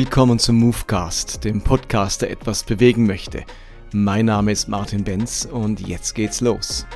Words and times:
Willkommen 0.00 0.38
zum 0.38 0.60
Movecast, 0.60 1.42
dem 1.42 1.60
Podcast, 1.60 2.22
der 2.22 2.30
etwas 2.30 2.62
bewegen 2.62 3.04
möchte. 3.04 3.42
Mein 3.92 4.26
Name 4.26 4.52
ist 4.52 4.68
Martin 4.68 5.02
Benz 5.02 5.44
und 5.44 5.80
jetzt 5.80 6.14
geht's 6.14 6.40
los. 6.40 6.86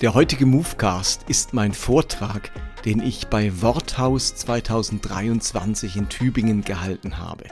Der 0.00 0.14
heutige 0.14 0.46
Movecast 0.46 1.22
ist 1.28 1.54
mein 1.54 1.74
Vortrag, 1.74 2.50
den 2.84 3.00
ich 3.00 3.28
bei 3.28 3.62
Worthaus 3.62 4.34
2023 4.34 5.94
in 5.94 6.08
Tübingen 6.08 6.62
gehalten 6.62 7.18
habe. 7.18 7.44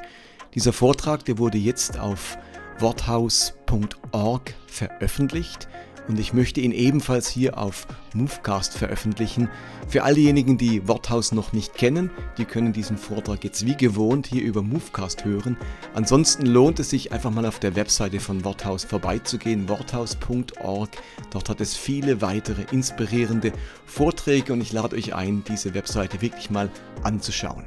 Dieser 0.56 0.72
Vortrag, 0.72 1.26
der 1.26 1.38
wurde 1.38 1.58
jetzt 1.58 1.96
auf 1.96 2.38
worthaus.org 2.80 4.52
veröffentlicht 4.66 5.68
und 6.08 6.18
ich 6.18 6.32
möchte 6.32 6.60
ihn 6.60 6.72
ebenfalls 6.72 7.28
hier 7.28 7.58
auf 7.58 7.86
Movecast 8.14 8.76
veröffentlichen. 8.76 9.48
Für 9.88 10.02
all 10.04 10.14
diejenigen, 10.14 10.58
die 10.58 10.86
Worthaus 10.88 11.32
noch 11.32 11.52
nicht 11.52 11.74
kennen, 11.74 12.10
die 12.38 12.44
können 12.44 12.72
diesen 12.72 12.96
Vortrag 12.96 13.44
jetzt 13.44 13.66
wie 13.66 13.76
gewohnt 13.76 14.26
hier 14.26 14.42
über 14.42 14.62
Movecast 14.62 15.24
hören. 15.24 15.56
Ansonsten 15.94 16.46
lohnt 16.46 16.80
es 16.80 16.90
sich 16.90 17.12
einfach 17.12 17.30
mal 17.30 17.46
auf 17.46 17.58
der 17.58 17.76
Webseite 17.76 18.20
von 18.20 18.44
Worthaus 18.44 18.84
vorbeizugehen, 18.84 19.68
worthaus.org. 19.68 20.90
Dort 21.30 21.48
hat 21.48 21.60
es 21.60 21.76
viele 21.76 22.22
weitere 22.22 22.62
inspirierende 22.72 23.52
Vorträge 23.84 24.52
und 24.52 24.60
ich 24.60 24.72
lade 24.72 24.96
euch 24.96 25.14
ein, 25.14 25.44
diese 25.46 25.74
Webseite 25.74 26.22
wirklich 26.22 26.50
mal 26.50 26.70
anzuschauen. 27.02 27.64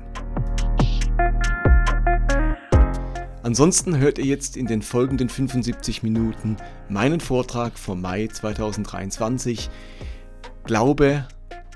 Ansonsten 3.50 3.98
hört 3.98 4.20
ihr 4.20 4.26
jetzt 4.26 4.58
in 4.58 4.68
den 4.68 4.84
folgenden 4.84 5.28
75 5.28 6.04
Minuten 6.04 6.58
meinen 6.88 7.20
Vortrag 7.20 7.80
vom 7.80 8.00
Mai 8.00 8.28
2023. 8.28 9.72
Glaube, 10.66 11.28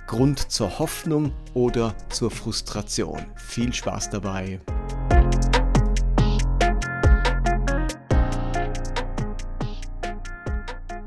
Grund 0.05 0.51
zur 0.51 0.77
Hoffnung 0.77 1.31
oder 1.55 1.95
zur 2.09 2.29
Frustration. 2.29 3.25
Viel 3.37 3.73
Spaß 3.73 4.11
dabei. 4.11 4.59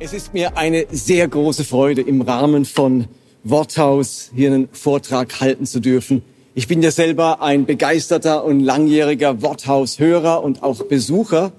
Es 0.00 0.12
ist 0.12 0.34
mir 0.34 0.56
eine 0.56 0.86
sehr 0.90 1.28
große 1.28 1.62
Freude, 1.62 2.02
im 2.02 2.22
Rahmen 2.22 2.64
von 2.64 3.06
Worthaus 3.44 4.32
hier 4.34 4.52
einen 4.52 4.68
Vortrag 4.72 5.40
halten 5.40 5.64
zu 5.64 5.78
dürfen 5.78 6.24
ich 6.56 6.68
bin 6.68 6.82
ja 6.82 6.90
selber 6.90 7.42
ein 7.42 7.66
begeisterter 7.66 8.42
und 8.42 8.60
langjähriger 8.60 9.42
Worthaus-Hörer 9.42 10.42
und 10.42 10.62
auch 10.62 10.84
Besucher. 10.84 11.52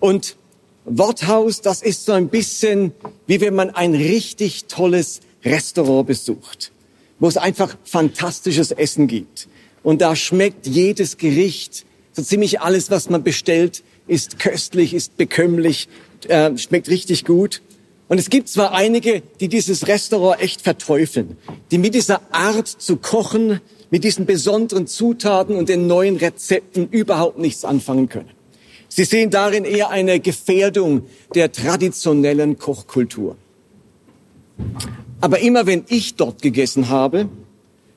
Und 0.00 0.36
Worthaus, 0.86 1.60
das 1.60 1.82
ist 1.82 2.06
so 2.06 2.12
ein 2.12 2.28
bisschen 2.28 2.92
wie 3.26 3.42
wenn 3.42 3.54
man 3.54 3.68
ein 3.68 3.94
richtig 3.94 4.64
tolles 4.64 5.20
Restaurant 5.44 6.06
besucht, 6.06 6.72
wo 7.20 7.28
es 7.28 7.36
einfach 7.36 7.76
fantastisches 7.84 8.70
Essen 8.70 9.06
gibt. 9.06 9.48
Und 9.82 10.00
da 10.00 10.16
schmeckt 10.16 10.66
jedes 10.66 11.18
Gericht, 11.18 11.84
so 12.14 12.22
ziemlich 12.22 12.62
alles, 12.62 12.90
was 12.90 13.10
man 13.10 13.22
bestellt, 13.22 13.82
ist 14.06 14.38
köstlich, 14.38 14.94
ist 14.94 15.18
bekömmlich, 15.18 15.90
äh, 16.28 16.56
schmeckt 16.56 16.88
richtig 16.88 17.26
gut. 17.26 17.60
Und 18.08 18.16
es 18.16 18.30
gibt 18.30 18.48
zwar 18.48 18.72
einige, 18.72 19.22
die 19.40 19.48
dieses 19.48 19.88
Restaurant 19.88 20.40
echt 20.40 20.62
verteufeln, 20.62 21.36
die 21.70 21.76
mit 21.76 21.94
dieser 21.94 22.22
Art 22.32 22.68
zu 22.68 22.96
kochen 22.96 23.60
mit 23.92 24.04
diesen 24.04 24.24
besonderen 24.24 24.86
Zutaten 24.86 25.54
und 25.54 25.68
den 25.68 25.86
neuen 25.86 26.16
Rezepten 26.16 26.88
überhaupt 26.88 27.38
nichts 27.38 27.62
anfangen 27.62 28.08
können. 28.08 28.30
Sie 28.88 29.04
sehen 29.04 29.28
darin 29.28 29.66
eher 29.66 29.90
eine 29.90 30.18
Gefährdung 30.18 31.02
der 31.34 31.52
traditionellen 31.52 32.58
Kochkultur. 32.58 33.36
Aber 35.20 35.40
immer 35.40 35.66
wenn 35.66 35.84
ich 35.88 36.14
dort 36.14 36.40
gegessen 36.40 36.88
habe, 36.88 37.28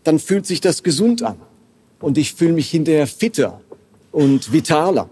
dann 0.04 0.20
fühlt 0.20 0.46
sich 0.46 0.60
das 0.60 0.84
gesund 0.84 1.24
an. 1.24 1.38
Und 2.02 2.18
ich 2.18 2.34
fühle 2.34 2.54
mich 2.54 2.70
hinterher 2.70 3.08
fitter 3.08 3.62
und 4.12 4.52
vitaler. 4.52 5.10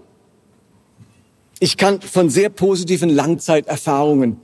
Ich 1.60 1.78
kann 1.78 2.02
von 2.02 2.30
sehr 2.30 2.50
positiven 2.50 3.10
Langzeiterfahrungen 3.10 4.36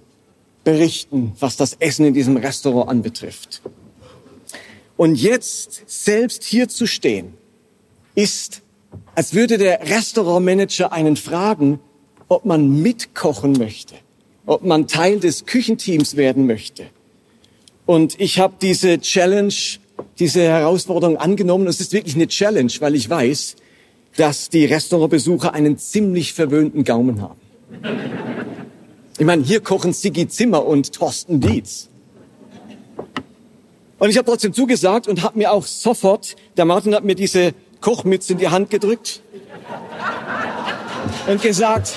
berichten, 0.63 1.33
was 1.37 1.57
das 1.57 1.73
Essen 1.79 2.05
in 2.05 2.13
diesem 2.13 2.37
Restaurant 2.37 2.89
anbetrifft. 2.89 3.61
Und 4.99 5.15
jetzt 5.15 5.83
selbst 5.87 6.43
hier 6.43 6.67
zu 6.67 6.85
stehen, 6.85 7.33
ist, 8.15 8.63
als 9.15 9.33
würde 9.33 9.57
der 9.57 9.79
Restaurantmanager 9.89 10.91
einen 10.91 11.15
fragen, 11.15 11.79
ob 12.27 12.43
man 12.43 12.81
mitkochen 12.81 13.53
möchte, 13.53 13.95
ob 14.45 14.65
man 14.65 14.87
Teil 14.87 15.21
des 15.21 15.45
Küchenteams 15.45 16.17
werden 16.17 16.47
möchte. 16.47 16.87
Und 17.85 18.19
ich 18.19 18.39
habe 18.39 18.55
diese 18.61 18.99
Challenge, 18.99 19.53
diese 20.19 20.41
Herausforderung 20.41 21.15
angenommen. 21.15 21.67
Es 21.67 21.79
ist 21.79 21.93
wirklich 21.93 22.15
eine 22.15 22.27
Challenge, 22.27 22.73
weil 22.79 22.93
ich 22.93 23.09
weiß, 23.09 23.55
dass 24.17 24.49
die 24.49 24.65
Restaurantbesucher 24.65 25.53
einen 25.53 25.77
ziemlich 25.77 26.33
verwöhnten 26.33 26.83
Gaumen 26.83 27.21
haben. 27.21 27.39
Ich 29.17 29.25
meine, 29.25 29.43
hier 29.43 29.61
kochen 29.61 29.93
Sigi 29.93 30.27
Zimmer 30.27 30.65
und 30.65 30.91
Thorsten 30.91 31.39
Dietz. 31.39 31.87
Und 33.99 34.09
ich 34.09 34.17
habe 34.17 34.25
trotzdem 34.25 34.53
zugesagt 34.53 35.07
und 35.07 35.23
habe 35.23 35.37
mir 35.37 35.51
auch 35.51 35.65
sofort, 35.65 36.35
der 36.55 36.65
Martin 36.65 36.95
hat 36.95 37.03
mir 37.03 37.15
diese 37.15 37.53
Kochmütze 37.81 38.33
in 38.33 38.39
die 38.39 38.47
Hand 38.47 38.69
gedrückt 38.69 39.21
und 41.27 41.41
gesagt, 41.41 41.95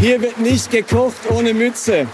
hier 0.00 0.20
wird 0.20 0.38
nicht 0.38 0.70
gekocht 0.70 1.30
ohne 1.30 1.54
Mütze. 1.54 2.06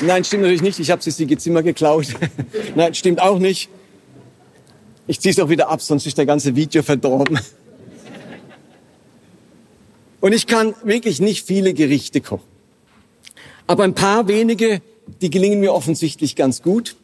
Nein, 0.00 0.24
stimmt 0.24 0.42
natürlich 0.42 0.62
nicht. 0.62 0.78
Ich 0.78 0.90
habe 0.90 1.02
sie 1.02 1.26
die 1.26 1.36
Zimmer 1.36 1.62
geklaut. 1.62 2.06
Nein, 2.74 2.94
stimmt 2.94 3.20
auch 3.20 3.38
nicht. 3.38 3.68
Ich 5.06 5.20
ziehe 5.20 5.32
es 5.32 5.40
auch 5.40 5.48
wieder 5.48 5.68
ab, 5.68 5.82
sonst 5.82 6.06
ist 6.06 6.18
der 6.18 6.26
ganze 6.26 6.56
Video 6.56 6.82
verdorben. 6.82 7.38
Und 10.20 10.32
ich 10.32 10.46
kann 10.46 10.74
wirklich 10.84 11.20
nicht 11.20 11.46
viele 11.46 11.74
Gerichte 11.74 12.20
kochen. 12.20 12.48
Aber 13.66 13.84
ein 13.84 13.94
paar 13.94 14.28
wenige, 14.28 14.80
die 15.20 15.30
gelingen 15.30 15.60
mir 15.60 15.74
offensichtlich 15.74 16.36
ganz 16.36 16.62
gut. 16.62 16.96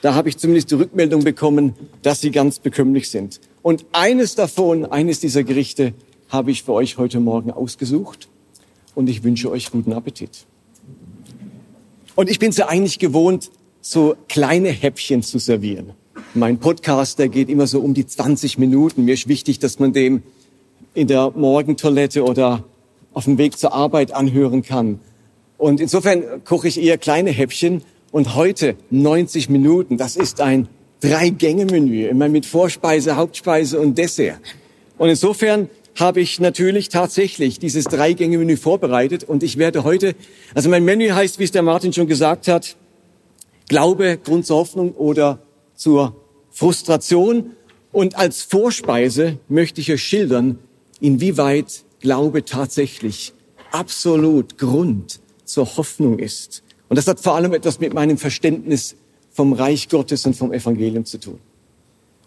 Da 0.00 0.14
habe 0.14 0.28
ich 0.28 0.36
zumindest 0.36 0.70
die 0.70 0.76
Rückmeldung 0.76 1.24
bekommen, 1.24 1.74
dass 2.02 2.20
sie 2.20 2.30
ganz 2.30 2.60
bekömmlich 2.60 3.10
sind. 3.10 3.40
Und 3.62 3.84
eines 3.92 4.36
davon, 4.36 4.86
eines 4.86 5.18
dieser 5.18 5.42
Gerichte, 5.42 5.92
habe 6.28 6.50
ich 6.52 6.62
für 6.62 6.72
euch 6.72 6.98
heute 6.98 7.18
Morgen 7.18 7.50
ausgesucht. 7.50 8.28
Und 8.94 9.08
ich 9.08 9.24
wünsche 9.24 9.50
euch 9.50 9.70
guten 9.70 9.92
Appetit. 9.92 10.46
Und 12.14 12.30
ich 12.30 12.38
bin 12.38 12.50
es 12.50 12.56
ja 12.56 12.68
eigentlich 12.68 12.98
gewohnt, 12.98 13.50
so 13.80 14.16
kleine 14.28 14.70
Häppchen 14.70 15.22
zu 15.22 15.38
servieren. 15.38 15.92
Mein 16.34 16.58
Podcast, 16.58 17.18
der 17.18 17.28
geht 17.28 17.48
immer 17.48 17.66
so 17.66 17.80
um 17.80 17.94
die 17.94 18.06
20 18.06 18.58
Minuten. 18.58 19.04
Mir 19.04 19.14
ist 19.14 19.28
wichtig, 19.28 19.58
dass 19.58 19.78
man 19.78 19.92
dem 19.92 20.22
in 20.94 21.06
der 21.08 21.32
Morgentoilette 21.34 22.24
oder 22.24 22.64
auf 23.14 23.24
dem 23.24 23.38
Weg 23.38 23.58
zur 23.58 23.72
Arbeit 23.72 24.12
anhören 24.12 24.62
kann. 24.62 25.00
Und 25.56 25.80
insofern 25.80 26.44
koche 26.44 26.68
ich 26.68 26.80
eher 26.80 26.98
kleine 26.98 27.30
Häppchen 27.30 27.82
und 28.10 28.34
heute 28.34 28.76
90 28.90 29.48
Minuten, 29.48 29.96
das 29.96 30.16
ist 30.16 30.40
ein 30.40 30.68
Drei-Gänge-Menü, 31.00 32.06
immer 32.06 32.28
mit 32.28 32.46
Vorspeise, 32.46 33.16
Hauptspeise 33.16 33.78
und 33.78 33.96
Dessert. 33.96 34.40
Und 34.96 35.08
insofern 35.08 35.68
habe 35.96 36.20
ich 36.20 36.40
natürlich 36.40 36.88
tatsächlich 36.88 37.58
dieses 37.58 37.84
Drei-Gänge-Menü 37.84 38.56
vorbereitet 38.56 39.24
und 39.24 39.42
ich 39.42 39.58
werde 39.58 39.84
heute, 39.84 40.14
also 40.54 40.68
mein 40.68 40.84
Menü 40.84 41.10
heißt, 41.10 41.38
wie 41.38 41.44
es 41.44 41.52
der 41.52 41.62
Martin 41.62 41.92
schon 41.92 42.06
gesagt 42.06 42.48
hat, 42.48 42.76
Glaube, 43.68 44.16
Grund 44.16 44.46
zur 44.46 44.56
Hoffnung 44.56 44.92
oder 44.92 45.40
zur 45.74 46.16
Frustration. 46.50 47.50
Und 47.92 48.16
als 48.16 48.42
Vorspeise 48.42 49.38
möchte 49.48 49.82
ich 49.82 49.92
euch 49.92 50.02
schildern, 50.02 50.58
inwieweit 51.00 51.84
Glaube 52.00 52.46
tatsächlich 52.46 53.34
absolut 53.70 54.56
Grund 54.56 55.20
zur 55.44 55.76
Hoffnung 55.76 56.18
ist 56.18 56.62
und 56.88 56.96
das 56.96 57.06
hat 57.06 57.20
vor 57.20 57.34
allem 57.34 57.52
etwas 57.52 57.80
mit 57.80 57.92
meinem 57.94 58.18
Verständnis 58.18 58.96
vom 59.30 59.52
Reich 59.52 59.88
Gottes 59.88 60.26
und 60.26 60.34
vom 60.34 60.52
Evangelium 60.52 61.04
zu 61.04 61.18
tun. 61.18 61.38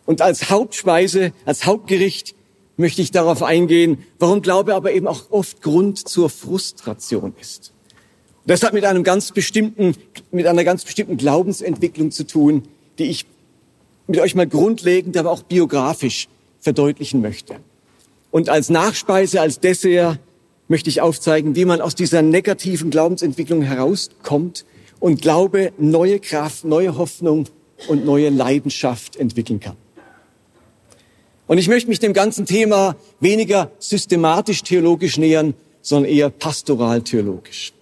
Und 0.05 0.21
als 0.21 0.49
Hauptspeise, 0.49 1.33
als 1.45 1.65
Hauptgericht 1.65 2.35
möchte 2.77 3.01
ich 3.01 3.11
darauf 3.11 3.43
eingehen, 3.43 3.99
warum 4.19 4.41
Glaube 4.41 4.75
aber 4.75 4.93
eben 4.93 5.07
auch 5.07 5.29
oft 5.31 5.61
Grund 5.61 6.07
zur 6.07 6.29
Frustration 6.29 7.33
ist. 7.39 7.73
Das 8.45 8.63
hat 8.63 8.73
mit 8.73 8.85
einem 8.85 9.03
ganz 9.03 9.31
bestimmten, 9.31 9.95
mit 10.31 10.47
einer 10.47 10.63
ganz 10.63 10.83
bestimmten 10.83 11.17
Glaubensentwicklung 11.17 12.11
zu 12.11 12.25
tun, 12.25 12.63
die 12.97 13.05
ich 13.05 13.25
mit 14.07 14.19
euch 14.19 14.35
mal 14.35 14.47
grundlegend, 14.47 15.15
aber 15.15 15.31
auch 15.31 15.43
biografisch 15.43 16.27
verdeutlichen 16.59 17.21
möchte. 17.21 17.57
Und 18.31 18.49
als 18.49 18.69
Nachspeise, 18.69 19.41
als 19.41 19.59
Dessert 19.59 20.19
möchte 20.71 20.89
ich 20.89 21.01
aufzeigen, 21.01 21.55
wie 21.55 21.65
man 21.65 21.81
aus 21.81 21.93
dieser 21.93 22.23
negativen 22.23 22.89
Glaubensentwicklung 22.89 23.61
herauskommt 23.61 24.65
und 24.99 25.21
Glaube 25.21 25.71
neue 25.77 26.19
Kraft, 26.19 26.65
neue 26.65 26.97
Hoffnung 26.97 27.47
und 27.87 28.05
neue 28.05 28.29
Leidenschaft 28.29 29.17
entwickeln 29.17 29.59
kann. 29.59 29.75
Und 31.45 31.57
ich 31.57 31.67
möchte 31.67 31.89
mich 31.89 31.99
dem 31.99 32.13
ganzen 32.13 32.45
Thema 32.45 32.95
weniger 33.19 33.69
systematisch 33.79 34.63
theologisch 34.63 35.17
nähern, 35.17 35.53
sondern 35.81 36.09
eher 36.09 36.29
pastoral 36.29 37.01
theologisch. 37.01 37.73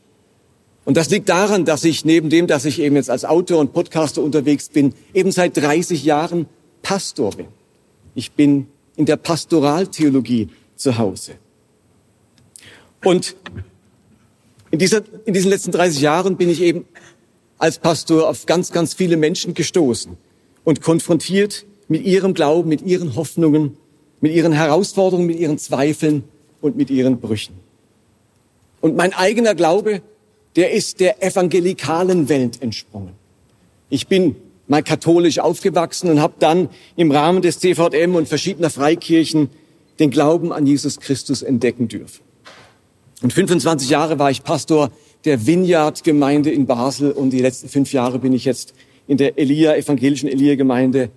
Und 0.86 0.98
das 0.98 1.10
liegt 1.12 1.30
daran, 1.30 1.66
dass 1.66 1.84
ich 1.84 2.04
neben 2.04 2.32
dem, 2.32 2.48
dass 2.48 2.66
ich 2.66 2.80
eben 2.80 2.96
jetzt 2.96 3.12
als 3.12 3.24
Autor 3.24 3.60
und 3.60 3.74
Podcaster 3.74 4.24
unterwegs 4.24 4.70
bin, 4.70 4.96
eben 5.14 5.32
seit 5.32 5.56
30 5.56 6.04
Jahren 6.04 6.48
Pastor 6.82 7.32
bin. 7.32 7.48
Ich 8.16 8.32
bin 8.32 8.68
in 8.96 9.06
der 9.06 9.18
Pastoraltheologie 9.18 10.50
zu 10.76 10.98
Hause. 10.98 11.34
Und 13.04 13.36
in, 14.72 14.80
dieser, 14.80 15.02
in 15.26 15.34
diesen 15.34 15.50
letzten 15.50 15.72
30 15.72 16.02
Jahren 16.02 16.38
bin 16.38 16.50
ich 16.50 16.62
eben 16.62 16.86
als 17.58 17.80
Pastor 17.80 18.30
auf 18.30 18.46
ganz, 18.46 18.72
ganz 18.72 18.94
viele 18.94 19.18
Menschen 19.18 19.54
gestoßen 19.54 20.18
und 20.64 20.82
konfrontiert 20.82 21.66
mit 21.88 22.06
ihrem 22.06 22.34
Glauben, 22.34 22.70
mit 22.70 22.82
ihren 22.82 23.16
Hoffnungen, 23.16 23.78
mit 24.22 24.34
ihren 24.34 24.52
Herausforderungen, 24.52 25.28
mit 25.28 25.40
ihren 25.40 25.58
Zweifeln 25.58 26.24
und 26.62 26.78
mit 26.78 26.90
ihren 26.90 27.20
Brüchen. 27.20 27.56
Und 28.82 28.96
mein 28.96 29.14
eigener 29.14 29.56
Glaube, 29.56 30.02
der 30.56 30.72
ist 30.72 31.00
der 31.00 31.24
evangelikalen 31.24 32.30
Welt 32.30 32.62
entsprungen. 32.62 33.14
Ich 33.90 34.08
bin 34.08 34.36
mal 34.68 34.84
katholisch 34.84 35.40
aufgewachsen 35.40 36.10
und 36.10 36.22
habe 36.22 36.36
dann 36.40 36.70
im 36.96 37.12
Rahmen 37.12 37.42
des 37.42 37.60
CVM 37.60 38.16
und 38.16 38.28
verschiedener 38.28 38.70
Freikirchen 38.70 39.50
den 40.00 40.12
Glauben 40.12 40.54
an 40.54 40.66
Jesus 40.66 41.00
Christus 41.00 41.42
entdecken 41.42 41.88
dürfen. 41.88 42.29
Und 43.22 43.34
25 43.34 43.90
Jahre 43.90 44.20
war 44.20 44.32
ich 44.32 44.44
Pastor 44.44 44.92
der 45.26 45.46
Vineyard-Gemeinde 45.46 46.52
in 46.52 46.66
Basel 46.66 47.12
und 47.12 47.32
die 47.32 47.40
letzten 47.40 47.68
fünf 47.68 47.92
Jahre 47.92 48.20
bin 48.20 48.34
ich 48.34 48.46
jetzt 48.46 48.74
in 49.08 49.18
der 49.18 49.38
Elia, 49.38 49.76
evangelischen 49.76 50.30
Elia-Gemeinde 50.30 51.10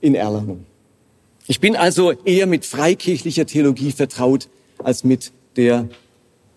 in 0.00 0.14
Erlangen. 0.14 0.66
Ich 1.46 1.60
bin 1.60 1.76
also 1.76 2.12
eher 2.24 2.46
mit 2.46 2.64
freikirchlicher 2.66 3.46
Theologie 3.46 3.92
vertraut 3.92 4.48
als 4.78 5.04
mit 5.04 5.32
der 5.56 5.88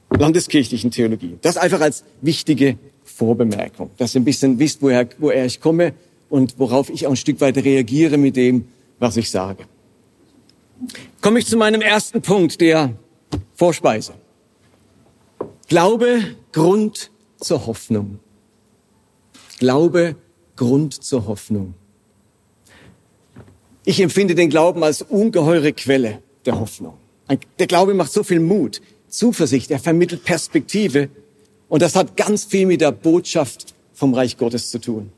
landeskirchlichen 0.09 0.91
Theologie. 0.91 1.37
Das 1.41 1.57
einfach 1.57 1.81
als 1.81 2.03
wichtige 2.21 2.77
Vorbemerkung, 3.03 3.91
dass 3.97 4.15
ihr 4.15 4.21
ein 4.21 4.25
bisschen 4.25 4.59
wisst, 4.59 4.81
woher, 4.81 5.07
woher 5.17 5.45
ich 5.45 5.61
komme 5.61 5.93
und 6.29 6.59
worauf 6.59 6.89
ich 6.89 7.07
auch 7.07 7.11
ein 7.11 7.17
Stück 7.17 7.39
weit 7.41 7.57
reagiere 7.57 8.17
mit 8.17 8.35
dem, 8.35 8.65
was 8.99 9.17
ich 9.17 9.31
sage. 9.31 9.63
Komme 11.21 11.39
ich 11.39 11.45
zu 11.45 11.57
meinem 11.57 11.81
ersten 11.81 12.21
Punkt 12.21 12.59
der 12.59 12.93
Vorspeise. 13.55 14.13
Glaube, 15.67 16.35
Grund 16.51 17.09
zur 17.39 17.65
Hoffnung. 17.65 18.19
Glaube, 19.59 20.15
Grund 20.55 21.03
zur 21.03 21.25
Hoffnung. 21.27 21.73
Ich 23.85 23.99
empfinde 23.99 24.35
den 24.35 24.49
Glauben 24.49 24.83
als 24.83 25.01
ungeheure 25.01 25.73
Quelle 25.73 26.21
der 26.45 26.59
Hoffnung. 26.59 26.95
Der 27.59 27.67
Glaube 27.67 27.93
macht 27.93 28.11
so 28.11 28.23
viel 28.23 28.39
Mut, 28.39 28.81
Zuversicht, 29.07 29.71
er 29.71 29.79
vermittelt 29.79 30.23
Perspektive 30.23 31.09
und 31.69 31.81
das 31.81 31.95
hat 31.95 32.17
ganz 32.17 32.45
viel 32.45 32.65
mit 32.65 32.81
der 32.81 32.91
Botschaft 32.91 33.73
vom 33.93 34.13
Reich 34.13 34.37
Gottes 34.37 34.69
zu 34.69 34.79
tun. 34.79 35.11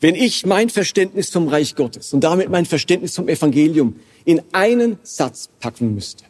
Wenn 0.00 0.14
ich 0.14 0.44
mein 0.44 0.68
Verständnis 0.68 1.30
vom 1.30 1.48
Reich 1.48 1.76
Gottes 1.76 2.12
und 2.12 2.22
damit 2.22 2.50
mein 2.50 2.66
Verständnis 2.66 3.14
vom 3.14 3.28
Evangelium 3.28 3.96
in 4.24 4.42
einen 4.52 4.98
Satz 5.02 5.48
packen 5.60 5.94
müsste, 5.94 6.24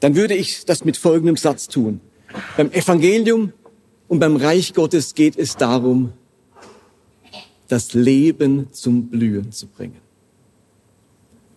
dann 0.00 0.14
würde 0.14 0.34
ich 0.34 0.64
das 0.64 0.84
mit 0.84 0.96
folgendem 0.96 1.36
Satz 1.36 1.68
tun. 1.68 2.00
Beim 2.56 2.70
Evangelium 2.72 3.52
und 4.06 4.20
beim 4.20 4.36
Reich 4.36 4.74
Gottes 4.74 5.14
geht 5.14 5.36
es 5.36 5.56
darum, 5.56 6.12
das 7.68 7.94
Leben 7.94 8.68
zum 8.72 9.08
Blühen 9.08 9.52
zu 9.52 9.66
bringen. 9.66 10.00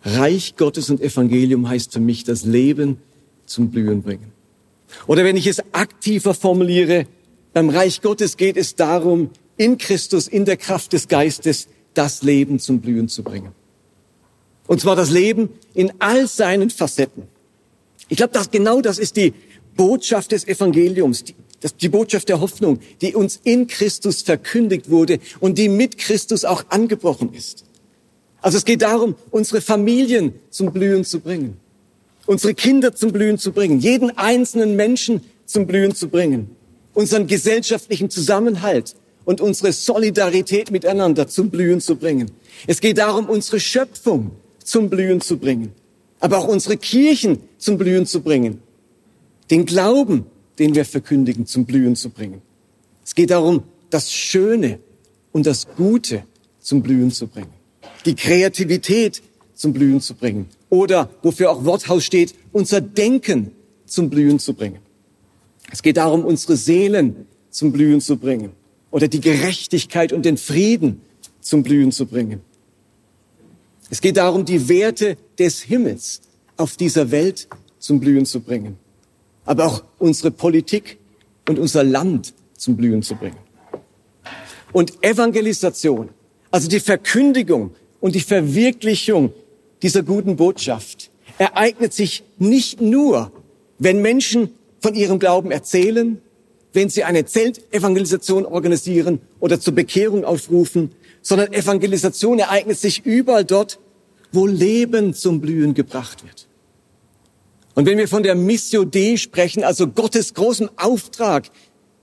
Reich 0.04 0.56
Gottes 0.56 0.90
und 0.90 1.02
Evangelium 1.02 1.70
heißt 1.70 1.94
für 1.94 2.00
mich 2.00 2.24
das 2.24 2.44
Leben 2.44 2.98
zum 3.46 3.70
Blühen 3.70 4.02
bringen. 4.02 4.32
Oder 5.08 5.24
wenn 5.24 5.38
ich 5.38 5.48
es 5.48 5.62
aktiver 5.74 6.34
formuliere, 6.34 7.06
beim 7.54 7.70
Reich 7.70 8.02
Gottes 8.02 8.38
geht 8.38 8.58
es 8.58 8.76
darum, 8.76 9.30
in 9.58 9.78
Christus, 9.78 10.28
in 10.28 10.46
der 10.46 10.58
Kraft 10.58 10.94
des 10.94 11.08
Geistes, 11.08 11.68
das 11.94 12.24
Leben 12.24 12.60
zum 12.60 12.80
Blühen 12.80 13.10
zu 13.10 13.24
bringen. 13.24 13.52
Und 14.68 14.82
zwar 14.82 14.96
das 14.96 15.12
Leben 15.12 15.50
in 15.74 15.92
all 16.00 16.28
seinen 16.28 16.70
Facetten. 16.70 17.24
Ich 18.12 18.18
glaube, 18.18 18.34
dass 18.34 18.52
genau 18.52 18.82
das 18.82 19.00
ist 19.00 19.16
die 19.16 19.34
Botschaft 19.78 20.34
des 20.34 20.46
Evangeliums, 20.46 21.24
die, 21.24 21.34
das, 21.62 21.78
die 21.78 21.88
Botschaft 21.88 22.28
der 22.28 22.42
Hoffnung, 22.42 22.80
die 23.00 23.16
uns 23.16 23.40
in 23.46 23.68
Christus 23.68 24.22
verkündigt 24.22 24.90
wurde 24.90 25.20
und 25.40 25.58
die 25.58 25.70
mit 25.70 25.98
Christus 25.98 26.44
auch 26.44 26.66
angebrochen 26.68 27.34
ist. 27.34 27.64
Also 28.42 28.58
es 28.58 28.66
geht 28.66 28.82
darum, 28.82 29.16
unsere 29.30 29.62
Familien 29.62 30.34
zum 30.50 30.74
Blühen 30.74 31.06
zu 31.06 31.22
bringen, 31.22 31.56
unsere 32.26 32.54
Kinder 32.54 32.94
zum 32.94 33.14
Blühen 33.14 33.38
zu 33.38 33.54
bringen, 33.54 33.80
jeden 33.80 34.18
einzelnen 34.18 34.76
Menschen 34.76 35.22
zum 35.46 35.66
Blühen 35.66 35.96
zu 35.96 36.10
bringen, 36.10 36.54
unseren 36.94 37.28
gesellschaftlichen 37.28 38.10
Zusammenhalt 38.10 38.94
und 39.24 39.40
unsere 39.40 39.72
Solidarität 39.72 40.70
miteinander 40.70 41.30
zum 41.30 41.50
Blühen 41.50 41.80
zu 41.80 41.96
bringen. 41.96 42.30
Es 42.68 42.82
geht 42.82 42.98
darum, 42.98 43.30
unsere 43.30 43.62
Schöpfung 43.62 44.32
zum 44.62 44.90
Blühen 44.90 45.22
zu 45.22 45.38
bringen, 45.38 45.72
aber 46.22 46.38
auch 46.38 46.48
unsere 46.48 46.78
Kirchen 46.78 47.40
zum 47.58 47.78
Blühen 47.78 48.06
zu 48.06 48.22
bringen, 48.22 48.62
den 49.50 49.66
Glauben, 49.66 50.26
den 50.58 50.74
wir 50.74 50.86
verkündigen, 50.86 51.46
zum 51.46 51.66
Blühen 51.66 51.98
zu 51.98 52.10
bringen. 52.10 52.42
Es 53.04 53.14
geht 53.14 53.32
darum, 53.32 53.64
das 53.90 54.14
Schöne 54.14 54.80
und 55.34 55.46
das 55.46 55.68
Gute 55.76 56.24
zum 56.62 56.82
Blühen 56.82 57.12
zu 57.12 57.28
bringen 57.28 57.62
die 58.06 58.16
Kreativität 58.16 59.22
zum 59.54 59.74
Blühen 59.74 60.02
zu 60.02 60.16
bringen. 60.16 60.48
Oder, 60.70 61.10
wofür 61.22 61.52
auch 61.52 61.66
Worthaus 61.66 62.04
steht, 62.04 62.34
unser 62.52 62.82
Denken 62.82 63.52
zum 63.86 64.10
Blühen 64.10 64.40
zu 64.40 64.54
bringen. 64.54 64.80
Es 65.72 65.82
geht 65.82 65.98
darum, 65.98 66.26
unsere 66.26 66.56
Seelen 66.56 67.28
zum 67.50 67.72
Blühen 67.72 68.02
zu 68.02 68.18
bringen. 68.18 68.52
Oder 68.90 69.08
die 69.08 69.22
Gerechtigkeit 69.22 70.14
und 70.14 70.26
den 70.26 70.38
Frieden 70.38 71.02
zum 71.40 71.64
Blühen 71.64 71.92
zu 71.92 72.06
bringen. 72.06 72.42
Es 73.92 74.00
geht 74.00 74.16
darum, 74.16 74.46
die 74.46 74.70
Werte 74.70 75.18
des 75.38 75.62
Himmels 75.62 76.22
auf 76.56 76.78
dieser 76.78 77.12
Welt 77.12 77.50
zum 77.78 78.00
Blühen 78.00 78.26
zu 78.26 78.40
bringen. 78.40 78.78
Aber 79.44 79.66
auch 79.66 79.84
unsere 80.00 80.32
Politik 80.32 80.98
und 81.50 81.60
unser 81.60 81.84
Land 81.84 82.34
zum 82.56 82.78
Blühen 82.78 83.04
zu 83.04 83.16
bringen. 83.16 83.36
Und 84.72 85.04
Evangelisation, 85.04 86.08
also 86.52 86.70
die 86.70 86.80
Verkündigung 86.80 87.76
und 88.00 88.16
die 88.16 88.22
Verwirklichung 88.22 89.34
dieser 89.82 90.04
guten 90.04 90.38
Botschaft 90.38 91.12
ereignet 91.38 91.92
sich 91.92 92.24
nicht 92.38 92.80
nur, 92.80 93.34
wenn 93.78 94.02
Menschen 94.02 94.52
von 94.80 94.96
ihrem 94.96 95.20
Glauben 95.20 95.52
erzählen, 95.52 96.22
wenn 96.72 96.88
sie 96.88 97.04
eine 97.04 97.26
Zeltevangelisation 97.26 98.46
organisieren 98.46 99.20
oder 99.42 99.60
zur 99.60 99.76
Bekehrung 99.76 100.24
aufrufen, 100.24 100.92
sondern 101.22 101.54
Evangelisation 101.54 102.40
ereignet 102.40 102.78
sich 102.78 103.06
überall 103.06 103.46
dort, 103.46 103.80
wo 104.32 104.46
Leben 104.46 105.14
zum 105.14 105.42
Blühen 105.42 105.74
gebracht 105.74 106.24
wird. 106.24 106.48
Und 107.74 107.86
wenn 107.86 107.98
wir 107.98 108.08
von 108.08 108.24
der 108.24 108.36
Missio 108.36 108.86
Dei 108.86 109.18
sprechen, 109.18 109.64
also 109.64 109.88
Gottes 109.88 110.34
großen 110.34 110.70
Auftrag, 110.78 111.50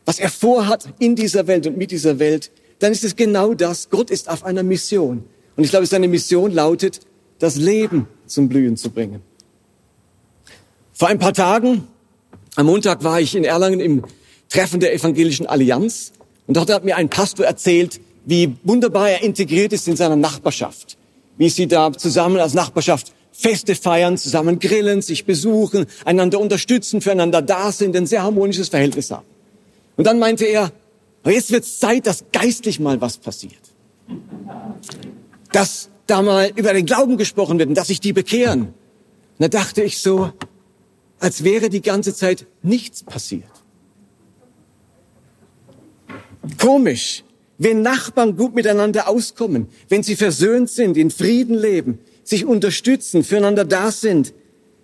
was 0.05 0.19
er 0.19 0.31
vorhat 0.31 0.89
in 0.99 1.17
dieser 1.17 1.47
Welt 1.47 1.67
und 1.67 1.77
mit 1.77 1.91
dieser 1.91 2.19
Welt, 2.19 2.51
dann 2.79 2.93
ist 2.93 3.05
es 3.05 3.17
genau 3.17 3.55
das. 3.55 3.91
Gott 3.91 4.11
ist 4.11 4.31
auf 4.31 4.45
einer 4.45 4.63
Mission. 4.63 5.25
Und 5.57 5.65
ich 5.65 5.71
glaube, 5.71 5.87
seine 5.87 6.09
Mission 6.09 6.53
lautet, 6.53 7.01
das 7.39 7.57
Leben 7.57 8.07
zum 8.27 8.49
Blühen 8.49 8.77
zu 8.77 8.91
bringen. 8.91 9.23
Vor 10.93 11.09
ein 11.09 11.19
paar 11.19 11.35
Tagen, 11.35 11.87
am 12.57 12.67
Montag 12.67 13.05
war 13.05 13.21
ich 13.21 13.35
in 13.37 13.45
Erlangen 13.45 13.81
im 13.81 14.05
Treffen 14.49 14.81
der 14.81 14.95
Evangelischen 14.95 15.47
Allianz 15.47 16.13
und 16.47 16.57
dort 16.57 16.71
hat 16.71 16.85
mir 16.85 16.97
ein 16.97 17.11
Pastor 17.11 17.47
erzählt, 17.47 18.01
wie 18.25 18.55
wunderbar 18.63 19.11
er 19.11 19.23
integriert 19.23 19.73
ist 19.73 19.89
in 19.89 19.97
seiner 19.97 20.17
Nachbarschaft, 20.17 20.97
wie 21.37 21.49
sie 21.49 21.67
da 21.67 21.93
zusammen 21.93 22.39
als 22.39 22.55
Nachbarschaft 22.55 23.13
Feste 23.33 23.77
feiern, 23.77 24.19
zusammen 24.19 24.59
grillen, 24.59 25.01
sich 25.01 25.25
besuchen, 25.25 25.87
einander 26.05 26.41
unterstützen, 26.41 27.01
füreinander 27.01 27.41
da 27.41 27.71
sind, 27.71 27.95
ein 27.95 28.07
sehr 28.07 28.25
harmonisches 28.25 28.69
Verhältnis 28.69 29.13
haben. 29.13 29.27
Und 29.97 30.07
dann 30.09 30.19
meinte 30.19 30.45
er, 30.45 30.73
jetzt 31.25 31.53
wird 31.53 31.63
es 31.63 31.79
Zeit, 31.79 32.07
dass 32.09 32.25
geistlich 32.33 32.81
mal 32.81 33.01
was 33.01 33.19
passiert 33.19 33.69
dass 35.53 35.89
da 36.07 36.23
mal 36.23 36.51
über 36.57 36.73
den 36.73 36.87
Glauben 36.87 37.17
gesprochen 37.17 37.59
wird 37.59 37.69
und 37.69 37.75
dass 37.75 37.89
sich 37.89 38.01
die 38.01 38.13
bekehren. 38.13 38.63
Und 38.63 38.75
da 39.39 39.49
dachte 39.49 39.83
ich 39.83 39.99
so, 39.99 40.33
als 41.21 41.45
wäre 41.45 41.69
die 41.69 41.83
ganze 41.83 42.15
Zeit 42.15 42.47
nichts 42.63 43.03
passiert. 43.03 43.45
Komisch, 46.59 47.25
wenn 47.59 47.83
Nachbarn 47.83 48.37
gut 48.37 48.55
miteinander 48.55 49.09
auskommen, 49.09 49.67
wenn 49.88 50.03
sie 50.03 50.17
versöhnt 50.17 50.71
sind, 50.71 50.97
in 50.97 51.11
Frieden 51.11 51.57
leben, 51.57 51.99
sich 52.23 52.45
unterstützen, 52.45 53.25
füreinander 53.25 53.65
da 53.65 53.91
sind, 53.91 54.33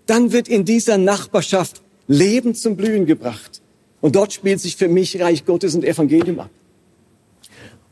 dann 0.07 0.33
wird 0.33 0.49
in 0.49 0.65
dieser 0.65 0.99
Nachbarschaft 0.99 1.83
Leben 2.09 2.55
zum 2.55 2.77
Blühen 2.77 3.07
gebracht. 3.07 3.63
Und 4.01 4.17
dort 4.17 4.33
spielt 4.33 4.61
sich 4.61 4.77
für 4.77 4.89
mich 4.89 5.21
Reich 5.21 5.47
Gottes 5.47 5.75
und 5.75 5.85
Evangelium 5.85 6.41
ab. 6.41 6.51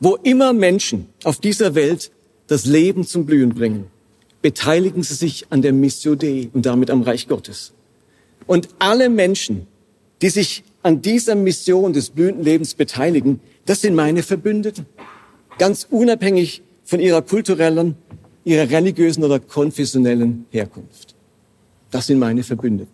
Wo 0.01 0.17
immer 0.17 0.53
Menschen 0.53 1.07
auf 1.25 1.39
dieser 1.39 1.75
Welt 1.75 2.11
das 2.49 2.67
Leben 2.67 3.07
zum 3.07 3.25
Blühen 3.25 3.55
bringen, 3.55 3.87
beteiligen 4.43 5.05
Sie 5.05 5.15
sich 5.15 5.47
an 5.51 5.63
der 5.63 5.73
Missio 5.73 6.17
Dei 6.17 6.51
und 6.53 6.67
damit 6.67 6.91
am 6.91 7.03
Reich 7.03 7.29
Gottes. 7.29 7.73
Und 8.47 8.69
alle 8.81 9.09
Menschen, 9.09 9.69
die 10.21 10.29
sich 10.29 10.65
an 10.83 11.01
dieser 11.01 11.37
Mission 11.37 11.93
des 11.93 12.11
blühenden 12.11 12.45
Lebens 12.45 12.75
beteiligen, 12.75 13.41
das 13.67 13.81
sind 13.81 13.95
meine 13.95 14.23
Verbündeten. 14.23 14.87
Ganz 15.59 15.87
unabhängig 15.91 16.63
von 16.85 17.01
ihrer 17.01 17.23
kulturellen 17.23 17.97
ihrer 18.45 18.69
religiösen 18.69 19.25
oder 19.25 19.39
konfessionellen 19.39 20.47
Herkunft. 20.51 21.15
Das 21.91 22.07
sind 22.07 22.19
meine 22.19 22.43
Verbündeten. 22.43 22.93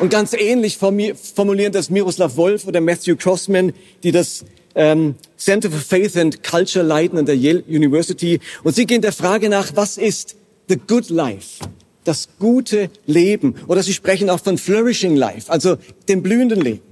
Und 0.00 0.10
ganz 0.10 0.34
ähnlich 0.34 0.76
formulieren 0.76 1.72
das 1.72 1.88
Miroslav 1.88 2.36
Wolf 2.36 2.66
oder 2.66 2.80
Matthew 2.80 3.16
Crossman, 3.16 3.72
die 4.02 4.12
das 4.12 4.44
ähm, 4.74 5.14
Center 5.38 5.70
for 5.70 5.80
Faith 5.80 6.16
and 6.16 6.42
Culture 6.42 6.84
leiten 6.84 7.16
an 7.16 7.24
der 7.24 7.36
Yale 7.36 7.62
University. 7.68 8.40
Und 8.64 8.74
sie 8.74 8.84
gehen 8.84 9.00
der 9.00 9.12
Frage 9.12 9.48
nach, 9.48 9.70
was 9.76 9.96
ist 9.96 10.36
the 10.68 10.76
good 10.76 11.08
life? 11.08 11.64
Das 12.04 12.28
gute 12.38 12.90
Leben. 13.06 13.54
Oder 13.66 13.82
sie 13.82 13.92
sprechen 13.92 14.30
auch 14.30 14.40
von 14.40 14.58
flourishing 14.58 15.16
life, 15.16 15.50
also 15.50 15.76
dem 16.08 16.22
blühenden 16.22 16.60
Leben. 16.60 16.82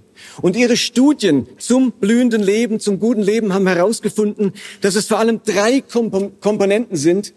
Und 0.40 0.56
ihre 0.56 0.76
Studien 0.76 1.46
zum 1.58 1.92
blühenden 1.92 2.42
Leben, 2.42 2.80
zum 2.80 2.98
guten 2.98 3.22
Leben 3.22 3.52
haben 3.52 3.66
herausgefunden, 3.66 4.52
dass 4.80 4.94
es 4.94 5.06
vor 5.06 5.18
allem 5.18 5.40
drei 5.44 5.82
Komponenten 5.82 6.96
sind, 6.96 7.34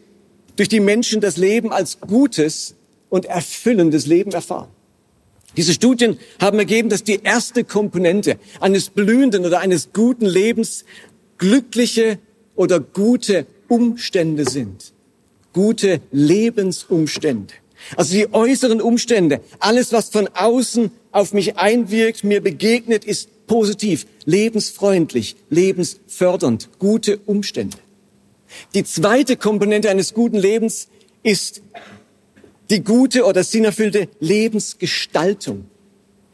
durch 0.56 0.70
die 0.70 0.80
Menschen 0.80 1.20
das 1.22 1.38
Leben 1.38 1.72
als 1.72 2.00
gutes 2.00 2.76
und 3.10 3.26
erfüllendes 3.26 4.06
Leben 4.06 4.32
erfahren. 4.32 4.70
Diese 5.58 5.74
Studien 5.74 6.18
haben 6.40 6.60
ergeben, 6.60 6.90
dass 6.90 7.04
die 7.04 7.22
erste 7.24 7.64
Komponente 7.64 8.38
eines 8.60 8.90
blühenden 8.90 9.46
oder 9.46 9.60
eines 9.60 9.90
guten 9.94 10.26
Lebens 10.26 10.86
glückliche 11.38 12.20
oder 12.56 12.80
gute 12.80 13.46
Umstände 13.68 14.50
sind. 14.50 14.94
Gute 15.54 16.02
Lebensumstände. 16.12 17.54
Also 17.96 18.14
die 18.14 18.34
äußeren 18.34 18.82
Umstände, 18.82 19.42
alles, 19.60 19.92
was 19.92 20.10
von 20.10 20.28
außen 20.28 20.92
auf 21.12 21.34
mich 21.34 21.58
einwirkt, 21.58 22.24
mir 22.24 22.42
begegnet, 22.42 23.06
ist 23.06 23.48
positiv, 23.48 24.06
lebensfreundlich, 24.26 25.36
lebensfördernd, 25.50 26.70
gute 26.80 27.18
Umstände. 27.26 27.78
Die 28.74 28.84
zweite 28.84 29.38
Komponente 29.38 29.90
eines 29.90 30.14
guten 30.14 30.38
Lebens 30.38 30.88
ist 31.24 31.62
die 32.70 32.84
gute 32.84 33.26
oder 33.26 33.44
sinnerfüllte 33.44 34.08
Lebensgestaltung. 34.20 35.66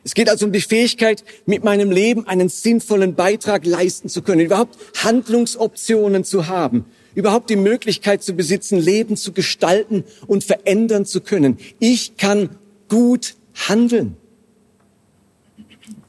Es 0.03 0.13
geht 0.15 0.29
also 0.29 0.46
um 0.46 0.51
die 0.51 0.62
Fähigkeit, 0.62 1.24
mit 1.46 1.63
meinem 1.63 1.91
Leben 1.91 2.25
einen 2.27 2.50
sinnvollen 2.50 3.13
Beitrag 3.15 3.65
leisten 3.65 4.10
zu 4.10 4.22
können, 4.22 4.41
überhaupt 4.41 4.77
Handlungsoptionen 5.03 6.24
zu 6.24 6.48
haben, 6.48 6.86
überhaupt 7.15 7.50
die 7.50 7.56
Möglichkeit 7.56 8.24
zu 8.24 8.34
besitzen, 8.34 8.80
Leben 8.80 9.18
zu 9.18 9.32
gestalten 9.32 10.03
und 10.27 10.44
verändern 10.44 11.06
zu 11.06 11.22
können. 11.22 11.58
Ich 11.80 12.18
kann 12.18 12.50
gut 12.88 13.36
handeln. 13.53 14.15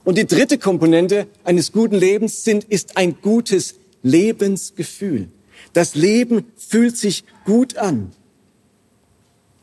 Und 0.05 0.19
die 0.19 0.27
dritte 0.27 0.59
Komponente 0.59 1.27
eines 1.45 1.73
guten 1.73 1.95
Lebens 1.95 2.45
sind, 2.45 2.65
ist 2.65 2.97
ein 2.97 3.17
gutes 3.23 3.77
Lebensgefühl. 4.03 5.29
Das 5.73 5.95
Leben 5.95 6.45
fühlt 6.57 6.97
sich 6.97 7.25
gut 7.45 7.77
an. 7.77 8.13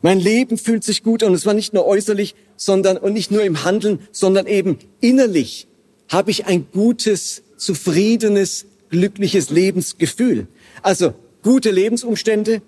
Mein 0.02 0.18
Leben 0.18 0.56
fühlt 0.56 0.82
sich 0.82 1.02
gut 1.02 1.22
an. 1.22 1.30
Und 1.30 1.34
es 1.34 1.44
war 1.44 1.54
nicht 1.54 1.74
nur 1.74 1.86
äußerlich, 1.86 2.34
sondern, 2.56 2.96
und 2.96 3.12
nicht 3.12 3.30
nur 3.30 3.42
im 3.42 3.64
Handeln, 3.64 4.00
sondern 4.12 4.46
eben 4.46 4.78
innerlich 5.00 5.66
habe 6.08 6.30
ich 6.30 6.46
ein 6.46 6.66
gutes, 6.72 7.42
zufriedenes, 7.56 8.66
glückliches 8.88 9.50
Lebensgefühl. 9.50 10.48
Also 10.82 11.14
gute 11.42 11.70
Lebensumstände, 11.70 12.62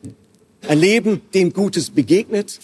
ein 0.68 0.78
Leben, 0.78 1.20
dem 1.34 1.52
Gutes 1.52 1.90
begegnet, 1.90 2.60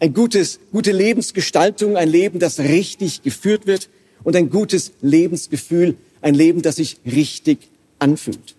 ein 0.00 0.12
gutes, 0.12 0.58
gute 0.72 0.92
Lebensgestaltung, 0.92 1.96
ein 1.96 2.08
Leben, 2.08 2.38
das 2.38 2.58
richtig 2.58 3.22
geführt 3.22 3.66
wird 3.66 3.88
und 4.24 4.36
ein 4.36 4.50
gutes 4.50 4.92
Lebensgefühl, 5.00 5.96
ein 6.20 6.34
Leben, 6.34 6.62
das 6.62 6.76
sich 6.76 6.98
richtig 7.06 7.58
anfühlt. 7.98 8.54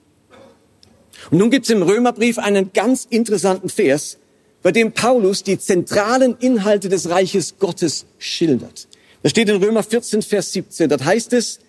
Und 1.31 1.39
nun 1.39 1.51
gibt 1.51 1.65
es 1.65 1.71
im 1.71 1.81
Römerbrief 1.81 2.37
einen 2.37 2.71
ganz 2.73 3.05
interessanten 3.09 3.69
Vers, 3.69 4.17
bei 4.63 4.71
dem 4.71 4.91
Paulus 4.91 5.43
die 5.43 5.59
zentralen 5.59 6.35
Inhalte 6.39 6.89
des 6.89 7.09
Reiches 7.09 7.55
Gottes 7.59 8.05
schildert. 8.17 8.87
Da 9.23 9.29
steht 9.29 9.49
in 9.49 9.61
Römer 9.63 9.83
14, 9.83 10.21
Vers 10.21 10.53
17, 10.53 10.89
dort 10.89 11.05
heißt 11.05 11.33
es, 11.33 11.59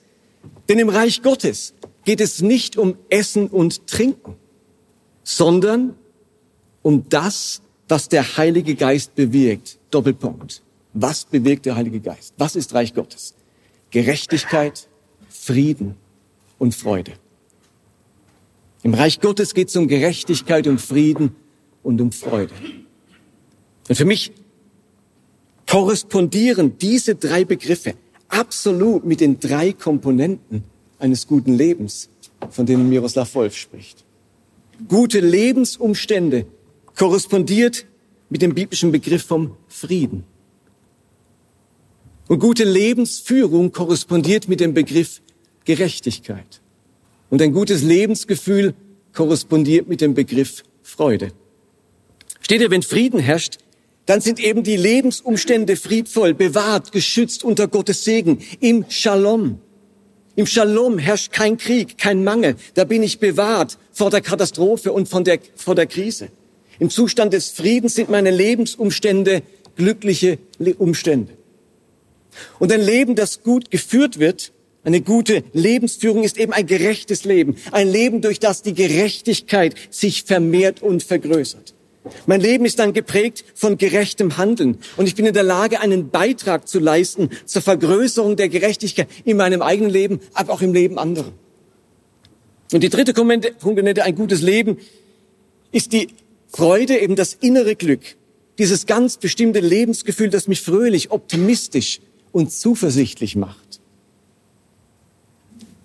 denn 0.69 0.79
im 0.79 0.89
Reich 0.89 1.23
Gottes 1.23 1.75
geht 2.05 2.21
es 2.21 2.41
nicht 2.41 2.77
um 2.77 2.97
Essen 3.09 3.49
und 3.49 3.87
Trinken, 3.87 4.37
sondern 5.29 5.95
um 6.81 7.07
das, 7.11 7.61
was 7.87 8.09
der 8.09 8.39
Heilige 8.39 8.75
Geist 8.75 9.15
bewirkt. 9.15 9.77
Doppelpunkt. 9.91 10.63
Was 10.95 11.27
bewirkt 11.27 11.67
der 11.67 11.77
Heilige 11.77 12.01
Geist? 12.01 12.33
Was 12.39 12.57
ist 12.57 12.73
Reich 12.73 12.95
Gottes? 12.95 13.35
Gerechtigkeit, 13.91 14.89
Frieden 15.29 15.97
und 16.59 16.75
Freude. 16.75 17.13
Im 18.83 18.95
Reich 18.95 19.21
Gottes 19.21 19.53
geht 19.53 19.69
es 19.69 19.77
um 19.77 19.87
Gerechtigkeit, 19.87 20.67
um 20.67 20.79
Frieden 20.79 21.37
und 21.83 22.01
um 22.01 22.11
Freude. 22.11 22.55
Und 23.87 23.97
für 23.97 24.07
mich 24.07 24.33
korrespondieren 25.67 26.79
diese 26.79 27.17
drei 27.17 27.45
Begriffe 27.45 27.95
absolut 28.29 29.05
mit 29.05 29.21
den 29.21 29.39
drei 29.39 29.75
Komponenten 29.75 30.65
eines 30.99 31.27
guten 31.27 31.53
Lebens, 31.53 32.09
von 32.49 32.65
denen 32.65 32.89
Miroslav 32.89 33.35
Wolf 33.35 33.55
spricht. 33.55 34.08
Gute 34.87 35.19
Lebensumstände 35.19 36.47
korrespondiert 36.95 37.87
mit 38.31 38.43
dem 38.43 38.55
biblischen 38.55 38.93
Begriff 38.93 39.25
vom 39.25 39.57
Frieden. 39.67 40.25
Und 42.29 42.39
gute 42.39 42.65
Lebensführung 42.65 43.73
korrespondiert 43.73 44.49
mit 44.49 44.61
dem 44.61 44.75
Begriff 44.75 45.21
Gerechtigkeit. 45.65 46.61
Und 47.31 47.43
ein 47.43 47.53
gutes 47.53 47.83
Lebensgefühl 47.83 48.75
korrespondiert 49.13 49.89
mit 49.89 50.01
dem 50.01 50.15
Begriff 50.15 50.63
Freude. 50.83 51.33
Steht 52.41 52.61
ihr, 52.61 52.71
wenn 52.71 52.83
Frieden 52.83 53.19
herrscht, 53.19 53.59
dann 54.07 54.21
sind 54.21 54.41
eben 54.41 54.63
die 54.63 54.77
Lebensumstände 54.77 55.77
friedvoll, 55.77 56.35
bewahrt, 56.35 56.93
geschützt 56.93 57.45
unter 57.45 57.69
Gottes 57.69 58.05
Segen, 58.05 58.39
im 58.61 58.85
Shalom. 58.89 59.61
Im 60.39 60.47
Shalom 60.47 60.99
herrscht 60.99 61.33
kein 61.33 61.57
Krieg, 61.57 61.99
kein 61.99 62.23
Mangel. 62.23 62.55
Da 62.75 62.85
bin 62.85 63.03
ich 63.03 63.19
bewahrt 63.19 63.77
vor 63.93 64.09
der 64.09 64.21
Katastrophe 64.21 64.93
und 64.93 65.09
von 65.09 65.25
der, 65.25 65.41
vor 65.57 65.75
der 65.75 65.87
Krise. 65.87 66.29
Im 66.79 66.91
Zustand 66.91 67.33
des 67.33 67.51
Friedens 67.51 67.97
sind 67.97 68.09
meine 68.09 68.31
Lebensumstände 68.31 69.43
glückliche 69.75 70.39
Umstände. 70.79 71.33
Und 72.61 72.71
ein 72.71 72.81
Leben, 72.81 73.17
das 73.17 73.43
gut 73.43 73.73
geführt 73.73 74.21
wird, 74.21 74.53
eine 74.85 75.01
gute 75.01 75.43
Lebensführung 75.55 76.23
ist 76.23 76.39
eben 76.39 76.53
ein 76.53 76.69
gerechtes 76.69 77.25
Leben. 77.25 77.57
Ein 77.73 77.89
Leben, 77.89 78.21
durch 78.21 78.39
das 78.39 78.63
die 78.63 78.75
Gerechtigkeit 78.75 79.75
sich 79.91 80.23
vermehrt 80.23 80.85
und 80.85 81.03
vergrößert. 81.03 81.75
Mein 82.27 82.41
Leben 82.41 82.65
ist 82.65 82.79
dann 82.79 82.93
geprägt 82.93 83.45
von 83.55 83.77
gerechtem 83.77 84.37
Handeln 84.37 84.79
und 84.97 85.07
ich 85.07 85.15
bin 85.15 85.27
in 85.27 85.35
der 85.35 85.43
Lage, 85.43 85.81
einen 85.81 86.11
Beitrag 86.11 86.69
zu 86.69 86.79
leisten 86.79 87.31
zur 87.45 87.63
Vergrößerung 87.63 88.37
der 88.37 88.49
Gerechtigkeit 88.49 89.09
in 89.25 89.37
meinem 89.37 89.63
eigenen 89.63 89.91
Leben, 89.91 90.21
aber 90.33 90.53
auch 90.53 90.63
im 90.63 90.73
Leben 90.73 90.99
anderer. 90.99 91.33
Und 92.73 92.83
die 92.83 92.89
dritte 92.89 93.15
Komponente, 93.15 94.05
ein 94.05 94.15
gutes 94.15 94.43
Leben, 94.43 94.79
ist 95.73 95.93
die 95.93 96.09
Freude, 96.49 96.99
eben 96.99 97.17
das 97.17 97.35
innere 97.35 97.77
Glück, 97.77 98.17
dieses 98.59 98.87
ganz 98.87 99.17
bestimmte 99.17 99.61
Lebensgefühl, 99.61 100.31
das 100.31 100.49
mich 100.49 100.61
fröhlich, 100.61 101.11
optimistisch 101.11 102.01
und 102.33 102.53
zuversichtlich 102.53 103.37
macht. 103.37 103.81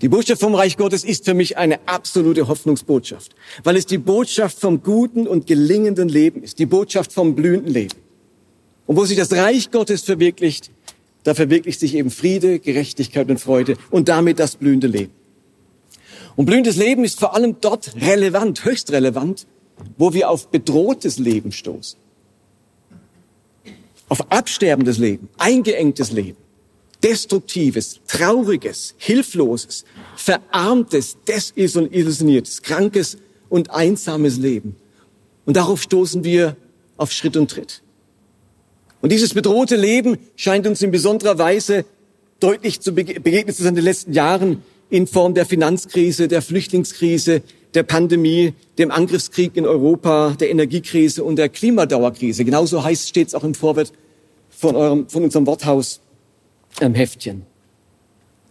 Die 0.01 0.09
Botschaft 0.09 0.41
vom 0.41 0.55
Reich 0.55 0.75
Gottes 0.75 1.03
ist 1.03 1.25
für 1.25 1.33
mich 1.33 1.57
eine 1.57 1.79
absolute 1.87 2.47
Hoffnungsbotschaft, 2.47 3.35
weil 3.63 3.77
es 3.77 3.85
die 3.85 3.97
Botschaft 3.97 4.59
vom 4.59 4.83
guten 4.83 5.27
und 5.27 5.47
gelingenden 5.47 6.09
Leben 6.09 6.43
ist, 6.43 6.59
die 6.59 6.65
Botschaft 6.65 7.13
vom 7.13 7.35
blühenden 7.35 7.73
Leben. 7.73 7.95
Und 8.85 8.97
wo 8.97 9.05
sich 9.05 9.17
das 9.17 9.31
Reich 9.31 9.71
Gottes 9.71 10.03
verwirklicht, 10.03 10.71
da 11.23 11.33
verwirklicht 11.33 11.79
sich 11.79 11.95
eben 11.95 12.09
Friede, 12.09 12.59
Gerechtigkeit 12.59 13.29
und 13.29 13.39
Freude 13.39 13.77
und 13.91 14.09
damit 14.09 14.39
das 14.39 14.57
blühende 14.57 14.87
Leben. 14.87 15.13
Und 16.35 16.45
blühendes 16.45 16.75
Leben 16.75 17.05
ist 17.05 17.19
vor 17.19 17.35
allem 17.35 17.57
dort 17.61 17.95
relevant, 17.95 18.65
höchst 18.65 18.91
relevant, 18.91 19.45
wo 19.97 20.13
wir 20.13 20.29
auf 20.29 20.49
bedrohtes 20.49 21.17
Leben 21.17 21.51
stoßen. 21.51 21.97
Auf 24.09 24.31
absterbendes 24.31 24.97
Leben, 24.97 25.29
eingeengtes 25.37 26.11
Leben 26.11 26.42
destruktives, 27.03 27.99
trauriges, 28.07 28.95
hilfloses, 28.97 29.83
verarmtes, 30.15 31.17
desillusioniertes, 31.27 32.61
krankes 32.61 33.17
und 33.49 33.71
einsames 33.71 34.37
Leben. 34.37 34.75
Und 35.45 35.57
darauf 35.57 35.81
stoßen 35.81 36.23
wir 36.23 36.55
auf 36.97 37.11
Schritt 37.11 37.35
und 37.35 37.51
Tritt. 37.51 37.81
Und 39.01 39.11
dieses 39.11 39.33
bedrohte 39.33 39.75
Leben 39.75 40.17
scheint 40.37 40.65
uns 40.65 40.81
in 40.81 40.91
besonderer 40.91 41.37
Weise 41.37 41.83
deutlich 42.39 42.79
zu 42.79 42.93
begegnet 42.93 43.55
zu 43.55 43.63
sein 43.63 43.71
in 43.71 43.75
den 43.75 43.85
letzten 43.85 44.13
Jahren 44.13 44.63
in 44.89 45.07
Form 45.07 45.33
der 45.33 45.45
Finanzkrise, 45.45 46.27
der 46.27 46.41
Flüchtlingskrise, 46.41 47.41
der 47.73 47.83
Pandemie, 47.83 48.53
dem 48.77 48.91
Angriffskrieg 48.91 49.57
in 49.57 49.65
Europa, 49.65 50.35
der 50.39 50.51
Energiekrise 50.51 51.23
und 51.23 51.37
der 51.37 51.49
Klimadauerkrise. 51.49 52.45
Genauso 52.45 52.83
heißt 52.83 53.17
es 53.17 53.35
auch 53.35 53.43
im 53.43 53.55
Vorwort 53.55 53.91
von, 54.49 54.75
eurem, 54.75 55.09
von 55.09 55.23
unserem 55.23 55.47
Worthaus 55.47 55.99
Heftchen. 56.79 57.43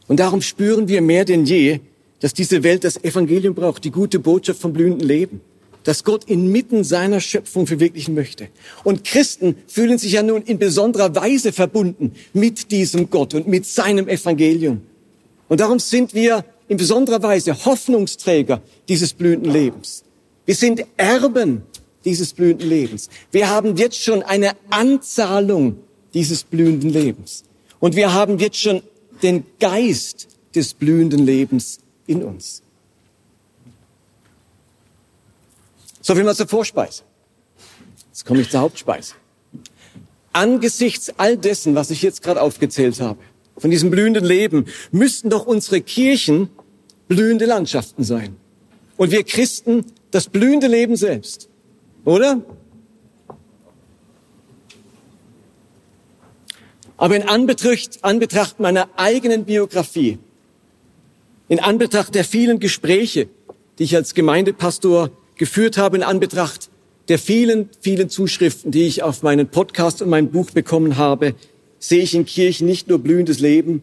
Und 0.08 0.20
darum 0.20 0.42
spüren 0.42 0.88
wir 0.88 1.00
mehr 1.00 1.24
denn 1.24 1.44
je, 1.44 1.80
dass 2.20 2.34
diese 2.34 2.62
Welt 2.62 2.84
das 2.84 3.02
Evangelium 3.02 3.54
braucht, 3.54 3.84
die 3.84 3.90
gute 3.90 4.18
Botschaft 4.18 4.60
vom 4.60 4.72
blühenden 4.72 5.06
Leben, 5.06 5.40
dass 5.84 6.04
Gott 6.04 6.24
inmitten 6.24 6.84
seiner 6.84 7.20
Schöpfung 7.20 7.66
verwirklichen 7.66 8.14
möchte. 8.14 8.48
Und 8.84 9.04
Christen 9.04 9.56
fühlen 9.66 9.98
sich 9.98 10.12
ja 10.12 10.22
nun 10.22 10.42
in 10.42 10.58
besonderer 10.58 11.14
Weise 11.14 11.52
verbunden 11.52 12.12
mit 12.32 12.70
diesem 12.70 13.10
Gott 13.10 13.34
und 13.34 13.48
mit 13.48 13.66
seinem 13.66 14.08
Evangelium. 14.08 14.82
Und 15.48 15.60
darum 15.60 15.78
sind 15.78 16.14
wir 16.14 16.44
in 16.68 16.76
besonderer 16.76 17.22
Weise 17.22 17.64
Hoffnungsträger 17.64 18.62
dieses 18.88 19.12
blühenden 19.12 19.52
Lebens. 19.52 20.04
Wir 20.46 20.54
sind 20.54 20.84
Erben 20.96 21.62
dieses 22.04 22.32
blühenden 22.32 22.68
Lebens. 22.68 23.08
Wir 23.30 23.48
haben 23.48 23.76
jetzt 23.76 24.00
schon 24.00 24.22
eine 24.22 24.52
Anzahlung 24.70 25.76
dieses 26.14 26.44
blühenden 26.44 26.90
Lebens. 26.90 27.44
Und 27.82 27.96
wir 27.96 28.14
haben 28.14 28.38
jetzt 28.38 28.58
schon 28.58 28.80
den 29.24 29.44
Geist 29.58 30.28
des 30.54 30.72
blühenden 30.72 31.26
Lebens 31.26 31.80
in 32.06 32.22
uns. 32.22 32.62
So 36.00 36.14
viel 36.14 36.22
mal 36.22 36.36
zur 36.36 36.46
Vorspeise. 36.46 37.02
Jetzt 38.06 38.24
komme 38.24 38.42
ich 38.42 38.50
zur 38.50 38.60
Hauptspeise. 38.60 39.14
Angesichts 40.32 41.12
all 41.18 41.36
dessen, 41.36 41.74
was 41.74 41.90
ich 41.90 42.02
jetzt 42.02 42.22
gerade 42.22 42.40
aufgezählt 42.40 43.00
habe, 43.00 43.18
von 43.56 43.72
diesem 43.72 43.90
blühenden 43.90 44.24
Leben, 44.24 44.66
müssten 44.92 45.28
doch 45.28 45.44
unsere 45.44 45.80
Kirchen 45.80 46.50
blühende 47.08 47.46
Landschaften 47.46 48.04
sein. 48.04 48.36
Und 48.96 49.10
wir 49.10 49.24
Christen 49.24 49.86
das 50.12 50.28
blühende 50.28 50.68
Leben 50.68 50.94
selbst. 50.94 51.48
Oder? 52.04 52.42
Aber 57.02 57.16
in 57.16 57.24
Anbetracht, 57.24 57.98
Anbetracht 58.02 58.60
meiner 58.60 58.88
eigenen 58.94 59.44
Biografie, 59.44 60.20
in 61.48 61.58
Anbetracht 61.58 62.14
der 62.14 62.22
vielen 62.22 62.60
Gespräche, 62.60 63.26
die 63.80 63.82
ich 63.82 63.96
als 63.96 64.14
Gemeindepastor 64.14 65.10
geführt 65.34 65.78
habe, 65.78 65.96
in 65.96 66.04
Anbetracht 66.04 66.70
der 67.08 67.18
vielen, 67.18 67.70
vielen 67.80 68.08
Zuschriften, 68.08 68.70
die 68.70 68.84
ich 68.84 69.02
auf 69.02 69.24
meinen 69.24 69.48
Podcast 69.48 70.00
und 70.00 70.10
mein 70.10 70.30
Buch 70.30 70.52
bekommen 70.52 70.96
habe, 70.96 71.34
sehe 71.80 72.04
ich 72.04 72.14
in 72.14 72.24
Kirchen 72.24 72.68
nicht 72.68 72.86
nur 72.86 73.00
blühendes 73.00 73.40
Leben, 73.40 73.82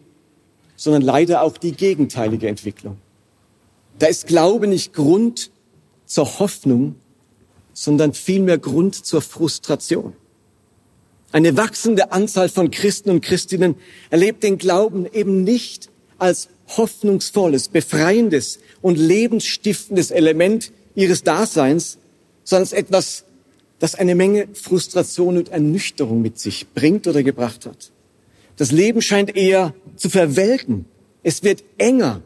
sondern 0.76 1.02
leider 1.02 1.42
auch 1.42 1.58
die 1.58 1.72
gegenteilige 1.72 2.48
Entwicklung. 2.48 2.96
Da 3.98 4.06
ist 4.06 4.28
Glaube 4.28 4.66
nicht 4.66 4.94
Grund 4.94 5.50
zur 6.06 6.38
Hoffnung, 6.38 6.94
sondern 7.74 8.14
vielmehr 8.14 8.56
Grund 8.56 8.94
zur 8.94 9.20
Frustration. 9.20 10.14
Eine 11.32 11.56
wachsende 11.56 12.12
Anzahl 12.12 12.48
von 12.48 12.70
Christen 12.70 13.10
und 13.10 13.20
Christinnen 13.20 13.76
erlebt 14.10 14.42
den 14.42 14.58
Glauben 14.58 15.06
eben 15.12 15.44
nicht 15.44 15.88
als 16.18 16.48
hoffnungsvolles, 16.76 17.68
befreiendes 17.68 18.58
und 18.82 18.98
lebensstiftendes 18.98 20.10
Element 20.10 20.72
ihres 20.94 21.22
Daseins, 21.22 21.98
sondern 22.44 22.62
als 22.62 22.72
etwas, 22.72 23.24
das 23.78 23.94
eine 23.94 24.14
Menge 24.14 24.48
Frustration 24.52 25.36
und 25.36 25.50
Ernüchterung 25.50 26.20
mit 26.20 26.38
sich 26.38 26.68
bringt 26.74 27.06
oder 27.06 27.22
gebracht 27.22 27.64
hat. 27.64 27.90
Das 28.56 28.72
Leben 28.72 29.00
scheint 29.00 29.36
eher 29.36 29.72
zu 29.96 30.10
verwelken. 30.10 30.84
Es 31.22 31.42
wird 31.42 31.64
enger, 31.78 32.22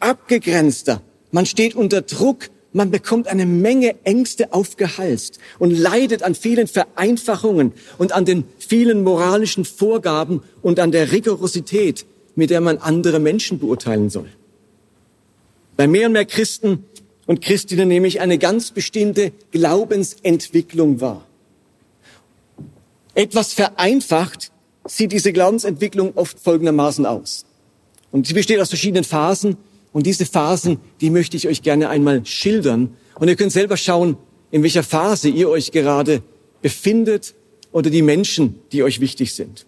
abgegrenzter. 0.00 1.00
Man 1.30 1.46
steht 1.46 1.74
unter 1.74 2.02
Druck. 2.02 2.50
Man 2.78 2.92
bekommt 2.92 3.26
eine 3.26 3.44
Menge 3.44 3.96
Ängste 4.04 4.52
aufgehalst 4.52 5.40
und 5.58 5.72
leidet 5.72 6.22
an 6.22 6.36
vielen 6.36 6.68
Vereinfachungen 6.68 7.72
und 7.98 8.12
an 8.12 8.24
den 8.24 8.44
vielen 8.56 9.02
moralischen 9.02 9.64
Vorgaben 9.64 10.44
und 10.62 10.78
an 10.78 10.92
der 10.92 11.10
Rigorosität, 11.10 12.06
mit 12.36 12.50
der 12.50 12.60
man 12.60 12.78
andere 12.78 13.18
Menschen 13.18 13.58
beurteilen 13.58 14.10
soll. 14.10 14.28
Bei 15.76 15.88
mehr 15.88 16.06
und 16.06 16.12
mehr 16.12 16.24
Christen 16.24 16.84
und 17.26 17.40
Christinnen 17.40 17.88
nehme 17.88 18.06
ich 18.06 18.20
eine 18.20 18.38
ganz 18.38 18.70
bestimmte 18.70 19.32
Glaubensentwicklung 19.50 21.00
wahr. 21.00 21.26
Etwas 23.16 23.54
vereinfacht 23.54 24.52
sieht 24.84 25.10
diese 25.10 25.32
Glaubensentwicklung 25.32 26.12
oft 26.14 26.38
folgendermaßen 26.38 27.06
aus. 27.06 27.44
Und 28.12 28.28
sie 28.28 28.34
besteht 28.34 28.60
aus 28.60 28.68
verschiedenen 28.68 29.02
Phasen. 29.02 29.56
Und 29.98 30.04
diese 30.04 30.26
Phasen, 30.26 30.78
die 31.00 31.10
möchte 31.10 31.36
ich 31.36 31.48
euch 31.48 31.60
gerne 31.60 31.88
einmal 31.88 32.24
schildern. 32.24 32.94
Und 33.18 33.26
ihr 33.26 33.34
könnt 33.34 33.50
selber 33.50 33.76
schauen, 33.76 34.16
in 34.52 34.62
welcher 34.62 34.84
Phase 34.84 35.28
ihr 35.28 35.48
euch 35.48 35.72
gerade 35.72 36.22
befindet 36.62 37.34
oder 37.72 37.90
die 37.90 38.02
Menschen, 38.02 38.60
die 38.70 38.84
euch 38.84 39.00
wichtig 39.00 39.34
sind. 39.34 39.66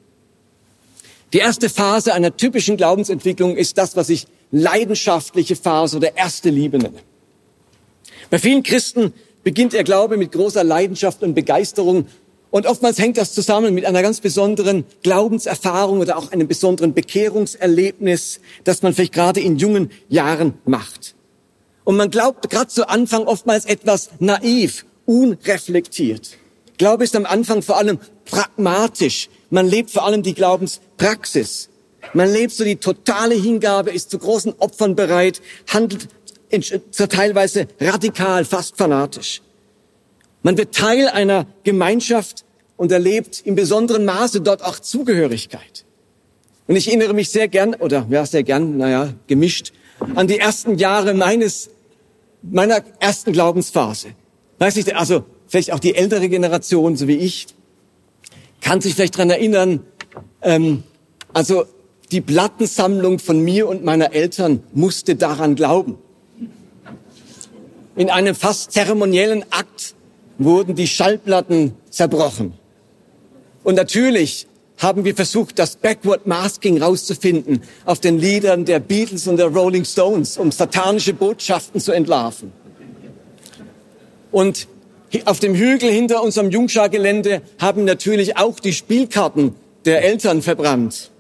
Die 1.33 1.39
erste 1.39 1.69
Phase 1.69 2.15
einer 2.15 2.37
typischen 2.37 2.77
Glaubensentwicklung 2.77 3.57
ist 3.57 3.77
das, 3.77 3.97
was 3.97 4.09
ich 4.09 4.29
leidenschaftliche 4.53 5.57
Phase 5.57 5.97
oder 5.97 6.17
erste 6.17 6.51
Liebe 6.51 6.79
nenne. 6.79 7.01
Bei 8.31 8.39
vielen 8.39 8.63
Christen 8.63 9.13
beginnt 9.43 9.75
ihr 9.75 9.83
Glaube 9.83 10.17
mit 10.17 10.31
großer 10.31 10.63
Leidenschaft 10.63 11.25
und 11.25 11.35
Begeisterung 11.35 12.07
und 12.51 12.67
oftmals 12.67 12.99
hängt 12.99 13.17
das 13.17 13.33
zusammen 13.33 13.75
mit 13.75 13.85
einer 13.85 14.03
ganz 14.03 14.21
besonderen 14.21 14.85
Glaubenserfahrung 15.03 16.01
oder 16.01 16.19
auch 16.19 16.33
einem 16.33 16.49
besonderen 16.49 16.95
Bekehrungserlebnis, 16.95 18.41
das 18.65 18.83
man 18.83 18.93
vielleicht 18.93 19.13
gerade 19.13 19.41
in 19.41 19.57
jungen 19.57 19.91
Jahren 20.09 20.55
macht. 20.65 21.15
Und 21.85 21.97
man 21.97 22.11
glaubt 22.11 22.51
gerade 22.51 22.69
zu 22.69 22.89
Anfang 22.89 23.25
oftmals 23.25 23.67
etwas 23.67 24.11
naiv, 24.19 24.85
unreflektiert. 25.07 26.39
Glaube 26.77 27.05
ist 27.05 27.15
am 27.15 27.27
Anfang 27.27 27.63
vor 27.63 27.77
allem 27.77 27.99
pragmatisch. 28.25 29.29
Man 29.51 29.69
lebt 29.69 29.91
vor 29.91 30.05
allem 30.05 30.23
die 30.23 30.35
Glaubenspraxis. 30.35 31.69
Man 32.15 32.33
lebt 32.33 32.53
so 32.53 32.65
die 32.65 32.77
totale 32.77 33.35
Hingabe, 33.35 33.91
ist 33.91 34.11
zu 34.11 34.19
großen 34.19 34.55
Opfern 34.59 34.97
bereit, 34.97 35.41
handelt 35.69 36.09
teilweise 37.11 37.69
radikal, 37.81 38.45
fast 38.45 38.77
fanatisch. 38.77 39.43
Man 40.43 40.57
wird 40.57 40.75
Teil 40.75 41.09
einer 41.09 41.47
Gemeinschaft 41.65 42.45
und 42.77 42.91
erlebt 42.93 43.43
im 43.45 43.55
besonderen 43.55 44.05
Maße 44.05 44.41
dort 44.41 44.63
auch 44.63 44.79
Zugehörigkeit. 44.79 45.85
Und 46.67 46.77
ich 46.77 46.89
erinnere 46.89 47.13
mich 47.13 47.31
sehr 47.31 47.49
gern, 47.49 47.75
oder 47.75 48.07
ja, 48.09 48.25
sehr 48.25 48.43
gern, 48.43 48.79
naja, 48.79 49.13
gemischt, 49.27 49.73
an 50.15 50.29
die 50.29 50.39
ersten 50.39 50.79
Jahre 50.79 51.15
meines, 51.15 51.69
meiner 52.43 52.83
ersten 53.01 53.33
Glaubensphase. 53.33 54.09
Weiß 54.59 54.77
ich, 54.77 54.97
also 54.97 55.25
vielleicht 55.47 55.73
auch 55.73 55.79
die 55.79 55.95
ältere 55.95 56.29
Generation, 56.29 56.97
so 56.97 57.07
wie 57.09 57.17
ich, 57.17 57.49
kann 58.61 58.81
sich 58.81 58.95
vielleicht 58.95 59.19
dran 59.19 59.31
erinnern, 59.31 59.81
ähm, 60.43 60.85
also 61.33 61.65
die 62.13 62.21
Plattensammlung 62.21 63.19
von 63.19 63.41
mir 63.41 63.69
und 63.69 63.85
meiner 63.85 64.13
Eltern 64.13 64.63
musste 64.73 65.17
daran 65.17 65.55
glauben. 65.55 65.99
In 67.97 68.11
einem 68.11 68.35
fast 68.35 68.73
zeremoniellen 68.73 69.45
Akt 69.51 69.95
wurden 70.41 70.75
die 70.75 70.87
Schallplatten 70.87 71.75
zerbrochen. 71.91 72.55
Und 73.63 73.75
natürlich 73.75 74.47
haben 74.79 75.05
wir 75.05 75.15
versucht, 75.15 75.59
das 75.59 75.77
Backward 75.77 76.27
Masking 76.27 76.83
rauszufinden 76.83 77.63
auf 77.85 78.01
den 78.01 78.19
Liedern 78.19 78.65
der 78.65 78.81
Beatles 78.81 79.29
und 79.29 79.37
der 79.37 79.49
Rolling 79.49 79.85
Stones, 79.85 80.39
um 80.39 80.51
satanische 80.51 81.13
Botschaften 81.13 81.79
zu 81.81 81.93
entlarven. 81.93 82.53
Und 84.33 84.67
auf 85.27 85.41
dem 85.41 85.55
Hügel 85.55 85.91
hinter 85.91 86.23
unserem 86.23 86.51
Jungschar-Gelände 86.51 87.43
haben 87.59 87.85
natürlich 87.85 88.39
auch 88.39 88.59
die 88.61 88.73
Spielkarten 88.73 89.55
der 89.85 90.03
Eltern 90.03 90.41
verbrannt. 90.41 91.11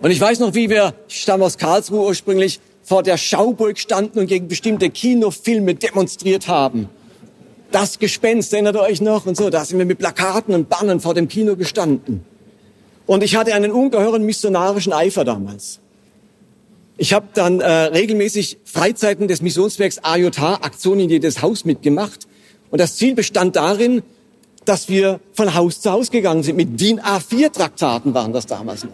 Und 0.00 0.10
ich 0.10 0.20
weiß 0.20 0.38
noch, 0.38 0.54
wie 0.54 0.70
wir, 0.70 0.94
ich 1.08 1.22
stamme 1.22 1.44
aus 1.44 1.58
Karlsruhe 1.58 2.06
ursprünglich, 2.06 2.60
vor 2.82 3.02
der 3.02 3.16
Schauburg 3.16 3.78
standen 3.78 4.20
und 4.20 4.26
gegen 4.26 4.46
bestimmte 4.46 4.90
Kinofilme 4.90 5.74
demonstriert 5.74 6.46
haben 6.46 6.90
das 7.74 7.98
Gespenst, 7.98 8.52
erinnert 8.52 8.76
ihr 8.76 8.82
euch 8.82 9.00
noch? 9.00 9.26
Und 9.26 9.36
so, 9.36 9.50
da 9.50 9.64
sind 9.64 9.78
wir 9.78 9.84
mit 9.84 9.98
Plakaten 9.98 10.54
und 10.54 10.68
Bannern 10.68 11.00
vor 11.00 11.12
dem 11.12 11.26
Kino 11.28 11.56
gestanden. 11.56 12.24
Und 13.06 13.22
ich 13.22 13.36
hatte 13.36 13.52
einen 13.52 13.72
ungeheuren 13.72 14.24
missionarischen 14.24 14.92
Eifer 14.92 15.24
damals. 15.24 15.80
Ich 16.96 17.12
habe 17.12 17.26
dann 17.34 17.60
äh, 17.60 17.68
regelmäßig 17.68 18.58
Freizeiten 18.64 19.26
des 19.26 19.42
Missionswerks 19.42 19.98
AJH, 20.02 20.60
Aktionen 20.62 21.00
in 21.00 21.10
jedes 21.10 21.42
Haus 21.42 21.64
mitgemacht. 21.64 22.28
Und 22.70 22.80
das 22.80 22.96
Ziel 22.96 23.16
bestand 23.16 23.56
darin, 23.56 24.02
dass 24.64 24.88
wir 24.88 25.18
von 25.32 25.54
Haus 25.54 25.80
zu 25.80 25.90
Haus 25.90 26.12
gegangen 26.12 26.44
sind. 26.44 26.56
Mit 26.56 26.80
DIN 26.80 27.00
A4-Traktaten 27.00 28.14
waren 28.14 28.32
das 28.32 28.46
damals 28.46 28.84
noch. 28.84 28.92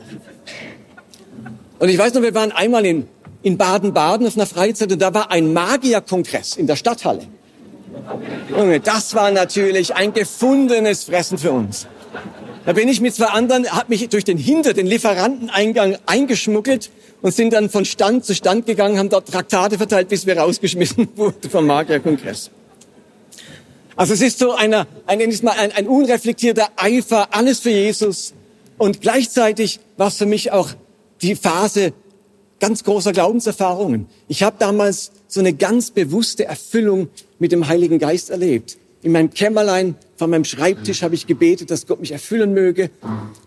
Und 1.79 1.89
ich 1.89 1.99
weiß 1.99 2.15
noch, 2.15 2.23
wir 2.23 2.35
waren 2.35 2.51
einmal 2.51 2.87
in, 2.87 3.07
in 3.43 3.59
Baden-Baden 3.59 4.27
auf 4.27 4.37
einer 4.37 4.47
Freizeit 4.47 4.91
und 4.91 5.01
da 5.01 5.13
war 5.13 5.31
ein 5.31 5.53
Magierkongress 5.53 6.57
in 6.57 6.67
der 6.67 6.77
Stadthalle. 6.77 7.27
Junge, 8.49 8.81
das 8.81 9.15
war 9.15 9.31
natürlich 9.31 9.95
ein 9.95 10.13
gefundenes 10.13 11.05
Fressen 11.05 11.39
für 11.39 11.53
uns. 11.53 11.87
Da 12.67 12.73
bin 12.73 12.89
ich 12.89 13.01
mit 13.01 13.15
zwei 13.15 13.27
anderen, 13.27 13.67
hab 13.71 13.89
mich 13.89 14.09
durch 14.09 14.25
den 14.25 14.39
hinter 14.39 14.75
den 14.75 14.87
Lieferanteneingang 14.87 15.97
eingeschmuggelt 16.07 16.91
und 17.23 17.35
sind 17.35 17.53
dann 17.53 17.71
von 17.71 17.85
Stand 17.85 18.25
zu 18.25 18.35
Stand 18.35 18.67
gegangen, 18.67 18.99
haben 18.99 19.09
dort 19.09 19.29
Traktate 19.29 19.79
verteilt, 19.79 20.09
bis 20.09 20.27
wir 20.27 20.39
rausgeschmissen 20.39 21.09
wurden 21.17 21.51
vom 21.51 21.67
Magierkongress. 21.67 22.51
Also 23.97 24.15
es 24.15 24.23
ist 24.23 24.39
so 24.39 24.53
einer, 24.53 24.87
ein, 25.07 25.21
ein, 25.21 25.73
ein 25.73 25.89
unreflektierter 25.89 26.69
Eifer, 26.77 27.35
alles 27.35 27.61
für 27.61 27.71
Jesus. 27.71 28.35
Und 28.79 29.01
gleichzeitig 29.01 29.81
war 29.97 30.09
es 30.09 30.17
für 30.17 30.27
mich 30.27 30.53
auch 30.53 30.71
die 31.21 31.37
Phase 31.37 31.93
ganz 32.61 32.85
großer 32.85 33.13
Glaubenserfahrungen. 33.13 34.07
Ich 34.29 34.43
habe 34.43 34.57
damals 34.59 35.13
so 35.31 35.41
eine 35.41 35.55
ganz 35.55 35.93
bewusste 35.93 36.45
Erfüllung 36.45 37.09
mit 37.39 37.53
dem 37.53 37.69
Heiligen 37.69 37.99
Geist 37.99 38.31
erlebt. 38.31 38.77
In 39.03 39.13
meinem 39.13 39.31
Kämmerlein, 39.31 39.95
von 40.17 40.29
meinem 40.29 40.45
Schreibtisch 40.45 41.03
habe 41.03 41.15
ich 41.15 41.27
gebetet, 41.27 41.71
dass 41.71 41.87
Gott 41.87 42.01
mich 42.01 42.13
erfüllen 42.13 42.53
möge 42.53 42.91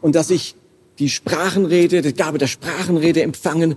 und 0.01 0.15
dass 0.15 0.31
ich 0.31 0.55
die 0.97 1.09
Sprachenrede, 1.09 2.01
die 2.01 2.13
Gabe 2.13 2.37
der 2.37 2.47
Sprachenrede 2.47 3.21
empfangen. 3.21 3.73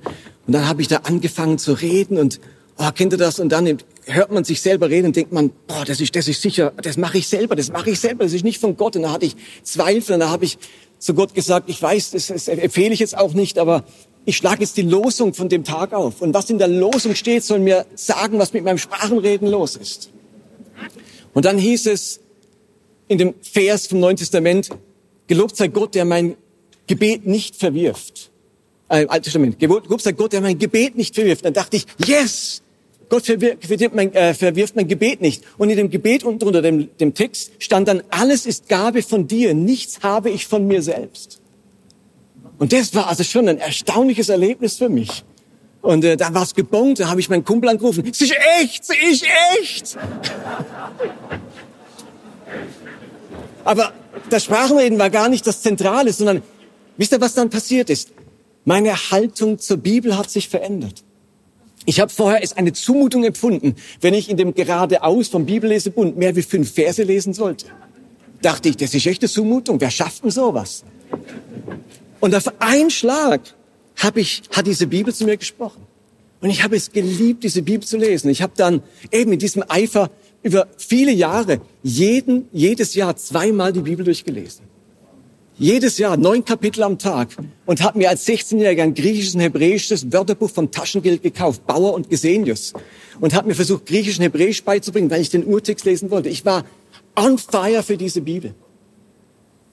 Und 0.47 0.53
dann 0.53 0.69
habe 0.69 0.81
ich 0.81 0.89
da 0.89 0.99
angefangen 0.99 1.59
zu 1.59 1.73
reden 1.73 2.17
und 2.17 2.41
oh, 2.79 2.91
kennt 2.95 3.13
ihr 3.13 3.19
das? 3.19 3.41
Und 3.41 3.51
dann 3.51 3.79
hört 4.05 4.31
man 4.31 4.45
sich 4.45 4.61
selber 4.61 4.89
reden 4.89 5.09
und 5.09 5.17
denkt 5.17 5.33
man, 5.33 5.51
boah, 5.67 5.85
das 5.85 6.01
ist, 6.01 6.15
das 6.15 6.29
ist 6.29 6.41
sicher, 6.41 6.73
das 6.81 6.97
mache 6.97 7.19
ich 7.19 7.29
selber, 7.29 7.57
das 7.57 7.71
mache 7.71 7.91
ich 7.91 8.01
selber, 8.01 8.25
das 8.25 8.33
ist 8.33 8.45
nicht 8.45 8.61
von 8.61 8.77
Gott. 8.77 8.97
Und 8.97 9.03
da 9.03 9.13
hatte 9.13 9.27
ich 9.27 9.37
Zweifel 9.63 10.15
und 10.15 10.21
da 10.21 10.31
habe 10.31 10.45
ich 10.45 10.59
zu 10.99 11.15
Gott 11.15 11.35
gesagt, 11.35 11.69
ich 11.69 11.81
weiß, 11.83 12.13
das, 12.13 12.29
das 12.29 12.49
empfehle 12.49 12.95
ich 12.95 13.01
jetzt 13.01 13.19
auch 13.19 13.35
nicht, 13.35 13.59
aber 13.59 13.85
ich 14.27 14.37
schlage 14.37 14.61
jetzt 14.61 14.77
die 14.77 14.83
Losung 14.83 15.33
von 15.33 15.49
dem 15.49 15.63
Tag 15.63 15.93
auf. 15.93 16.21
Und 16.21 16.35
was 16.35 16.51
in 16.51 16.59
der 16.59 16.67
Losung 16.67 17.15
steht, 17.15 17.45
soll 17.45 17.61
mir 17.61 17.87
sagen, 17.95 18.39
was 18.39 18.53
mit 18.53 18.65
meinem 18.65 18.77
Sprachenreden 18.77 19.49
los 19.49 19.77
ist. 19.77 20.11
Und 21.33 21.45
dann 21.45 21.57
hieß 21.57 21.87
es 21.87 22.21
in 23.07 23.19
dem 23.19 23.35
Vers 23.41 23.87
vom 23.87 24.01
Neuen 24.01 24.17
Testament, 24.17 24.71
gelobt 25.29 25.57
sei 25.57 25.69
Gott, 25.69 25.95
der 25.95 26.05
mein 26.05 26.37
Gebet 26.89 27.25
nicht 27.25 27.55
verwirft. 27.55 28.31
Äh, 28.89 29.07
Altes 29.07 29.33
Testament, 29.33 29.61
gelobt 29.61 30.03
sei 30.03 30.13
Gott, 30.13 30.33
der 30.33 30.41
mein 30.41 30.59
Gebet 30.59 30.97
nicht 30.97 31.15
verwirft. 31.15 31.45
Dann 31.45 31.55
dachte 31.55 31.77
ich, 31.77 31.87
yes, 32.05 32.63
Gott 33.09 33.27
verwirft 33.27 33.95
mein, 33.95 34.13
äh, 34.13 34.35
verwirft 34.35 34.75
mein 34.75 34.89
Gebet 34.89 35.21
nicht. 35.21 35.45
Und 35.57 35.71
in 35.71 35.77
dem 35.77 35.91
Gebet 35.91 36.25
unter 36.25 36.63
dem, 36.63 36.89
dem 36.99 37.15
Text 37.15 37.53
stand 37.61 37.87
dann, 37.87 38.03
alles 38.11 38.45
ist 38.45 38.69
Gabe 38.69 39.03
von 39.03 39.29
dir, 39.29 39.55
nichts 39.55 40.01
habe 40.03 40.31
ich 40.31 40.49
von 40.49 40.67
mir 40.67 40.83
selbst. 40.83 41.41
Und 42.59 42.73
das 42.73 42.95
war 42.95 43.09
also 43.09 43.23
schon 43.23 43.49
ein 43.49 43.59
erstaunliches 43.59 44.29
Erlebnis 44.29 44.77
für 44.77 44.89
mich. 44.89 45.25
Und 45.83 46.05
äh, 46.05 46.17
da 46.17 46.33
war 46.35 46.43
es 46.43 46.55
gebongt, 46.55 47.01
da 47.01 47.09
habe 47.09 47.21
ich 47.21 47.29
meinen 47.29 47.45
Kumpel 47.45 47.71
angerufen. 47.71 48.05
Es 48.11 48.21
ist 48.21 48.35
echt, 48.61 48.83
es 48.83 48.91
ist 48.91 49.25
echt. 49.61 49.97
Aber 53.65 53.93
das 54.31 54.45
Sprachenreden 54.45 54.99
war 54.99 55.11
gar 55.11 55.29
nicht 55.29 55.47
das 55.47 55.63
Zentrale, 55.63 56.13
sondern 56.13 56.43
wisst 56.97 57.13
ihr, 57.13 57.21
was 57.21 57.35
dann 57.35 57.51
passiert 57.51 57.91
ist? 57.91 58.11
Meine 58.65 58.95
Haltung 59.11 59.59
zur 59.59 59.77
Bibel 59.77 60.17
hat 60.17 60.31
sich 60.31 60.49
verändert. 60.49 61.05
Ich 61.85 62.01
habe 62.01 62.11
vorher 62.11 62.43
es 62.43 62.57
eine 62.57 62.73
Zumutung 62.73 63.23
empfunden, 63.23 63.77
wenn 64.01 64.13
ich 64.13 64.29
in 64.29 64.37
dem 64.37 64.55
geradeaus 64.55 65.29
vom 65.29 65.47
Bibellesebund 65.47 66.17
mehr 66.17 66.35
wie 66.35 66.43
fünf 66.43 66.73
Verse 66.73 67.03
lesen 67.03 67.33
sollte. 67.33 67.67
Dachte 68.43 68.69
ich, 68.69 68.77
das 68.77 68.93
ist 68.93 69.07
echt 69.07 69.23
eine 69.23 69.31
Zumutung. 69.31 69.81
Wer 69.81 69.91
schafft 69.91 70.25
denn 70.25 70.31
sowas? 70.31 70.85
Und 72.27 72.35
auf 72.35 72.61
einen 72.61 72.91
Schlag 72.91 73.41
hab 73.95 74.17
ich, 74.17 74.43
hat 74.51 74.67
diese 74.67 74.89
Bibel 74.89 75.15
zu 75.15 75.25
mir 75.27 75.37
gesprochen. 75.37 75.87
Und 76.41 76.51
ich 76.51 76.65
habe 76.65 76.75
es 76.75 76.91
geliebt, 76.91 77.45
diese 77.45 77.63
Bibel 77.63 77.87
zu 77.87 77.99
lesen. 77.99 78.31
Ich 78.31 78.43
habe 78.43 78.53
dann 78.57 78.83
eben 79.13 79.31
in 79.33 79.39
diesem 79.39 79.63
Eifer 79.69 80.11
über 80.43 80.67
viele 80.77 81.13
Jahre 81.13 81.61
jeden, 81.85 82.49
jedes 82.51 82.97
Jahr 82.97 83.17
zweimal 83.17 83.73
die 83.73 83.83
Bibel 83.83 84.05
durchgelesen 84.05 84.65
jedes 85.59 85.99
Jahr 85.99 86.17
neun 86.17 86.45
Kapitel 86.45 86.83
am 86.83 86.99
Tag 86.99 87.29
und 87.65 87.81
habe 87.81 87.99
mir 87.99 88.11
als 88.11 88.27
16-Jähriger 88.27 88.83
ein 88.83 88.95
griechisches 88.95 89.35
und 89.37 89.41
hebräisches 89.41 90.13
Wörterbuch 90.13 90.51
vom 90.51 90.71
Taschengeld 90.71 91.23
gekauft, 91.23 91.65
Bauer 91.67 91.95
und 91.95 92.11
Gesenius, 92.11 92.75
und 93.21 93.35
habe 93.35 93.49
mir 93.49 93.55
versucht, 93.55 93.87
griechisch 93.87 94.19
und 94.19 94.25
hebräisch 94.25 94.63
beizubringen, 94.65 95.11
weil 95.11 95.23
ich 95.23 95.31
den 95.31 95.45
Urtext 95.47 95.87
lesen 95.87 96.11
wollte. 96.11 96.29
Ich 96.29 96.45
war 96.45 96.67
on 97.15 97.39
fire 97.39 97.83
für 97.83 97.97
diese 97.97 98.21
Bibel. 98.21 98.53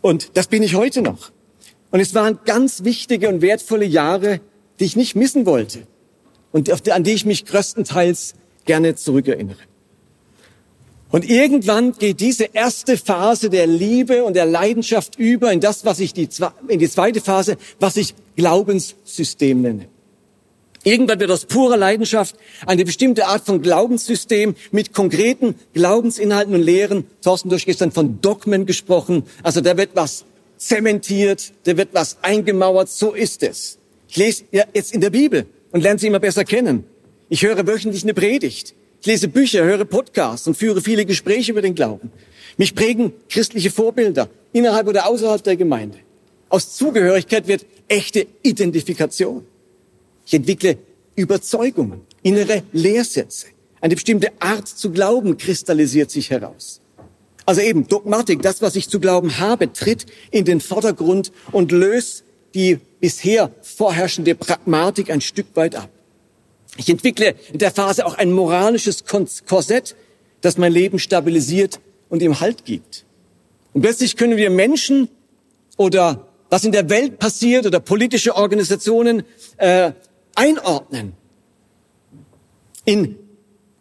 Und 0.01 0.37
das 0.37 0.47
bin 0.47 0.63
ich 0.63 0.75
heute 0.75 1.01
noch. 1.01 1.32
Und 1.93 1.99
es 1.99 2.15
waren 2.15 2.39
ganz 2.43 2.83
wichtige 2.85 3.29
und 3.29 3.43
wertvolle 3.43 3.85
Jahre, 3.85 4.39
die 4.79 4.85
ich 4.85 4.95
nicht 4.95 5.15
missen 5.15 5.45
wollte 5.45 5.85
und 6.51 6.89
an 6.89 7.03
die 7.03 7.11
ich 7.11 7.23
mich 7.23 7.45
größtenteils 7.45 8.33
gerne 8.65 8.95
zurückerinnere. 8.95 9.59
Und 11.11 11.29
irgendwann 11.29 11.91
geht 11.91 12.19
diese 12.19 12.45
erste 12.51 12.97
Phase 12.97 13.51
der 13.51 13.67
Liebe 13.67 14.23
und 14.23 14.35
der 14.35 14.47
Leidenschaft 14.47 15.19
über 15.19 15.53
in 15.53 15.59
das, 15.59 15.85
was 15.85 15.99
ich 15.99 16.13
die, 16.13 16.27
in 16.67 16.79
die 16.79 16.89
zweite 16.89 17.21
Phase, 17.21 17.57
was 17.79 17.95
ich 17.95 18.15
Glaubenssystem 18.37 19.61
nenne. 19.61 19.87
Irgendwann 20.83 21.19
wird 21.19 21.29
aus 21.29 21.45
purer 21.45 21.77
Leidenschaft 21.77 22.35
eine 22.65 22.85
bestimmte 22.85 23.27
Art 23.27 23.45
von 23.45 23.61
Glaubenssystem 23.61 24.55
mit 24.71 24.93
konkreten 24.93 25.53
Glaubensinhalten 25.75 26.55
und 26.55 26.63
Lehren. 26.63 27.05
Thorsten, 27.21 27.49
du 27.49 27.55
hast 27.55 27.65
gestern 27.65 27.91
von 27.91 28.19
Dogmen 28.19 28.65
gesprochen. 28.65 29.25
Also 29.43 29.61
da 29.61 29.77
wird 29.77 29.91
was 29.93 30.25
zementiert, 30.67 31.51
da 31.63 31.77
wird 31.77 31.89
was 31.93 32.17
eingemauert. 32.21 32.89
So 32.89 33.13
ist 33.13 33.43
es. 33.43 33.77
Ich 34.07 34.17
lese 34.17 34.43
jetzt 34.51 34.93
in 34.93 35.01
der 35.01 35.09
Bibel 35.09 35.45
und 35.71 35.81
lerne 35.81 35.99
sie 35.99 36.07
immer 36.07 36.19
besser 36.19 36.45
kennen. 36.45 36.83
Ich 37.29 37.43
höre 37.43 37.65
wöchentlich 37.65 38.03
eine 38.03 38.13
Predigt. 38.13 38.75
Ich 39.01 39.07
lese 39.07 39.27
Bücher, 39.27 39.63
höre 39.63 39.85
Podcasts 39.85 40.47
und 40.47 40.55
führe 40.55 40.81
viele 40.81 41.05
Gespräche 41.05 41.51
über 41.51 41.61
den 41.61 41.75
Glauben. 41.75 42.11
Mich 42.57 42.75
prägen 42.75 43.13
christliche 43.29 43.71
Vorbilder 43.71 44.29
innerhalb 44.53 44.87
oder 44.87 45.07
außerhalb 45.07 45.43
der 45.43 45.55
Gemeinde. 45.55 45.97
Aus 46.49 46.75
Zugehörigkeit 46.75 47.47
wird 47.47 47.65
echte 47.87 48.27
Identifikation. 48.43 49.45
Ich 50.25 50.33
entwickle 50.33 50.77
Überzeugungen, 51.15 52.01
innere 52.21 52.63
Lehrsätze. 52.71 53.47
Eine 53.81 53.95
bestimmte 53.95 54.31
Art 54.39 54.67
zu 54.67 54.91
glauben 54.91 55.37
kristallisiert 55.37 56.11
sich 56.11 56.29
heraus. 56.29 56.79
Also 57.45 57.61
eben 57.61 57.87
Dogmatik, 57.87 58.41
das, 58.41 58.61
was 58.61 58.75
ich 58.75 58.89
zu 58.89 58.99
glauben 58.99 59.39
habe, 59.39 59.71
tritt 59.71 60.05
in 60.31 60.45
den 60.45 60.61
Vordergrund 60.61 61.31
und 61.51 61.71
löst 61.71 62.23
die 62.53 62.79
bisher 62.99 63.51
vorherrschende 63.61 64.35
Pragmatik 64.35 65.09
ein 65.09 65.21
Stück 65.21 65.47
weit 65.55 65.75
ab. 65.75 65.89
Ich 66.77 66.89
entwickle 66.89 67.35
in 67.51 67.59
der 67.59 67.71
Phase 67.71 68.05
auch 68.05 68.15
ein 68.15 68.31
moralisches 68.31 69.03
Korsett, 69.05 69.95
das 70.41 70.57
mein 70.57 70.71
Leben 70.71 70.99
stabilisiert 70.99 71.79
und 72.09 72.21
ihm 72.21 72.39
Halt 72.39 72.65
gibt. 72.65 73.05
Und 73.73 73.81
plötzlich 73.81 74.15
können 74.15 74.37
wir 74.37 74.49
Menschen 74.49 75.09
oder 75.77 76.27
was 76.49 76.63
in 76.63 76.71
der 76.71 76.89
Welt 76.89 77.19
passiert 77.19 77.65
oder 77.65 77.79
politische 77.79 78.35
Organisationen 78.35 79.23
äh, 79.57 79.91
einordnen 80.35 81.13
in 82.85 83.17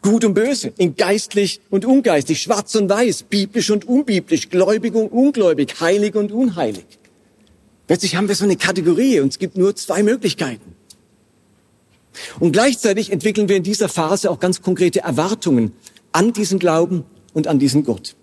Gut 0.03 0.25
und 0.25 0.35
Böse, 0.35 0.73
in 0.77 0.97
geistlich 0.97 1.61
und 1.71 1.85
ungeistlich, 1.85 2.43
schwarz 2.43 2.75
und 2.75 2.89
weiß, 2.89 3.23
biblisch 3.25 3.71
und 3.71 3.87
unbiblisch, 3.87 4.51
gläubig 4.51 4.95
und 4.95 5.13
ungläubig, 5.13 5.81
heilig 5.81 6.17
und 6.17 6.33
unheilig. 6.33 6.85
Plötzlich 7.87 8.17
haben 8.17 8.27
wir 8.27 8.35
so 8.35 8.45
eine 8.45 8.57
Kategorie 8.57 9.21
und 9.21 9.29
es 9.29 9.39
gibt 9.39 9.57
nur 9.57 9.77
zwei 9.77 10.03
Möglichkeiten. 10.03 10.75
Und 12.41 12.53
gleichzeitig 12.53 13.13
entwickeln 13.13 13.49
wir 13.49 13.57
in 13.57 13.63
dieser 13.63 13.89
Phase 13.89 14.31
auch 14.31 14.41
ganz 14.41 14.61
konkrete 14.61 15.01
Erwartungen 15.01 15.73
an 16.11 16.33
diesen 16.33 16.59
Glauben 16.59 17.05
und 17.33 17.47
an 17.47 17.59
diesen 17.59 17.85
Gott. 17.85 18.17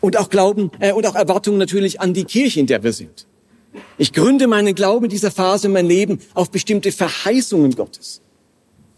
Und 0.00 0.18
auch 0.18 0.28
Glauben 0.28 0.70
äh, 0.78 0.92
und 0.92 1.06
auch 1.06 1.14
Erwartungen 1.14 1.58
natürlich 1.58 2.00
an 2.00 2.14
die 2.14 2.24
Kirche, 2.24 2.60
in 2.60 2.66
der 2.66 2.82
wir 2.82 2.92
sind. 2.92 3.26
Ich 3.98 4.12
gründe 4.12 4.46
meinen 4.46 4.74
Glauben 4.74 5.06
in 5.06 5.10
dieser 5.10 5.30
Phase, 5.30 5.68
mein 5.68 5.86
Leben 5.86 6.20
auf 6.34 6.50
bestimmte 6.50 6.92
Verheißungen 6.92 7.74
Gottes. 7.74 8.20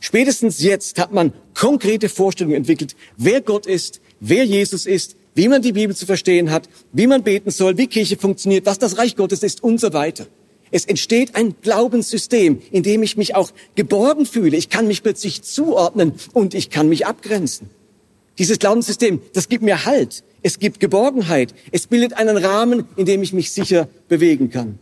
Spätestens 0.01 0.63
jetzt 0.63 0.99
hat 0.99 1.13
man 1.13 1.33
konkrete 1.55 2.09
Vorstellungen 2.09 2.57
entwickelt, 2.57 2.95
wer 3.17 3.41
Gott 3.41 3.67
ist, 3.67 4.01
wer 4.21 4.45
Jesus 4.45 4.87
ist, 4.87 5.17
wie 5.35 5.49
man 5.49 5.63
die 5.63 5.73
Bibel 5.73 5.95
zu 5.95 6.07
verstehen 6.07 6.51
hat, 6.51 6.69
wie 6.93 7.07
man 7.07 7.23
beten 7.23 7.51
soll, 7.51 7.79
wie 7.79 7.87
Kirche 7.87 8.17
funktioniert, 8.17 8.67
was 8.67 8.79
das 8.79 8.99
Reich 8.99 9.17
Gottes 9.17 9.43
ist 9.43 9.63
und 9.63 9.81
so 9.81 9.93
weiter. 9.93 10.27
Es 10.71 10.85
entsteht 10.85 11.35
ein 11.35 11.55
Glaubenssystem, 11.63 12.61
in 12.71 12.83
dem 12.83 13.03
ich 13.03 13.17
mich 13.17 13.35
auch 13.35 13.51
geborgen 13.75 14.27
fühle. 14.27 14.57
Ich 14.57 14.69
kann 14.69 14.87
mich 14.87 15.03
plötzlich 15.03 15.43
zuordnen 15.43 16.13
und 16.33 16.55
ich 16.55 16.71
kann 16.71 16.89
mich 16.89 17.07
abgrenzen. 17.07 17.71
Dieses 18.39 18.59
Glaubenssystem, 18.59 19.21
das 19.33 19.49
gibt 19.49 19.65
mir 19.65 19.85
Halt. 19.85 20.23
Es 20.43 20.59
gibt 20.59 20.79
Geborgenheit. 20.79 21.55
Es 21.73 21.87
bildet 21.89 22.13
einen 22.13 22.37
Rahmen, 22.37 22.85
in 22.97 23.07
dem 23.07 23.23
ich 23.23 23.33
mich 23.33 23.51
sicher 23.51 23.89
bewegen 24.09 24.51
kann. 24.51 24.79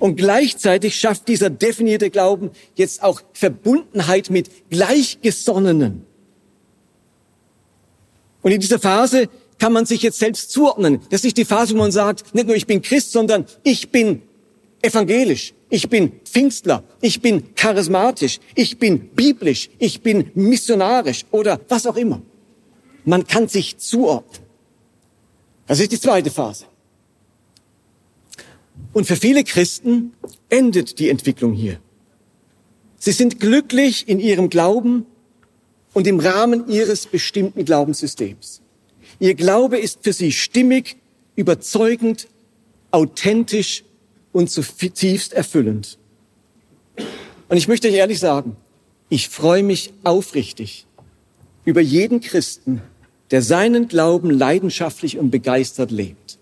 Und 0.00 0.16
gleichzeitig 0.16 0.96
schafft 0.96 1.28
dieser 1.28 1.50
definierte 1.50 2.10
Glauben 2.10 2.50
jetzt 2.74 3.02
auch 3.02 3.22
Verbundenheit 3.32 4.30
mit 4.30 4.70
Gleichgesonnenen. 4.70 6.04
Und 8.42 8.52
in 8.52 8.60
dieser 8.60 8.78
Phase 8.78 9.28
kann 9.58 9.72
man 9.72 9.86
sich 9.86 10.02
jetzt 10.02 10.18
selbst 10.18 10.50
zuordnen. 10.50 11.00
Das 11.10 11.20
ist 11.20 11.24
nicht 11.24 11.38
die 11.38 11.44
Phase, 11.44 11.74
wo 11.74 11.78
man 11.78 11.92
sagt, 11.92 12.34
nicht 12.34 12.46
nur 12.46 12.56
ich 12.56 12.66
bin 12.66 12.82
Christ, 12.82 13.12
sondern 13.12 13.46
ich 13.62 13.90
bin 13.90 14.22
evangelisch, 14.82 15.54
ich 15.70 15.88
bin 15.88 16.12
Pfingstler, 16.24 16.84
ich 17.00 17.20
bin 17.20 17.54
charismatisch, 17.54 18.38
ich 18.54 18.78
bin 18.78 19.08
biblisch, 19.08 19.70
ich 19.78 20.02
bin 20.02 20.30
missionarisch 20.34 21.24
oder 21.30 21.60
was 21.68 21.86
auch 21.86 21.96
immer. 21.96 22.20
Man 23.04 23.26
kann 23.26 23.48
sich 23.48 23.78
zuordnen. 23.78 24.44
Das 25.66 25.80
ist 25.80 25.90
die 25.90 26.00
zweite 26.00 26.30
Phase. 26.30 26.66
Und 28.92 29.06
für 29.06 29.16
viele 29.16 29.44
Christen 29.44 30.12
endet 30.48 30.98
die 30.98 31.10
Entwicklung 31.10 31.52
hier. 31.52 31.78
Sie 32.98 33.12
sind 33.12 33.40
glücklich 33.40 34.08
in 34.08 34.20
ihrem 34.20 34.48
Glauben 34.48 35.06
und 35.92 36.06
im 36.06 36.18
Rahmen 36.18 36.68
ihres 36.68 37.06
bestimmten 37.06 37.64
Glaubenssystems. 37.64 38.62
Ihr 39.18 39.34
Glaube 39.34 39.78
ist 39.78 40.00
für 40.02 40.12
sie 40.12 40.32
stimmig, 40.32 40.96
überzeugend, 41.36 42.28
authentisch 42.90 43.84
und 44.32 44.50
zutiefst 44.50 45.32
erfüllend. 45.32 45.98
Und 47.48 47.56
ich 47.56 47.68
möchte 47.68 47.88
euch 47.88 47.94
ehrlich 47.94 48.18
sagen, 48.18 48.56
ich 49.08 49.28
freue 49.28 49.62
mich 49.62 49.92
aufrichtig 50.02 50.86
über 51.64 51.80
jeden 51.80 52.20
Christen, 52.20 52.82
der 53.30 53.42
seinen 53.42 53.88
Glauben 53.88 54.30
leidenschaftlich 54.30 55.18
und 55.18 55.30
begeistert 55.30 55.90
lebt. 55.90 56.35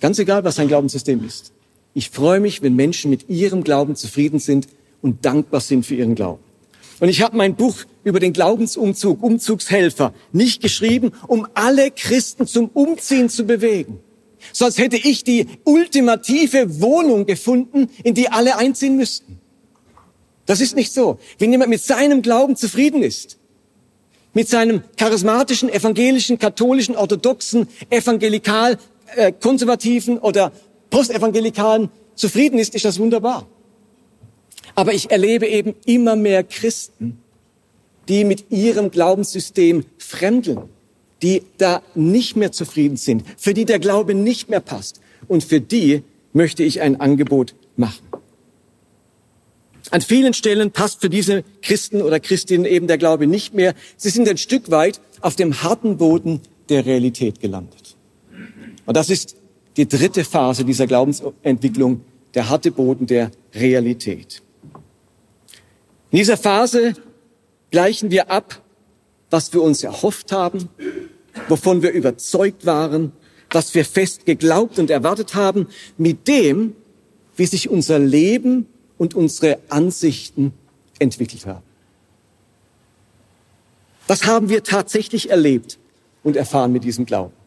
Ganz 0.00 0.18
egal, 0.18 0.44
was 0.44 0.56
sein 0.56 0.68
Glaubenssystem 0.68 1.24
ist. 1.24 1.52
Ich 1.92 2.10
freue 2.10 2.40
mich, 2.40 2.62
wenn 2.62 2.74
Menschen 2.74 3.10
mit 3.10 3.28
ihrem 3.28 3.64
Glauben 3.64 3.96
zufrieden 3.96 4.38
sind 4.38 4.68
und 5.02 5.24
dankbar 5.24 5.60
sind 5.60 5.84
für 5.84 5.94
ihren 5.94 6.14
Glauben. 6.14 6.42
Und 7.00 7.08
ich 7.08 7.22
habe 7.22 7.36
mein 7.36 7.54
Buch 7.54 7.76
über 8.04 8.20
den 8.20 8.32
Glaubensumzug, 8.32 9.22
Umzugshelfer, 9.22 10.12
nicht 10.32 10.62
geschrieben, 10.62 11.12
um 11.26 11.46
alle 11.54 11.90
Christen 11.90 12.46
zum 12.46 12.68
Umziehen 12.68 13.28
zu 13.28 13.44
bewegen. 13.44 14.00
So 14.52 14.66
als 14.66 14.78
hätte 14.78 14.96
ich 14.96 15.24
die 15.24 15.46
ultimative 15.64 16.80
Wohnung 16.80 17.26
gefunden, 17.26 17.90
in 18.02 18.14
die 18.14 18.30
alle 18.30 18.56
einziehen 18.56 18.96
müssten. 18.96 19.38
Das 20.46 20.60
ist 20.60 20.76
nicht 20.76 20.92
so. 20.92 21.18
Wenn 21.38 21.52
jemand 21.52 21.70
mit 21.70 21.82
seinem 21.82 22.22
Glauben 22.22 22.56
zufrieden 22.56 23.02
ist, 23.02 23.38
mit 24.32 24.48
seinem 24.48 24.82
charismatischen, 24.96 25.68
evangelischen, 25.68 26.38
katholischen, 26.38 26.96
orthodoxen, 26.96 27.68
evangelikal, 27.90 28.78
äh, 29.16 29.32
konservativen 29.32 30.18
oder 30.18 30.52
postevangelikalen 30.90 31.90
zufrieden 32.14 32.58
ist, 32.58 32.74
ist 32.74 32.84
das 32.84 32.98
wunderbar. 32.98 33.46
Aber 34.74 34.94
ich 34.94 35.10
erlebe 35.10 35.46
eben 35.46 35.74
immer 35.84 36.16
mehr 36.16 36.44
Christen, 36.44 37.18
die 38.08 38.24
mit 38.24 38.50
ihrem 38.50 38.90
Glaubenssystem 38.90 39.84
fremdeln, 39.98 40.62
die 41.22 41.42
da 41.58 41.82
nicht 41.94 42.36
mehr 42.36 42.52
zufrieden 42.52 42.96
sind, 42.96 43.24
für 43.36 43.54
die 43.54 43.64
der 43.64 43.78
Glaube 43.78 44.14
nicht 44.14 44.48
mehr 44.48 44.60
passt. 44.60 45.00
Und 45.28 45.44
für 45.44 45.60
die 45.60 46.02
möchte 46.32 46.62
ich 46.62 46.80
ein 46.80 47.00
Angebot 47.00 47.54
machen. 47.76 48.04
An 49.90 50.00
vielen 50.00 50.34
Stellen 50.34 50.70
passt 50.70 51.00
für 51.00 51.10
diese 51.10 51.42
Christen 51.62 52.00
oder 52.00 52.20
Christinnen 52.20 52.64
eben 52.64 52.86
der 52.86 52.98
Glaube 52.98 53.26
nicht 53.26 53.54
mehr. 53.54 53.74
Sie 53.96 54.10
sind 54.10 54.28
ein 54.28 54.38
Stück 54.38 54.70
weit 54.70 55.00
auf 55.20 55.34
dem 55.34 55.62
harten 55.62 55.96
Boden 55.96 56.40
der 56.68 56.86
Realität 56.86 57.40
gelandet. 57.40 57.89
Und 58.86 58.96
das 58.96 59.10
ist 59.10 59.36
die 59.76 59.88
dritte 59.88 60.24
Phase 60.24 60.64
dieser 60.64 60.86
Glaubensentwicklung, 60.86 62.02
der 62.34 62.48
harte 62.48 62.70
Boden 62.70 63.06
der 63.06 63.30
Realität. 63.54 64.42
In 66.10 66.18
dieser 66.18 66.36
Phase 66.36 66.94
gleichen 67.70 68.10
wir 68.10 68.30
ab, 68.30 68.60
was 69.30 69.52
wir 69.52 69.62
uns 69.62 69.84
erhofft 69.84 70.32
haben, 70.32 70.68
wovon 71.48 71.82
wir 71.82 71.92
überzeugt 71.92 72.66
waren, 72.66 73.12
was 73.50 73.74
wir 73.74 73.84
fest 73.84 74.26
geglaubt 74.26 74.78
und 74.78 74.90
erwartet 74.90 75.34
haben, 75.34 75.68
mit 75.98 76.26
dem, 76.28 76.74
wie 77.36 77.46
sich 77.46 77.68
unser 77.68 77.98
Leben 77.98 78.66
und 78.98 79.14
unsere 79.14 79.58
Ansichten 79.68 80.52
entwickelt 80.98 81.46
haben. 81.46 81.62
Was 84.06 84.26
haben 84.26 84.48
wir 84.48 84.64
tatsächlich 84.64 85.30
erlebt 85.30 85.78
und 86.24 86.36
erfahren 86.36 86.72
mit 86.72 86.84
diesem 86.84 87.06
Glauben? 87.06 87.39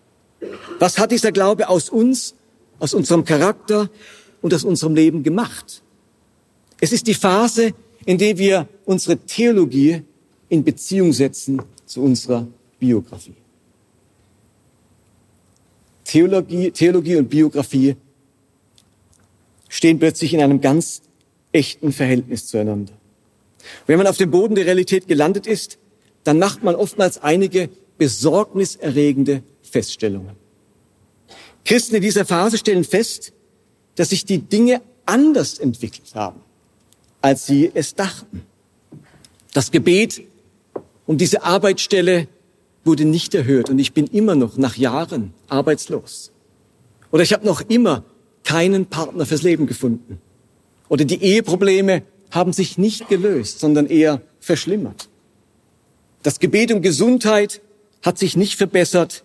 Was 0.79 0.97
hat 0.97 1.12
dieser 1.12 1.32
Glaube 1.32 1.69
aus 1.69 1.89
uns, 1.89 2.36
aus 2.79 2.93
unserem 2.93 3.23
Charakter 3.23 3.89
und 4.41 4.53
aus 4.53 4.63
unserem 4.63 4.95
Leben 4.95 5.23
gemacht? 5.23 5.82
Es 6.79 6.91
ist 6.91 7.08
die 7.08 7.13
Phase, 7.13 7.73
in 8.06 8.17
der 8.17 8.38
wir 8.38 8.67
unsere 8.86 9.17
Theologie 9.17 10.01
in 10.49 10.63
Beziehung 10.63 11.13
setzen 11.13 11.62
zu 11.86 12.01
unserer 12.01 12.47
Biografie. 12.79 13.36
Theologie, 16.03 16.71
Theologie 16.71 17.15
und 17.15 17.29
Biografie 17.29 17.95
stehen 19.69 19.97
plötzlich 19.99 20.34
in 20.34 20.41
einem 20.41 20.62
ganz 20.62 21.01
echten 21.51 21.91
Verhältnis 21.91 22.47
zueinander. 22.47 22.93
Wenn 23.88 23.97
man 23.97 24.08
auf 24.08 24.17
dem 24.17 24.29
Boden 24.29 24.56
der 24.56 24.65
Realität 24.65 25.08
gelandet 25.08 25.47
ist, 25.47 25.79
dann 26.23 26.38
macht 26.39 26.63
man 26.63 26.75
oftmals 26.75 27.17
einige 27.23 27.69
besorgniserregende 27.97 29.43
Feststellungen. 29.73 30.36
Christen 31.65 31.95
in 31.95 32.01
dieser 32.01 32.25
Phase 32.25 32.57
stellen 32.57 32.83
fest, 32.83 33.33
dass 33.95 34.09
sich 34.09 34.23
die 34.25 34.39
Dinge 34.39 34.81
anders 35.05 35.57
entwickelt 35.57 36.13
haben, 36.13 36.41
als 37.21 37.45
sie 37.47 37.71
es 37.73 37.95
dachten. 37.95 38.43
Das 39.53 39.71
Gebet 39.71 40.21
um 41.05 41.17
diese 41.17 41.43
Arbeitsstelle 41.43 42.27
wurde 42.86 43.05
nicht 43.05 43.33
erhört 43.33 43.69
und 43.69 43.79
ich 43.79 43.93
bin 43.93 44.07
immer 44.07 44.36
noch 44.36 44.57
nach 44.57 44.77
Jahren 44.77 45.33
arbeitslos. 45.47 46.31
Oder 47.12 47.23
ich 47.23 47.33
habe 47.33 47.45
noch 47.45 47.62
immer 47.62 48.03
keinen 48.43 48.86
Partner 48.86 49.25
fürs 49.25 49.43
Leben 49.43 49.67
gefunden. 49.67 50.19
Oder 50.89 51.05
die 51.05 51.21
Eheprobleme 51.21 52.03
haben 52.31 52.53
sich 52.53 52.77
nicht 52.77 53.09
gelöst, 53.09 53.59
sondern 53.59 53.88
eher 53.88 54.21
verschlimmert. 54.39 55.07
Das 56.23 56.39
Gebet 56.39 56.71
um 56.71 56.81
Gesundheit 56.81 57.62
hat 58.01 58.17
sich 58.19 58.36
nicht 58.36 58.57
verbessert 58.57 59.23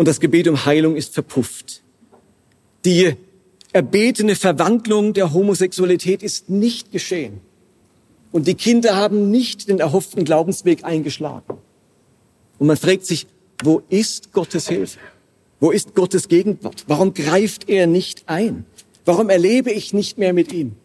und 0.00 0.08
das 0.08 0.18
Gebet 0.18 0.48
um 0.48 0.64
Heilung 0.64 0.96
ist 0.96 1.12
verpufft. 1.12 1.82
Die 2.86 3.16
erbetene 3.74 4.34
Verwandlung 4.34 5.12
der 5.12 5.34
Homosexualität 5.34 6.22
ist 6.22 6.48
nicht 6.48 6.90
geschehen. 6.90 7.42
Und 8.32 8.46
die 8.46 8.54
Kinder 8.54 8.96
haben 8.96 9.30
nicht 9.30 9.68
den 9.68 9.78
erhofften 9.78 10.24
Glaubensweg 10.24 10.84
eingeschlagen. 10.84 11.58
Und 12.58 12.66
man 12.66 12.78
fragt 12.78 13.04
sich, 13.04 13.26
wo 13.62 13.82
ist 13.90 14.32
Gottes 14.32 14.68
Hilfe? 14.68 14.98
Wo 15.60 15.70
ist 15.70 15.94
Gottes 15.94 16.28
Gegenwart? 16.28 16.84
Warum 16.86 17.12
greift 17.12 17.68
er 17.68 17.86
nicht 17.86 18.22
ein? 18.24 18.64
Warum 19.04 19.28
erlebe 19.28 19.70
ich 19.70 19.92
nicht 19.92 20.16
mehr 20.16 20.32
mit 20.32 20.50
ihm? 20.50 20.76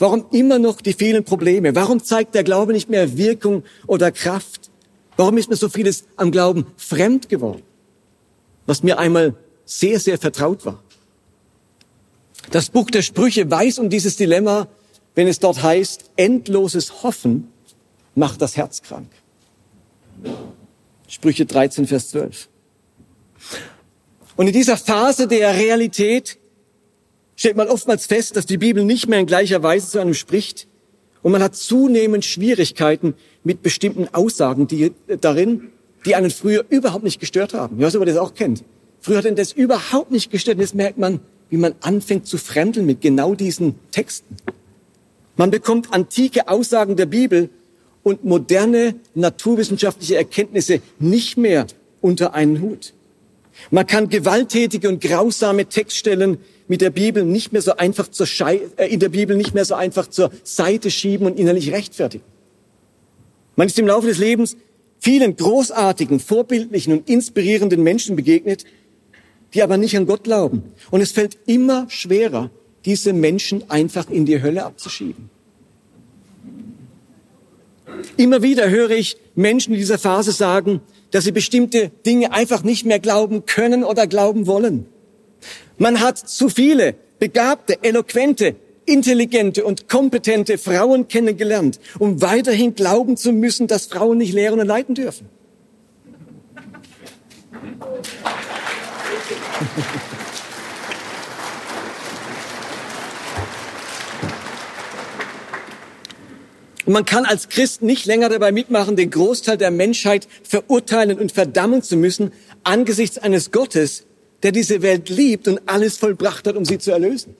Warum 0.00 0.26
immer 0.32 0.58
noch 0.58 0.80
die 0.80 0.94
vielen 0.94 1.22
Probleme? 1.22 1.76
Warum 1.76 2.02
zeigt 2.02 2.34
der 2.34 2.42
Glaube 2.42 2.72
nicht 2.72 2.90
mehr 2.90 3.16
Wirkung 3.16 3.62
oder 3.86 4.10
Kraft? 4.10 4.72
Warum 5.16 5.38
ist 5.38 5.48
mir 5.48 5.54
so 5.54 5.68
vieles 5.68 6.06
am 6.16 6.32
Glauben 6.32 6.66
fremd 6.76 7.28
geworden? 7.28 7.62
Was 8.66 8.82
mir 8.82 8.98
einmal 8.98 9.34
sehr, 9.64 9.98
sehr 10.00 10.18
vertraut 10.18 10.64
war. 10.66 10.82
Das 12.50 12.70
Buch 12.70 12.90
der 12.90 13.02
Sprüche 13.02 13.50
weiß 13.50 13.78
um 13.78 13.90
dieses 13.90 14.16
Dilemma, 14.16 14.68
wenn 15.14 15.26
es 15.26 15.40
dort 15.40 15.62
heißt, 15.62 16.10
endloses 16.16 17.02
Hoffen 17.02 17.48
macht 18.14 18.40
das 18.42 18.56
Herz 18.56 18.82
krank. 18.82 19.08
Sprüche 21.08 21.46
13, 21.46 21.86
Vers 21.86 22.10
12. 22.10 22.48
Und 24.36 24.46
in 24.46 24.52
dieser 24.52 24.76
Phase 24.76 25.26
der 25.26 25.54
Realität 25.54 26.38
stellt 27.36 27.56
man 27.56 27.68
oftmals 27.68 28.06
fest, 28.06 28.36
dass 28.36 28.46
die 28.46 28.58
Bibel 28.58 28.84
nicht 28.84 29.08
mehr 29.08 29.20
in 29.20 29.26
gleicher 29.26 29.62
Weise 29.62 29.88
zu 29.88 29.98
einem 30.00 30.14
spricht 30.14 30.66
und 31.22 31.32
man 31.32 31.42
hat 31.42 31.56
zunehmend 31.56 32.24
Schwierigkeiten 32.24 33.14
mit 33.44 33.62
bestimmten 33.62 34.08
Aussagen 34.12 34.66
die, 34.66 34.92
darin, 35.20 35.72
die 36.06 36.14
einen 36.14 36.30
früher 36.30 36.64
überhaupt 36.68 37.04
nicht 37.04 37.20
gestört 37.20 37.52
haben. 37.52 37.78
Ja, 37.80 37.90
so, 37.90 38.02
das 38.04 38.16
auch 38.16 38.34
kennt. 38.34 38.64
Früher 39.00 39.18
hat 39.18 39.24
ihn 39.24 39.36
das 39.36 39.52
überhaupt 39.52 40.10
nicht 40.10 40.30
gestört. 40.30 40.56
Und 40.56 40.62
jetzt 40.62 40.74
merkt 40.74 40.98
man, 40.98 41.20
wie 41.50 41.56
man 41.56 41.74
anfängt 41.80 42.26
zu 42.26 42.38
fremdeln 42.38 42.86
mit 42.86 43.00
genau 43.00 43.34
diesen 43.34 43.74
Texten. 43.90 44.36
Man 45.36 45.50
bekommt 45.50 45.92
antike 45.92 46.48
Aussagen 46.48 46.96
der 46.96 47.06
Bibel 47.06 47.50
und 48.02 48.24
moderne 48.24 48.94
naturwissenschaftliche 49.14 50.16
Erkenntnisse 50.16 50.80
nicht 50.98 51.36
mehr 51.36 51.66
unter 52.00 52.34
einen 52.34 52.60
Hut. 52.62 52.94
Man 53.70 53.86
kann 53.86 54.08
gewalttätige 54.08 54.88
und 54.88 55.00
grausame 55.00 55.66
Textstellen 55.66 56.38
mit 56.68 56.80
der 56.80 56.90
Bibel 56.90 57.24
nicht 57.24 57.52
mehr 57.52 57.62
so 57.62 57.76
einfach 57.76 58.08
zur 58.08 58.26
Schei 58.26 58.60
äh, 58.76 58.86
in 58.86 59.00
der 59.00 59.08
Bibel 59.08 59.36
nicht 59.36 59.54
mehr 59.54 59.64
so 59.64 59.74
einfach 59.74 60.08
zur 60.08 60.30
Seite 60.42 60.90
schieben 60.90 61.26
und 61.26 61.38
innerlich 61.38 61.72
rechtfertigen. 61.72 62.24
Man 63.56 63.68
ist 63.68 63.78
im 63.78 63.86
Laufe 63.86 64.08
des 64.08 64.18
Lebens 64.18 64.56
vielen 65.00 65.36
großartigen, 65.36 66.20
vorbildlichen 66.20 66.92
und 66.92 67.08
inspirierenden 67.08 67.82
Menschen 67.82 68.16
begegnet, 68.16 68.64
die 69.54 69.62
aber 69.62 69.76
nicht 69.76 69.96
an 69.96 70.06
Gott 70.06 70.24
glauben. 70.24 70.62
Und 70.90 71.00
es 71.00 71.12
fällt 71.12 71.38
immer 71.46 71.88
schwerer, 71.88 72.50
diese 72.84 73.12
Menschen 73.12 73.68
einfach 73.70 74.10
in 74.10 74.26
die 74.26 74.42
Hölle 74.42 74.64
abzuschieben. 74.64 75.30
Immer 78.16 78.42
wieder 78.42 78.70
höre 78.70 78.90
ich 78.90 79.16
Menschen 79.34 79.72
in 79.72 79.78
dieser 79.78 79.98
Phase 79.98 80.32
sagen, 80.32 80.80
dass 81.10 81.24
sie 81.24 81.32
bestimmte 81.32 81.90
Dinge 82.04 82.32
einfach 82.32 82.62
nicht 82.62 82.84
mehr 82.84 82.98
glauben 82.98 83.46
können 83.46 83.84
oder 83.84 84.06
glauben 84.06 84.46
wollen. 84.46 84.86
Man 85.78 86.00
hat 86.00 86.18
zu 86.18 86.48
viele 86.48 86.94
begabte, 87.18 87.82
eloquente, 87.82 88.56
intelligente 88.86 89.64
und 89.64 89.88
kompetente 89.88 90.58
Frauen 90.58 91.08
kennengelernt, 91.08 91.80
um 91.98 92.22
weiterhin 92.22 92.74
glauben 92.74 93.16
zu 93.16 93.32
müssen, 93.32 93.66
dass 93.66 93.86
Frauen 93.86 94.18
nicht 94.18 94.32
lehren 94.32 94.60
und 94.60 94.66
leiten 94.66 94.94
dürfen. 94.94 95.28
Und 106.86 106.92
man 106.92 107.04
kann 107.04 107.24
als 107.24 107.48
Christ 107.48 107.82
nicht 107.82 108.06
länger 108.06 108.28
dabei 108.28 108.52
mitmachen, 108.52 108.94
den 108.94 109.10
Großteil 109.10 109.58
der 109.58 109.72
Menschheit 109.72 110.28
verurteilen 110.44 111.18
und 111.18 111.32
verdammen 111.32 111.82
zu 111.82 111.96
müssen 111.96 112.32
angesichts 112.62 113.18
eines 113.18 113.50
Gottes, 113.50 114.04
der 114.44 114.52
diese 114.52 114.82
Welt 114.82 115.08
liebt 115.08 115.48
und 115.48 115.60
alles 115.66 115.98
vollbracht 115.98 116.46
hat, 116.46 116.54
um 116.56 116.64
sie 116.64 116.78
zu 116.78 116.92
erlösen. 116.92 117.36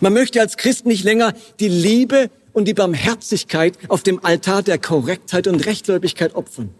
Man 0.00 0.12
möchte 0.12 0.40
als 0.40 0.56
Christ 0.56 0.86
nicht 0.86 1.04
länger 1.04 1.34
die 1.58 1.68
Liebe 1.68 2.30
und 2.52 2.66
die 2.66 2.74
Barmherzigkeit 2.74 3.78
auf 3.88 4.02
dem 4.02 4.24
Altar 4.24 4.62
der 4.62 4.78
Korrektheit 4.78 5.46
und 5.46 5.64
Rechtgläubigkeit 5.66 6.34
opfern. 6.34 6.70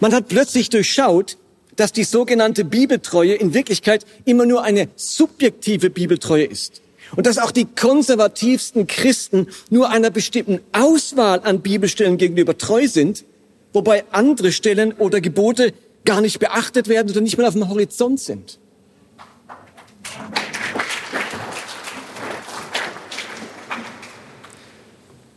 Man 0.00 0.14
hat 0.14 0.28
plötzlich 0.28 0.70
durchschaut, 0.70 1.36
dass 1.76 1.92
die 1.92 2.04
sogenannte 2.04 2.64
Bibeltreue 2.64 3.34
in 3.34 3.54
Wirklichkeit 3.54 4.06
immer 4.24 4.46
nur 4.46 4.62
eine 4.62 4.88
subjektive 4.96 5.90
Bibeltreue 5.90 6.44
ist. 6.44 6.80
Und 7.16 7.26
dass 7.26 7.38
auch 7.38 7.50
die 7.50 7.66
konservativsten 7.66 8.86
Christen 8.86 9.48
nur 9.70 9.90
einer 9.90 10.10
bestimmten 10.10 10.60
Auswahl 10.72 11.40
an 11.40 11.60
Bibelstellen 11.60 12.16
gegenüber 12.16 12.56
treu 12.56 12.88
sind, 12.88 13.24
wobei 13.72 14.04
andere 14.10 14.52
Stellen 14.52 14.92
oder 14.92 15.20
Gebote 15.20 15.74
gar 16.04 16.20
nicht 16.20 16.38
beachtet 16.38 16.88
werden 16.88 17.10
oder 17.10 17.20
nicht 17.20 17.36
mal 17.36 17.46
auf 17.46 17.54
dem 17.54 17.68
Horizont 17.68 18.20
sind. 18.20 18.58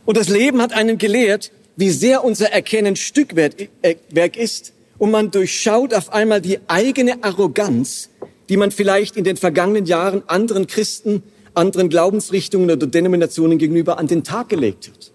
Und 0.08 0.16
das 0.16 0.30
Leben 0.30 0.62
hat 0.62 0.72
einen 0.72 0.96
gelehrt, 0.96 1.52
wie 1.76 1.90
sehr 1.90 2.24
unser 2.24 2.50
Erkennen 2.50 2.96
Stückwerk 2.96 3.68
äh, 3.82 3.96
ist 4.38 4.72
und 4.96 5.10
man 5.10 5.30
durchschaut 5.30 5.92
auf 5.92 6.14
einmal 6.14 6.40
die 6.40 6.60
eigene 6.66 7.22
Arroganz, 7.22 8.08
die 8.48 8.56
man 8.56 8.70
vielleicht 8.70 9.18
in 9.18 9.24
den 9.24 9.36
vergangenen 9.36 9.84
Jahren 9.84 10.22
anderen 10.26 10.66
Christen, 10.66 11.22
anderen 11.52 11.90
Glaubensrichtungen 11.90 12.70
oder 12.70 12.86
Denominationen 12.86 13.58
gegenüber 13.58 13.98
an 13.98 14.06
den 14.06 14.24
Tag 14.24 14.48
gelegt 14.48 14.88
hat. 14.88 15.12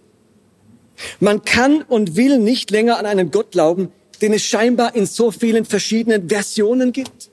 Man 1.20 1.44
kann 1.44 1.82
und 1.82 2.16
will 2.16 2.38
nicht 2.38 2.70
länger 2.70 3.00
an 3.00 3.08
einen 3.08 3.32
Gott 3.32 3.50
glauben, 3.50 3.92
den 4.22 4.32
es 4.32 4.44
scheinbar 4.44 4.94
in 4.94 5.08
so 5.08 5.32
vielen 5.32 5.66
verschiedenen 5.66 6.30
Versionen 6.30 6.92
gibt. 6.92 7.32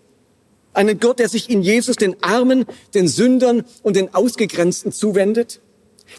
Einen 0.73 0.99
Gott, 0.99 1.19
der 1.19 1.29
sich 1.29 1.51
in 1.51 1.61
Jesus 1.61 1.97
den 1.97 2.23
Armen, 2.23 2.65
den 2.95 3.07
Sündern 3.07 3.65
und 3.83 3.97
den 3.97 4.15
Ausgegrenzten 4.15 4.93
zuwendet. 4.93 5.61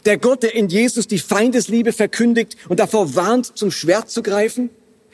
Der 0.05 0.17
Gott, 0.17 0.43
der 0.43 0.55
in 0.55 0.69
Jesus 0.69 1.07
die 1.07 1.19
Feindesliebe 1.19 1.93
verkündigt 1.93 2.57
und 2.69 2.79
davor 2.79 3.15
warnt, 3.15 3.57
zum 3.57 3.71
Schwert 3.71 4.09
zu 4.09 4.23
greifen. 4.23 4.69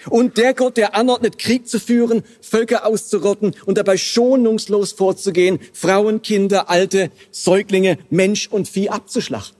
Und 0.09 0.37
der 0.37 0.53
Gott, 0.53 0.77
der 0.77 0.95
anordnet, 0.95 1.39
Krieg 1.39 1.67
zu 1.67 1.79
führen, 1.79 2.23
Völker 2.41 2.85
auszurotten 2.85 3.55
und 3.65 3.77
dabei 3.77 3.97
schonungslos 3.97 4.91
vorzugehen, 4.91 5.59
Frauen, 5.73 6.21
Kinder, 6.21 6.69
Alte, 6.69 7.11
Säuglinge, 7.31 7.97
Mensch 8.09 8.47
und 8.47 8.69
Vieh 8.69 8.89
abzuschlachten. 8.89 9.56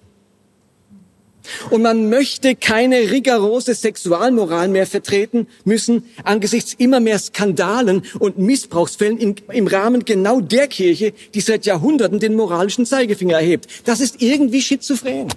Und 1.70 1.82
man 1.82 2.10
möchte 2.10 2.56
keine 2.56 3.12
rigorose 3.12 3.74
Sexualmoral 3.74 4.68
mehr 4.68 4.86
vertreten 4.86 5.48
müssen 5.66 6.04
angesichts 6.24 6.74
immer 6.78 7.00
mehr 7.00 7.20
Skandalen 7.20 8.04
und 8.20 8.38
Missbrauchsfällen 8.38 9.18
in, 9.18 9.36
im 9.52 9.68
Rahmen 9.68 10.06
genau 10.06 10.42
der 10.42 10.68
Kirche, 10.68 11.14
die 11.34 11.42
seit 11.42 11.66
Jahrhunderten 11.66 12.20
den 12.20 12.36
moralischen 12.36 12.86
Zeigefinger 12.86 13.38
erhebt. 13.38 13.68
Das 13.86 14.00
ist 14.00 14.22
irgendwie 14.22 14.62
schizophren. 14.62 15.28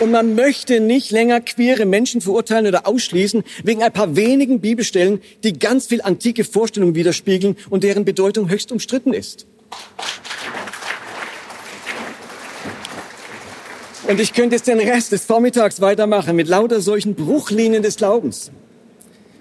Und 0.00 0.10
man 0.10 0.34
möchte 0.34 0.80
nicht 0.80 1.12
länger 1.12 1.40
queere 1.40 1.86
Menschen 1.86 2.20
verurteilen 2.20 2.66
oder 2.66 2.86
ausschließen 2.86 3.44
wegen 3.62 3.82
ein 3.82 3.92
paar 3.92 4.16
wenigen 4.16 4.60
Bibelstellen, 4.60 5.20
die 5.44 5.58
ganz 5.58 5.86
viel 5.86 6.02
antike 6.02 6.44
Vorstellungen 6.44 6.94
widerspiegeln 6.94 7.56
und 7.70 7.84
deren 7.84 8.04
Bedeutung 8.04 8.50
höchst 8.50 8.72
umstritten 8.72 9.14
ist. 9.14 9.46
Und 14.06 14.20
ich 14.20 14.34
könnte 14.34 14.56
jetzt 14.56 14.68
den 14.68 14.80
Rest 14.80 15.12
des 15.12 15.24
Vormittags 15.24 15.80
weitermachen 15.80 16.36
mit 16.36 16.46
lauter 16.46 16.82
solchen 16.82 17.14
Bruchlinien 17.14 17.82
des 17.82 17.96
Glaubens, 17.96 18.50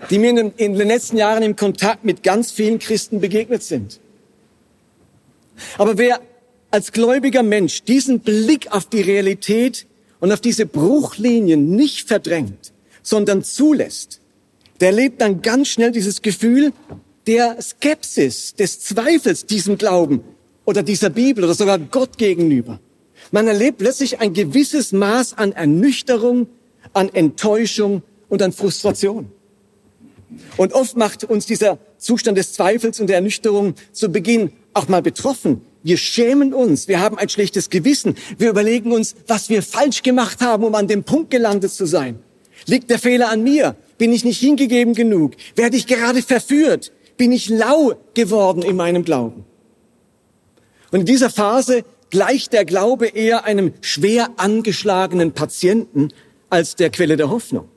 die 0.10 0.20
mir 0.20 0.30
in 0.30 0.78
den 0.78 0.88
letzten 0.88 1.18
Jahren 1.18 1.44
im 1.44 1.58
Kontakt 1.58 2.06
mit 2.06 2.24
ganz 2.24 2.52
vielen 2.52 2.80
Christen 2.80 3.20
begegnet 3.20 3.62
sind. 3.62 4.00
Aber 5.78 5.98
wer 5.98 6.22
als 6.72 6.94
gläubiger 6.94 7.44
Mensch 7.44 7.84
diesen 7.84 8.22
Blick 8.22 8.72
auf 8.72 8.86
die 8.86 9.02
Realität 9.02 9.86
und 10.22 10.32
auf 10.32 10.40
diese 10.40 10.66
Bruchlinien 10.66 11.76
nicht 11.76 12.08
verdrängt, 12.08 12.72
sondern 13.02 13.44
zulässt, 13.44 14.22
der 14.80 14.94
lebt 14.94 15.20
dann 15.20 15.42
ganz 15.42 15.68
schnell 15.68 15.92
dieses 15.92 16.22
Gefühl 16.22 16.72
der 17.28 17.62
Skepsis, 17.62 18.56
des 18.56 18.80
Zweifels 18.80 19.46
diesem 19.46 19.78
Glauben 19.78 20.24
oder 20.66 20.84
dieser 20.84 21.10
Bibel 21.10 21.44
oder 21.44 21.54
sogar 21.54 21.78
Gott 21.80 22.18
gegenüber. 22.18 22.80
Man 23.34 23.48
erlebt 23.48 23.80
plötzlich 23.80 24.22
ein 24.22 24.34
gewisses 24.34 24.92
Maß 24.92 25.40
an 25.40 25.54
Ernüchterung, 25.54 26.46
an 26.94 27.10
Enttäuschung 27.10 28.04
und 28.30 28.44
an 28.44 28.54
Frustration. 28.54 29.32
Und 30.56 30.74
oft 30.74 30.96
macht 30.98 31.24
uns 31.24 31.48
dieser 31.48 31.80
Zustand 31.98 32.38
des 32.38 32.54
Zweifels 32.54 33.00
und 33.00 33.08
der 33.08 33.16
Ernüchterung 33.16 33.74
zu 33.92 34.10
Beginn 34.10 34.52
auch 34.76 34.88
mal 34.88 35.02
betroffen. 35.02 35.62
Wir 35.82 35.98
schämen 35.98 36.54
uns, 36.54 36.88
wir 36.88 37.00
haben 37.00 37.18
ein 37.18 37.28
schlechtes 37.28 37.72
Gewissen, 37.72 38.18
wir 38.38 38.52
überlegen 38.52 38.92
uns, 38.92 39.16
was 39.26 39.50
wir 39.50 39.64
falsch 39.64 40.04
gemacht 40.04 40.40
haben, 40.42 40.64
um 40.64 40.76
an 40.76 40.88
dem 40.88 41.04
Punkt 41.04 41.32
gelandet 41.32 41.72
zu 41.72 41.88
sein. 41.88 42.20
Liegt 42.68 42.92
der 42.92 43.00
Fehler 43.00 43.30
an 43.30 43.42
mir? 43.42 43.76
Bin 43.98 44.14
ich 44.14 44.24
nicht 44.24 44.42
hingegeben 44.42 44.94
genug? 44.94 45.34
Werde 45.56 45.76
ich 45.76 45.88
gerade 45.88 46.22
verführt? 46.22 46.92
Bin 47.18 47.32
ich 47.32 47.50
lau 47.50 47.96
geworden 48.14 48.62
in 48.62 48.76
meinem 48.76 49.04
Glauben? 49.04 49.44
Und 50.92 51.00
in 51.00 51.06
dieser 51.08 51.32
Phase 51.32 51.84
gleicht 52.14 52.54
der 52.54 52.64
Glaube 52.64 53.08
eher 53.08 53.44
einem 53.44 53.74
schwer 53.82 54.30
angeschlagenen 54.38 55.32
Patienten 55.32 56.10
als 56.52 56.76
der 56.76 56.92
Quelle 56.92 57.18
der 57.18 57.32
Hoffnung. 57.32 57.68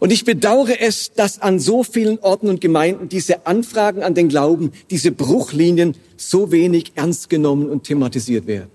Und 0.00 0.10
ich 0.12 0.24
bedauere 0.24 0.80
es, 0.80 1.12
dass 1.12 1.40
an 1.40 1.60
so 1.60 1.84
vielen 1.84 2.18
Orten 2.18 2.48
und 2.48 2.60
Gemeinden 2.60 3.08
diese 3.08 3.46
Anfragen 3.46 4.02
an 4.02 4.14
den 4.14 4.28
Glauben, 4.28 4.72
diese 4.90 5.12
Bruchlinien 5.12 5.94
so 6.16 6.50
wenig 6.50 6.90
ernst 6.96 7.30
genommen 7.30 7.70
und 7.70 7.84
thematisiert 7.84 8.48
werden. 8.48 8.70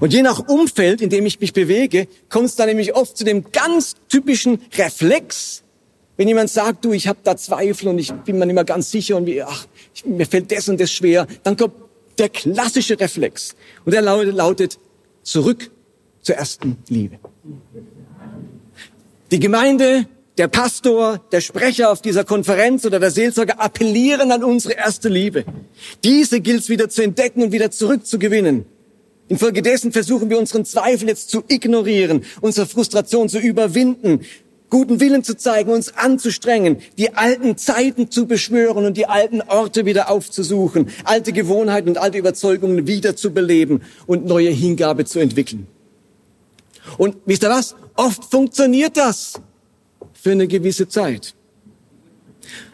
Und 0.00 0.12
je 0.12 0.22
nach 0.22 0.38
Umfeld, 0.48 1.00
in 1.00 1.10
dem 1.10 1.26
ich 1.26 1.40
mich 1.40 1.52
bewege, 1.52 2.06
kommt 2.28 2.46
es 2.46 2.54
dann 2.54 2.68
nämlich 2.68 2.94
oft 2.94 3.16
zu 3.16 3.24
dem 3.24 3.50
ganz 3.50 3.96
typischen 4.08 4.60
Reflex, 4.78 5.64
wenn 6.16 6.28
jemand 6.28 6.50
sagt, 6.50 6.84
du, 6.84 6.92
ich 6.92 7.08
habe 7.08 7.18
da 7.22 7.36
Zweifel 7.36 7.88
und 7.88 7.98
ich 7.98 8.12
bin 8.12 8.38
mir 8.38 8.46
nicht 8.46 8.54
mehr 8.54 8.64
ganz 8.64 8.90
sicher 8.90 9.16
und 9.16 9.26
wie, 9.26 9.42
ach, 9.42 9.66
mir 10.04 10.26
fällt 10.26 10.52
das 10.52 10.68
und 10.68 10.80
das 10.80 10.92
schwer, 10.92 11.26
dann 11.42 11.56
kommt 11.56 11.74
der 12.18 12.28
klassische 12.28 12.98
Reflex. 12.98 13.54
Und 13.84 13.92
der 13.92 14.02
lautet, 14.02 14.78
zurück 15.22 15.70
zur 16.20 16.36
ersten 16.36 16.76
Liebe. 16.88 17.18
Die 19.30 19.40
Gemeinde, 19.40 20.06
der 20.38 20.48
Pastor, 20.48 21.20
der 21.32 21.40
Sprecher 21.40 21.90
auf 21.90 22.02
dieser 22.02 22.24
Konferenz 22.24 22.84
oder 22.84 23.00
der 23.00 23.10
Seelsorger 23.10 23.60
appellieren 23.60 24.32
an 24.32 24.44
unsere 24.44 24.74
erste 24.74 25.08
Liebe. 25.08 25.44
Diese 26.04 26.40
gilt 26.40 26.60
es 26.60 26.68
wieder 26.68 26.88
zu 26.88 27.02
entdecken 27.02 27.42
und 27.42 27.52
wieder 27.52 27.70
zurückzugewinnen. 27.70 28.66
Infolgedessen 29.28 29.92
versuchen 29.92 30.28
wir 30.28 30.38
unseren 30.38 30.64
Zweifel 30.64 31.08
jetzt 31.08 31.30
zu 31.30 31.42
ignorieren, 31.48 32.24
unsere 32.40 32.66
Frustration 32.66 33.28
zu 33.28 33.38
überwinden, 33.38 34.20
guten 34.72 35.00
Willen 35.00 35.22
zu 35.22 35.36
zeigen, 35.36 35.70
uns 35.70 35.94
anzustrengen, 35.98 36.78
die 36.96 37.12
alten 37.12 37.58
Zeiten 37.58 38.10
zu 38.10 38.26
beschwören 38.26 38.86
und 38.86 38.96
die 38.96 39.04
alten 39.06 39.42
Orte 39.42 39.84
wieder 39.84 40.10
aufzusuchen, 40.10 40.88
alte 41.04 41.34
Gewohnheiten 41.34 41.90
und 41.90 41.98
alte 41.98 42.16
Überzeugungen 42.16 42.86
wieder 42.86 43.14
zu 43.14 43.34
beleben 43.34 43.82
und 44.06 44.24
neue 44.24 44.48
Hingabe 44.48 45.04
zu 45.04 45.18
entwickeln. 45.18 45.66
Und 46.96 47.16
wisst 47.26 47.44
ihr 47.44 47.50
was? 47.50 47.76
Oft 47.96 48.24
funktioniert 48.24 48.96
das 48.96 49.34
für 50.14 50.30
eine 50.30 50.48
gewisse 50.48 50.88
Zeit. 50.88 51.34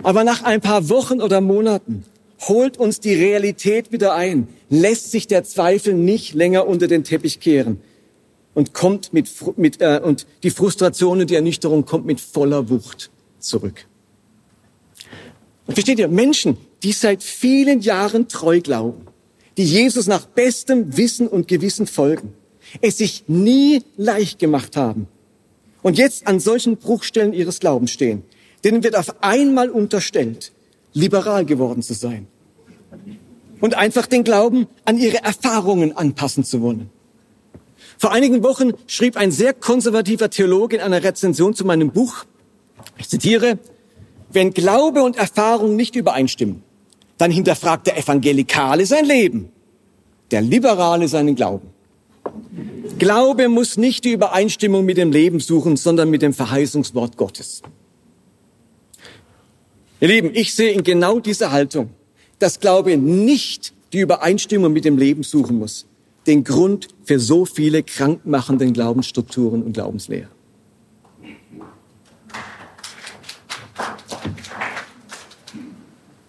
Aber 0.04 0.22
nach 0.22 0.44
ein 0.44 0.60
paar 0.60 0.88
Wochen 0.90 1.20
oder 1.20 1.40
Monaten 1.40 2.04
holt 2.42 2.76
uns 2.76 3.00
die 3.00 3.14
Realität 3.14 3.90
wieder 3.90 4.14
ein, 4.14 4.46
lässt 4.70 5.10
sich 5.10 5.26
der 5.26 5.42
Zweifel 5.42 5.94
nicht 5.94 6.34
länger 6.34 6.68
unter 6.68 6.86
den 6.86 7.02
Teppich 7.02 7.40
kehren 7.40 7.80
und 8.58 8.74
kommt 8.74 9.12
mit, 9.12 9.30
mit 9.56 9.80
äh, 9.80 10.00
und 10.02 10.26
die 10.42 10.50
Frustration 10.50 11.20
und 11.20 11.30
die 11.30 11.36
Ernüchterung 11.36 11.84
kommt 11.84 12.06
mit 12.06 12.20
voller 12.20 12.68
Wucht 12.68 13.08
zurück. 13.38 13.86
Und 15.68 15.74
versteht 15.74 16.00
ihr, 16.00 16.08
Menschen, 16.08 16.56
die 16.82 16.90
seit 16.90 17.22
vielen 17.22 17.82
Jahren 17.82 18.26
treu 18.26 18.60
glauben, 18.60 19.06
die 19.58 19.62
Jesus 19.62 20.08
nach 20.08 20.26
bestem 20.26 20.96
Wissen 20.96 21.28
und 21.28 21.46
Gewissen 21.46 21.86
folgen, 21.86 22.34
es 22.80 22.98
sich 22.98 23.28
nie 23.28 23.84
leicht 23.96 24.40
gemacht 24.40 24.76
haben 24.76 25.06
und 25.82 25.96
jetzt 25.96 26.26
an 26.26 26.40
solchen 26.40 26.78
Bruchstellen 26.78 27.34
ihres 27.34 27.60
Glaubens 27.60 27.92
stehen, 27.92 28.24
denen 28.64 28.82
wird 28.82 28.96
auf 28.96 29.22
einmal 29.22 29.70
unterstellt, 29.70 30.50
liberal 30.94 31.44
geworden 31.44 31.82
zu 31.82 31.94
sein 31.94 32.26
und 33.60 33.76
einfach 33.76 34.06
den 34.06 34.24
Glauben 34.24 34.66
an 34.84 34.98
ihre 34.98 35.22
Erfahrungen 35.22 35.96
anpassen 35.96 36.42
zu 36.42 36.60
wollen. 36.60 36.90
Vor 37.98 38.12
einigen 38.12 38.44
Wochen 38.44 38.72
schrieb 38.86 39.16
ein 39.16 39.32
sehr 39.32 39.52
konservativer 39.52 40.30
Theologe 40.30 40.76
in 40.76 40.82
einer 40.82 41.02
Rezension 41.02 41.54
zu 41.54 41.64
meinem 41.64 41.90
Buch, 41.90 42.24
ich 42.96 43.08
zitiere, 43.08 43.58
wenn 44.30 44.52
Glaube 44.52 45.02
und 45.02 45.16
Erfahrung 45.16 45.74
nicht 45.74 45.96
übereinstimmen, 45.96 46.62
dann 47.18 47.32
hinterfragt 47.32 47.88
der 47.88 47.98
Evangelikale 47.98 48.86
sein 48.86 49.04
Leben, 49.04 49.50
der 50.30 50.42
Liberale 50.42 51.08
seinen 51.08 51.34
Glauben. 51.34 51.68
Glaube 52.98 53.48
muss 53.48 53.76
nicht 53.76 54.04
die 54.04 54.12
Übereinstimmung 54.12 54.84
mit 54.84 54.96
dem 54.96 55.10
Leben 55.10 55.40
suchen, 55.40 55.76
sondern 55.76 56.08
mit 56.08 56.22
dem 56.22 56.32
Verheißungswort 56.32 57.16
Gottes. 57.16 57.62
Ihr 60.00 60.08
Lieben, 60.08 60.30
ich 60.34 60.54
sehe 60.54 60.70
in 60.72 60.84
genau 60.84 61.18
dieser 61.18 61.50
Haltung, 61.50 61.90
dass 62.38 62.60
Glaube 62.60 62.96
nicht 62.96 63.72
die 63.92 64.00
Übereinstimmung 64.00 64.72
mit 64.72 64.84
dem 64.84 64.98
Leben 64.98 65.24
suchen 65.24 65.58
muss, 65.58 65.86
den 66.28 66.44
Grund 66.44 66.88
für 67.04 67.18
so 67.18 67.44
viele 67.44 67.82
krankmachenden 67.82 68.72
Glaubensstrukturen 68.72 69.62
und 69.62 69.72
Glaubenslehren. 69.72 70.37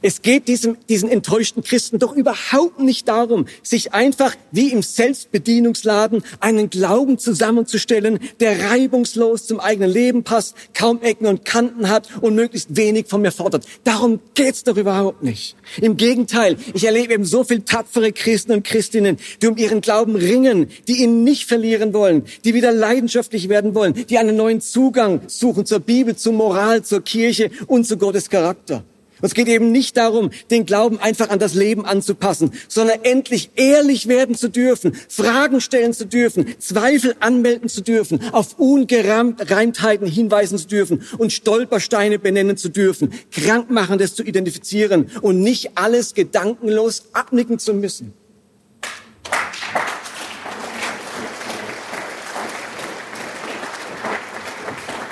Es 0.02 0.22
geht 0.22 0.47
diesem, 0.47 0.78
diesen 0.88 1.10
enttäuschten 1.10 1.62
Christen 1.62 2.00
doch 2.00 2.16
überhaupt 2.16 2.80
nicht 2.80 3.10
darum, 3.10 3.47
sich 3.64 3.93
einfach 3.93 4.34
wie 4.52 4.72
im 4.72 4.82
Selbstbedienungsladen 4.82 6.24
einen 6.39 6.70
Glauben 6.70 7.18
zusammenzustellen, 7.18 8.20
der 8.39 8.72
reibungslos 8.72 9.45
zum 9.45 9.60
eigenen 9.60 9.91
Leben 9.91 10.24
passt, 10.24 10.56
kaum 10.74 11.02
Ecken 11.02 11.28
und 11.28 11.43
Kanten 11.43 11.89
hat 11.89 12.08
und 12.22 12.36
möglichst 12.36 12.78
wenig 12.78 13.08
von 13.08 13.22
mir 13.22 13.34
fordert. 13.34 13.66
Darum 13.84 14.22
geht's 14.36 14.64
doch 14.64 14.78
überhaupt 14.78 15.22
nicht. 15.22 15.58
Im 15.82 15.97
Gegenteil, 15.97 16.56
ich 16.74 16.86
erlebe 16.86 17.14
eben 17.14 17.26
so 17.26 17.43
viel 17.43 17.62
tapfere 17.62 18.14
Christen 18.14 18.54
und 18.54 18.64
Christinnen, 18.64 19.18
die 19.41 19.47
um 19.47 19.58
ihren 19.58 19.82
Glauben 19.82 20.16
ringen, 20.16 20.68
die 20.88 21.04
ihn 21.04 21.26
nicht 21.26 21.45
verlieren 21.45 21.93
wollen, 21.93 22.24
die 22.45 22.54
wieder 22.54 22.72
leidenschaftlich 22.72 23.50
werden 23.50 23.76
wollen, 23.76 23.93
die 24.08 24.18
einen 24.18 24.38
neuen 24.38 24.62
Zugang 24.62 25.24
suchen 25.28 25.66
zur 25.66 25.82
Bibel, 25.82 26.16
zur 26.16 26.32
Moral, 26.32 26.84
zur 26.84 27.02
Kirche 27.02 27.52
und 27.68 27.86
zu 27.86 27.97
Gottes 27.97 28.30
Charakter. 28.30 28.86
Und 29.22 29.28
es 29.28 29.34
geht 29.34 29.47
eben 29.47 29.72
nicht 29.72 29.97
darum, 29.97 30.30
den 30.51 30.65
Glauben 30.65 30.99
einfach 30.99 31.30
an 31.30 31.39
das 31.39 31.53
Leben 31.53 31.86
anzupassen, 31.86 32.51
sondern 32.67 32.99
endlich 33.03 33.51
ehrlich 33.55 34.07
werden 34.07 34.36
zu 34.36 34.49
dürfen, 34.49 34.93
Fragen 35.07 35.61
stellen 35.61 35.93
zu 35.93 36.05
dürfen, 36.05 36.45
Zweifel 36.59 37.15
anmelden 37.20 37.70
zu 37.70 37.82
dürfen, 37.82 38.22
auf 38.32 38.57
Ungereimtheiten 38.59 40.07
hinweisen 40.07 40.57
zu 40.57 40.67
dürfen 40.67 41.03
und 41.17 41.34
Stolpersteine 41.34 42.20
benennen 42.20 42.57
zu 42.57 42.70
dürfen, 42.70 43.13
Krankmachendes 43.32 44.15
zu 44.15 44.24
identifizieren 44.24 45.09
und 45.22 45.41
nicht 45.41 45.78
alles 45.78 46.13
gedankenlos 46.13 47.03
abnicken 47.13 47.59
zu 47.59 47.74
müssen. 47.74 48.13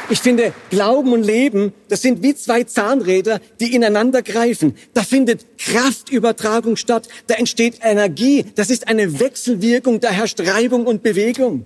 Ich 0.09 0.19
finde, 0.19 0.53
Glauben 0.69 1.11
und 1.11 1.23
Leben, 1.23 1.73
das 1.89 2.01
sind 2.01 2.23
wie 2.23 2.33
zwei 2.33 2.63
Zahnräder, 2.63 3.41
die 3.59 3.75
ineinander 3.75 4.21
greifen. 4.21 4.75
Da 4.93 5.03
findet 5.03 5.57
Kraftübertragung 5.57 6.77
statt, 6.77 7.09
da 7.27 7.35
entsteht 7.35 7.79
Energie, 7.81 8.45
das 8.55 8.69
ist 8.69 8.87
eine 8.87 9.19
Wechselwirkung, 9.19 9.99
da 9.99 10.09
herrscht 10.09 10.39
Reibung 10.39 10.85
und 10.85 11.03
Bewegung. 11.03 11.65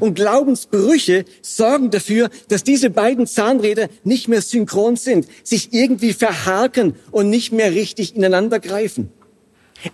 Und 0.00 0.16
Glaubensbrüche 0.16 1.24
sorgen 1.40 1.90
dafür, 1.90 2.28
dass 2.48 2.62
diese 2.62 2.90
beiden 2.90 3.26
Zahnräder 3.26 3.88
nicht 4.04 4.28
mehr 4.28 4.42
synchron 4.42 4.96
sind, 4.96 5.26
sich 5.42 5.72
irgendwie 5.72 6.12
verhaken 6.12 6.94
und 7.10 7.30
nicht 7.30 7.52
mehr 7.52 7.72
richtig 7.72 8.14
ineinander 8.14 8.60
greifen. 8.60 9.10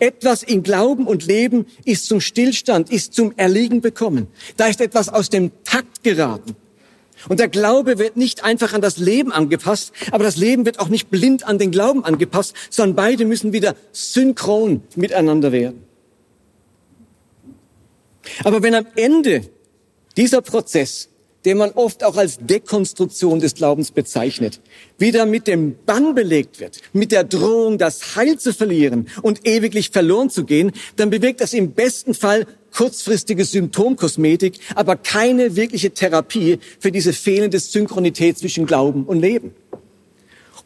Etwas 0.00 0.42
in 0.42 0.64
Glauben 0.64 1.06
und 1.06 1.26
Leben 1.26 1.66
ist 1.84 2.06
zum 2.06 2.20
Stillstand, 2.20 2.90
ist 2.90 3.14
zum 3.14 3.34
Erliegen 3.36 3.82
bekommen. 3.82 4.26
Da 4.56 4.66
ist 4.66 4.80
etwas 4.80 5.08
aus 5.08 5.30
dem 5.30 5.52
Takt 5.62 6.02
geraten. 6.02 6.56
Und 7.28 7.40
der 7.40 7.48
Glaube 7.48 7.98
wird 7.98 8.16
nicht 8.16 8.44
einfach 8.44 8.72
an 8.72 8.80
das 8.80 8.98
Leben 8.98 9.32
angepasst, 9.32 9.92
aber 10.10 10.24
das 10.24 10.36
Leben 10.36 10.66
wird 10.66 10.80
auch 10.80 10.88
nicht 10.88 11.10
blind 11.10 11.46
an 11.46 11.58
den 11.58 11.70
Glauben 11.70 12.04
angepasst, 12.04 12.54
sondern 12.70 12.96
beide 12.96 13.24
müssen 13.24 13.52
wieder 13.52 13.74
synchron 13.92 14.82
miteinander 14.96 15.52
werden. 15.52 15.84
Aber 18.42 18.62
wenn 18.62 18.74
am 18.74 18.86
Ende 18.96 19.42
dieser 20.16 20.40
Prozess, 20.40 21.08
den 21.44 21.58
man 21.58 21.72
oft 21.72 22.04
auch 22.04 22.16
als 22.16 22.38
Dekonstruktion 22.38 23.38
des 23.40 23.54
Glaubens 23.54 23.90
bezeichnet, 23.90 24.60
wieder 24.98 25.26
mit 25.26 25.46
dem 25.46 25.76
Bann 25.84 26.14
belegt 26.14 26.58
wird, 26.58 26.80
mit 26.92 27.12
der 27.12 27.24
Drohung, 27.24 27.76
das 27.76 28.16
Heil 28.16 28.38
zu 28.38 28.54
verlieren 28.54 29.08
und 29.22 29.46
ewiglich 29.46 29.90
verloren 29.90 30.30
zu 30.30 30.44
gehen, 30.44 30.72
dann 30.96 31.10
bewirkt 31.10 31.40
das 31.40 31.52
im 31.52 31.72
besten 31.72 32.14
Fall 32.14 32.46
kurzfristige 32.76 33.44
Symptomkosmetik, 33.44 34.58
aber 34.74 34.96
keine 34.96 35.56
wirkliche 35.56 35.90
Therapie 35.90 36.58
für 36.80 36.92
diese 36.92 37.12
fehlende 37.12 37.58
Synchronität 37.58 38.38
zwischen 38.38 38.66
Glauben 38.66 39.04
und 39.04 39.20
Leben. 39.20 39.52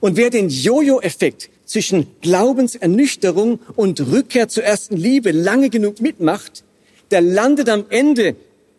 Und 0.01 0.17
wer 0.17 0.31
den 0.31 0.49
Jojo-Effekt 0.49 1.51
zwischen 1.65 2.07
Glaubensernüchterung 2.23 3.61
und 3.77 4.01
Rückkehr 4.01 4.49
zur 4.49 4.65
ersten 4.65 4.97
Liebe 4.97 5.33
lange 5.33 5.71
genug 5.71 6.01
mitmacht, 6.01 6.65
der 7.11 7.21
landet 7.21 7.69
am 7.69 7.85
Ende 7.91 8.37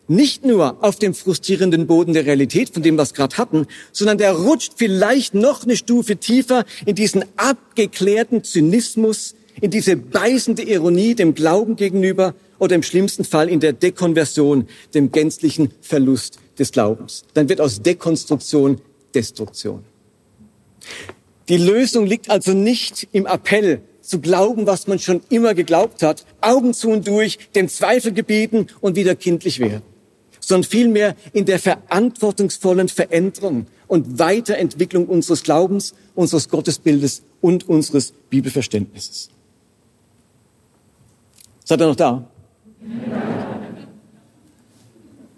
nicht 0.07 0.43
nur 0.43 0.83
auf 0.83 0.95
dem 0.95 1.13
frustrierenden 1.13 1.85
Boden 1.85 2.13
der 2.13 2.25
Realität, 2.25 2.71
von 2.71 2.81
dem 2.81 2.95
wir 2.95 3.03
es 3.03 3.13
gerade 3.13 3.37
hatten, 3.37 3.67
sondern 3.91 4.17
der 4.17 4.33
rutscht 4.33 4.73
vielleicht 4.77 5.35
noch 5.35 5.63
eine 5.63 5.77
Stufe 5.77 6.17
tiefer 6.17 6.65
in 6.85 6.95
diesen 6.95 7.25
abgeklärten 7.37 8.43
Zynismus, 8.43 9.35
in 9.61 9.69
diese 9.69 9.95
beißende 9.95 10.63
Ironie 10.63 11.13
dem 11.13 11.35
Glauben 11.35 11.75
gegenüber 11.75 12.33
oder 12.59 12.75
im 12.75 12.83
schlimmsten 12.83 13.25
Fall 13.25 13.49
in 13.49 13.59
der 13.59 13.73
Dekonversion, 13.73 14.67
dem 14.93 15.11
gänzlichen 15.11 15.71
Verlust 15.81 16.39
des 16.59 16.71
Glaubens. 16.71 17.23
Dann 17.33 17.49
wird 17.49 17.61
aus 17.61 17.81
Dekonstruktion 17.81 18.79
Destruktion. 19.13 19.83
Die 21.47 21.57
Lösung 21.57 22.05
liegt 22.05 22.29
also 22.29 22.53
nicht 22.53 23.07
im 23.11 23.25
Appell 23.25 23.81
zu 24.01 24.19
glauben, 24.19 24.67
was 24.67 24.87
man 24.87 24.99
schon 24.99 25.21
immer 25.29 25.53
geglaubt 25.53 26.03
hat, 26.03 26.25
Augen 26.41 26.73
zu 26.73 26.89
und 26.89 27.07
durch, 27.07 27.37
dem 27.55 27.67
Zweifel 27.69 28.11
gebieten 28.11 28.67
und 28.81 28.95
wieder 28.95 29.15
kindlich 29.15 29.59
werden, 29.59 29.83
sondern 30.39 30.69
vielmehr 30.69 31.15
in 31.33 31.45
der 31.45 31.59
verantwortungsvollen 31.59 32.87
Veränderung 32.87 33.67
und 33.87 34.19
Weiterentwicklung 34.19 35.07
unseres 35.07 35.43
Glaubens, 35.43 35.93
unseres 36.15 36.49
Gottesbildes 36.49 37.23
und 37.41 37.67
unseres 37.67 38.13
Bibelverständnisses. 38.29 39.29
Seid 41.65 41.81
ihr 41.81 41.87
noch 41.87 41.95
da? 41.95 42.27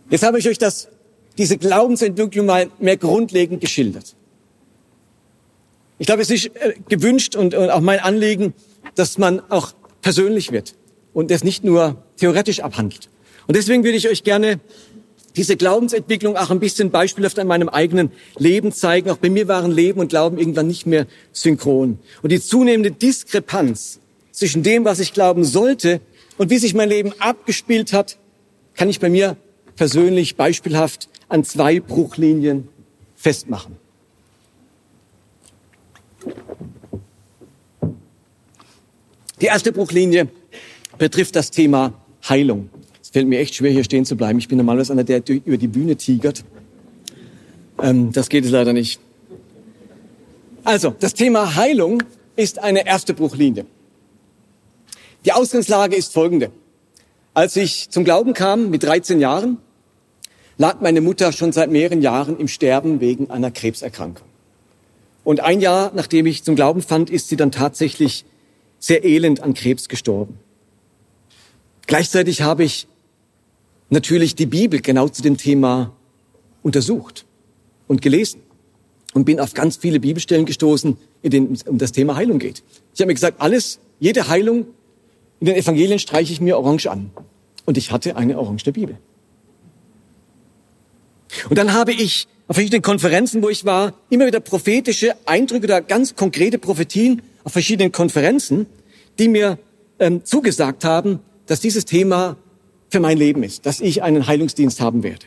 Jetzt 0.10 0.24
habe 0.24 0.39
ich 0.39 0.48
euch 0.48 0.58
das, 0.58 0.89
diese 1.38 1.58
Glaubensentwicklung 1.58 2.46
mal 2.46 2.70
mehr 2.80 2.98
grundlegend 2.98 3.62
geschildert. 3.62 4.16
Ich 6.00 6.08
glaube, 6.08 6.22
es 6.22 6.30
ist 6.30 6.48
äh, 6.48 6.74
gewünscht 6.89 7.36
und, 7.36 7.56
auch 7.56 7.80
mein 7.80 8.00
Anliegen, 8.00 8.54
dass 8.96 9.18
man 9.18 9.39
auch 9.50 9.74
persönlich 10.02 10.52
wird 10.52 10.76
und 11.14 11.32
das 11.32 11.44
nicht 11.44 11.64
nur 11.64 12.04
theoretisch 12.18 12.60
abhandelt. 12.60 13.10
Und 13.48 13.56
deswegen 13.56 13.84
würde 13.84 13.98
ich 13.98 14.10
euch 14.10 14.24
gerne 14.24 14.60
diese 15.36 15.56
Glaubensentwicklung 15.56 16.36
auch 16.36 16.50
ein 16.50 16.60
bisschen 16.60 16.92
beispielhaft 16.92 17.39
an 17.39 17.48
meinem 17.48 17.70
eigenen 17.70 18.12
Leben 18.38 18.72
zeigen. 18.72 19.10
Auch 19.10 19.18
bei 19.18 19.30
mir 19.30 19.48
waren 19.48 19.72
Leben 19.72 20.00
und 20.00 20.10
Glauben 20.10 20.38
irgendwann 20.38 20.68
nicht 20.68 20.86
mehr 20.86 21.08
synchron. 21.32 22.00
Und 22.22 22.32
die 22.32 22.42
zunehmende 22.42 22.92
Diskrepanz 22.92 24.00
zwischen 24.32 24.64
dem, 24.64 24.86
was 24.86 25.00
ich 25.00 25.14
glauben 25.14 25.44
sollte 25.44 26.02
und 26.38 26.50
wie 26.50 26.58
sich 26.58 26.74
mein 26.74 26.90
Leben 26.90 27.14
abgespielt 27.20 27.94
hat, 27.94 28.18
kann 28.76 28.90
ich 28.90 29.00
bei 29.00 29.10
mir 29.10 29.38
persönlich 29.76 30.36
beispielhaft 30.36 31.10
an 31.30 31.44
zwei 31.44 31.80
Bruchlinien 31.80 32.68
festmachen. 33.16 33.78
Die 39.40 39.48
erste 39.48 39.72
Bruchlinie 39.72 40.28
betrifft 40.98 41.36
das 41.36 41.50
Thema 41.50 41.94
Heilung. 42.28 42.70
Es 43.02 43.10
fällt 43.10 43.28
mir 43.28 43.40
echt 43.40 43.56
schwer, 43.56 43.72
hier 43.72 43.84
stehen 43.84 44.06
zu 44.06 44.16
bleiben. 44.16 44.38
Ich 44.38 44.48
bin 44.48 44.58
normalerweise 44.58 44.94
einer, 44.94 45.04
der 45.04 45.24
über 45.28 45.58
die 45.58 45.68
Bühne 45.68 45.96
tigert. 45.96 46.44
Ähm, 47.82 48.12
das 48.12 48.30
geht 48.30 48.46
es 48.46 48.52
leider 48.52 48.74
nicht. 48.74 49.00
Also, 50.64 50.96
das 51.00 51.16
Thema 51.16 51.56
Heilung 51.56 52.04
ist 52.36 52.60
eine 52.60 52.86
erste 52.86 53.16
Bruchlinie. 53.16 53.66
Die 55.24 55.34
Ausgangslage 55.34 55.95
ist 55.95 56.13
folgende. 56.13 56.51
Als 57.34 57.55
ich 57.55 57.89
zum 57.89 58.03
Glauben 58.03 58.34
kam 58.34 58.72
mit 58.72 58.84
13 58.84 59.19
Jahren, 59.19 59.57
lag 60.57 60.82
meine 60.82 60.99
Mutter 60.99 61.32
schon 61.32 61.51
seit 61.51 61.69
mehreren 61.69 62.01
Jahren 62.01 62.39
im 62.39 62.47
Sterben 62.47 62.99
wegen 63.01 63.30
einer 63.30 63.51
Krebserkrankung. 63.51 64.28
Und 65.24 65.39
ein 65.41 65.61
Jahr, 65.61 65.91
nachdem 65.93 66.26
ich 66.26 66.43
zum 66.43 66.55
Glauben 66.55 66.82
fand, 66.82 67.11
ist 67.11 67.30
sie 67.30 67.36
dann 67.36 67.51
tatsächlich 67.51 68.26
sehr 68.80 69.03
elend 69.05 69.41
an 69.41 69.53
Krebs 69.53 69.88
gestorben. 69.88 70.39
Gleichzeitig 71.86 72.41
habe 72.41 72.63
ich 72.63 72.88
natürlich 73.91 74.34
die 74.34 74.47
Bibel 74.47 74.82
genau 74.82 75.07
zu 75.07 75.22
dem 75.22 75.38
Thema 75.38 75.91
untersucht 76.63 77.26
und 77.88 78.01
gelesen 78.01 78.41
und 79.13 79.26
bin 79.26 79.39
auf 79.39 79.53
ganz 79.53 79.78
viele 79.78 79.99
Bibelstellen 79.99 80.47
gestoßen, 80.47 80.97
in 81.22 81.30
denen 81.30 81.53
es 81.53 81.63
um 81.63 81.78
das 81.78 81.91
Thema 81.91 82.15
Heilung 82.15 82.39
geht. 82.39 82.63
Ich 82.95 83.01
habe 83.01 83.07
mir 83.07 83.13
gesagt, 83.13 83.39
alles, 83.39 83.80
jede 83.99 84.28
Heilung 84.28 84.65
in 85.42 85.48
den 85.48 85.56
Evangelien 85.56 86.00
streiche 86.00 86.32
ich 86.32 86.39
mir 86.39 86.58
orange 86.58 86.88
an. 86.88 87.10
Und 87.66 87.78
ich 87.78 87.92
hatte 87.92 88.16
eine 88.16 88.38
orangene 88.38 88.72
Bibel. 88.72 88.98
Und 91.50 91.58
dann 91.58 91.74
habe 91.74 91.92
ich 91.92 92.28
auf 92.48 92.56
verschiedenen 92.56 92.84
Konferenzen, 92.84 93.42
wo 93.42 93.50
ich 93.50 93.66
war, 93.66 93.94
immer 94.10 94.28
wieder 94.28 94.39
prophetische 94.39 95.16
Eindrücke 95.26 95.66
oder 95.66 95.82
ganz 95.82 96.16
konkrete 96.16 96.60
Prophetien 96.60 97.22
auf 97.44 97.54
verschiedenen 97.54 97.92
Konferenzen, 97.92 98.68
die 99.18 99.30
mir 99.30 99.58
ähm, 100.00 100.24
zugesagt 100.26 100.86
haben, 100.86 101.20
dass 101.48 101.60
dieses 101.60 101.86
Thema 101.86 102.38
für 102.89 103.00
mein 103.00 103.18
Leben 103.18 103.42
ist, 103.42 103.66
dass 103.66 103.80
ich 103.80 104.04
einen 104.04 104.28
Heilungsdienst 104.28 104.80
haben 104.80 105.02
werde. 105.02 105.26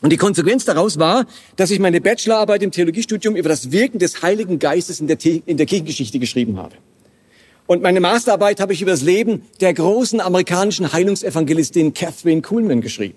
Und 0.00 0.10
die 0.10 0.16
Konsequenz 0.16 0.64
daraus 0.64 0.98
war, 0.98 1.26
dass 1.56 1.70
ich 1.70 1.80
meine 1.80 2.00
Bachelorarbeit 2.00 2.62
im 2.62 2.70
Theologiestudium 2.70 3.36
über 3.36 3.48
das 3.48 3.72
Wirken 3.72 3.98
des 3.98 4.22
Heiligen 4.22 4.58
Geistes 4.58 5.00
in 5.00 5.08
der, 5.08 5.18
in 5.44 5.56
der 5.56 5.66
Kirchengeschichte 5.66 6.18
geschrieben 6.18 6.56
habe. 6.56 6.76
Und 7.68 7.82
meine 7.82 8.00
Masterarbeit 8.00 8.60
habe 8.60 8.72
ich 8.72 8.80
über 8.80 8.92
das 8.92 9.02
Leben 9.02 9.42
der 9.60 9.74
großen 9.74 10.22
amerikanischen 10.22 10.90
Heilungsevangelistin 10.90 11.92
Catherine 11.92 12.40
Kuhlman 12.40 12.80
geschrieben. 12.80 13.14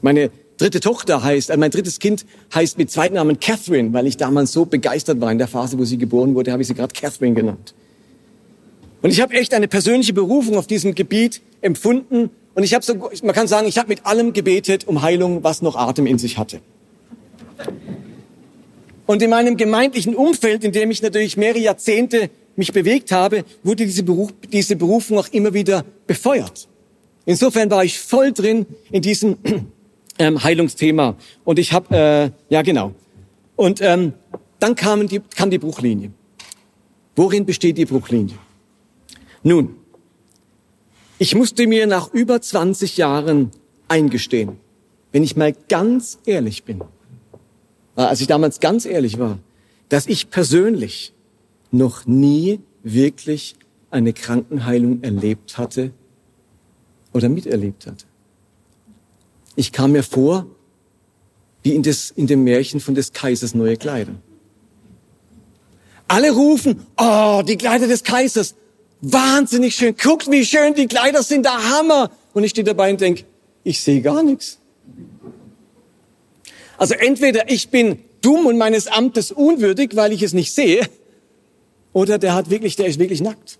Meine 0.00 0.30
dritte 0.58 0.78
Tochter 0.78 1.24
heißt, 1.24 1.50
äh, 1.50 1.56
mein 1.56 1.72
drittes 1.72 1.98
Kind 1.98 2.24
heißt 2.54 2.78
mit 2.78 2.92
Zweitnamen 2.92 3.40
Catherine, 3.40 3.92
weil 3.92 4.06
ich 4.06 4.16
damals 4.16 4.52
so 4.52 4.64
begeistert 4.64 5.20
war 5.20 5.32
in 5.32 5.38
der 5.38 5.48
Phase, 5.48 5.76
wo 5.76 5.84
sie 5.84 5.98
geboren 5.98 6.36
wurde, 6.36 6.52
habe 6.52 6.62
ich 6.62 6.68
sie 6.68 6.74
gerade 6.74 6.94
Catherine 6.94 7.34
genannt. 7.34 7.74
Und 9.02 9.10
ich 9.10 9.20
habe 9.20 9.34
echt 9.34 9.52
eine 9.52 9.66
persönliche 9.66 10.12
Berufung 10.12 10.56
auf 10.56 10.68
diesem 10.68 10.94
Gebiet 10.94 11.42
empfunden. 11.60 12.30
Und 12.54 12.62
ich 12.62 12.74
habe 12.74 12.84
so, 12.84 12.94
man 12.94 13.34
kann 13.34 13.48
sagen, 13.48 13.66
ich 13.66 13.76
habe 13.76 13.88
mit 13.88 14.06
allem 14.06 14.32
gebetet 14.32 14.86
um 14.86 15.02
Heilung, 15.02 15.42
was 15.42 15.62
noch 15.62 15.74
Atem 15.74 16.06
in 16.06 16.18
sich 16.18 16.38
hatte. 16.38 16.60
Und 19.06 19.20
in 19.20 19.30
meinem 19.30 19.56
gemeindlichen 19.56 20.14
Umfeld, 20.14 20.62
in 20.62 20.70
dem 20.70 20.92
ich 20.92 21.02
natürlich 21.02 21.36
mehrere 21.36 21.58
Jahrzehnte 21.58 22.30
mich 22.56 22.72
bewegt 22.72 23.12
habe, 23.12 23.44
wurde 23.62 23.84
diese, 23.84 24.02
Beruf, 24.02 24.32
diese 24.52 24.76
Berufung 24.76 25.18
auch 25.18 25.28
immer 25.28 25.52
wieder 25.54 25.84
befeuert. 26.06 26.68
Insofern 27.26 27.70
war 27.70 27.84
ich 27.84 27.98
voll 27.98 28.32
drin 28.32 28.66
in 28.90 29.02
diesem 29.02 29.36
ähm, 30.18 30.42
Heilungsthema. 30.42 31.16
Und 31.44 31.58
ich 31.58 31.72
habe, 31.72 31.96
äh, 31.96 32.30
ja 32.52 32.62
genau. 32.62 32.92
Und 33.56 33.80
ähm, 33.80 34.12
dann 34.58 34.74
kam 34.74 35.08
die, 35.08 35.20
kam 35.20 35.50
die 35.50 35.58
Bruchlinie. 35.58 36.10
Worin 37.16 37.46
besteht 37.46 37.78
die 37.78 37.84
Bruchlinie? 37.84 38.36
Nun, 39.42 39.76
ich 41.18 41.34
musste 41.34 41.66
mir 41.66 41.86
nach 41.86 42.12
über 42.12 42.40
20 42.40 42.96
Jahren 42.96 43.50
eingestehen, 43.88 44.58
wenn 45.12 45.22
ich 45.22 45.36
mal 45.36 45.54
ganz 45.68 46.18
ehrlich 46.26 46.64
bin, 46.64 46.82
als 47.94 48.20
ich 48.20 48.26
damals 48.26 48.58
ganz 48.58 48.84
ehrlich 48.84 49.18
war, 49.18 49.38
dass 49.88 50.06
ich 50.06 50.30
persönlich 50.30 51.13
noch 51.74 52.06
nie 52.06 52.60
wirklich 52.82 53.56
eine 53.90 54.12
Krankenheilung 54.12 55.02
erlebt 55.02 55.58
hatte 55.58 55.90
oder 57.12 57.28
miterlebt 57.28 57.86
hatte. 57.86 58.04
Ich 59.56 59.72
kam 59.72 59.92
mir 59.92 60.02
vor 60.02 60.46
wie 61.62 61.74
in, 61.74 61.82
des, 61.82 62.10
in 62.10 62.26
dem 62.26 62.44
Märchen 62.44 62.80
von 62.80 62.94
des 62.94 63.12
Kaisers 63.12 63.54
neue 63.54 63.76
Kleider. 63.76 64.14
Alle 66.06 66.32
rufen, 66.32 66.86
oh, 66.98 67.42
die 67.46 67.56
Kleider 67.56 67.86
des 67.86 68.04
Kaisers, 68.04 68.54
wahnsinnig 69.00 69.74
schön, 69.74 69.96
guckt, 69.96 70.30
wie 70.30 70.44
schön 70.44 70.74
die 70.74 70.86
Kleider 70.86 71.22
sind, 71.22 71.46
der 71.46 71.70
Hammer. 71.70 72.10
Und 72.34 72.44
ich 72.44 72.50
stehe 72.50 72.64
dabei 72.64 72.90
und 72.90 73.00
denke, 73.00 73.24
ich 73.62 73.80
sehe 73.80 74.02
gar 74.02 74.22
nichts. 74.22 74.58
Also 76.76 76.94
entweder 76.94 77.50
ich 77.50 77.70
bin 77.70 78.00
dumm 78.20 78.46
und 78.46 78.58
meines 78.58 78.86
Amtes 78.86 79.32
unwürdig, 79.32 79.96
weil 79.96 80.12
ich 80.12 80.22
es 80.22 80.34
nicht 80.34 80.52
sehe, 80.52 80.86
oder 81.94 82.18
der 82.18 82.34
hat 82.34 82.50
wirklich, 82.50 82.76
der 82.76 82.86
ist 82.86 82.98
wirklich 82.98 83.22
nackt. 83.22 83.58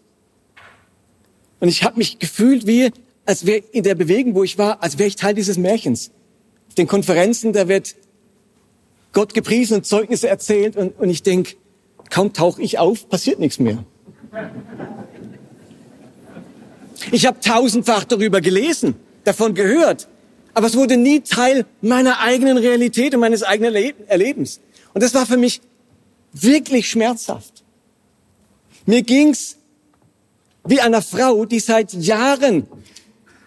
Und 1.61 1.69
ich 1.69 1.83
habe 1.83 1.97
mich 1.97 2.19
gefühlt 2.19 2.67
wie, 2.67 2.91
als 3.25 3.47
wäre 3.47 3.63
in 3.73 3.85
der 3.85 3.95
Bewegung, 3.95 4.35
wo 4.35 4.45
ich 4.45 4.59
war, 4.59 4.83
als 4.83 4.99
wäre 4.99 5.09
ich 5.09 5.17
Teil 5.17 5.33
dieses 5.33 5.57
Märchens. 5.57 6.11
Auf 6.69 6.75
den 6.75 6.87
Konferenzen, 6.87 7.55
da 7.55 7.69
wird 7.69 7.95
Gott 9.13 9.33
gepriesen 9.33 9.77
und 9.77 9.87
Zeugnisse 9.87 10.29
erzählt 10.29 10.77
und, 10.77 10.99
und 10.99 11.09
ich 11.09 11.23
denk, 11.23 11.57
kaum 12.11 12.33
tauche 12.33 12.61
ich 12.61 12.79
auf, 12.79 13.09
passiert 13.09 13.39
nichts 13.39 13.59
mehr. 13.61 13.85
Ich 17.13 17.25
habe 17.27 17.39
tausendfach 17.39 18.05
darüber 18.05 18.41
gelesen, 18.41 18.97
davon 19.23 19.55
gehört, 19.55 20.09
aber 20.55 20.67
es 20.67 20.77
wurde 20.77 20.97
nie 20.97 21.21
Teil 21.21 21.67
meiner 21.81 22.19
eigenen 22.19 22.59
Realität 22.59 23.15
und 23.15 23.21
meines 23.21 23.45
eigenen 23.45 23.75
Erlebens. 24.09 24.61
Und 24.93 25.03
das 25.03 25.15
war 25.15 25.25
für 25.25 25.37
mich 25.37 25.61
wirklich 26.33 26.91
schmerzhaft. 26.91 27.54
Mir 28.87 29.03
ging's 29.03 29.57
wie 30.67 30.81
einer 30.81 31.03
Frau, 31.03 31.45
die 31.45 31.61
seit 31.61 31.93
Jahren 31.93 32.67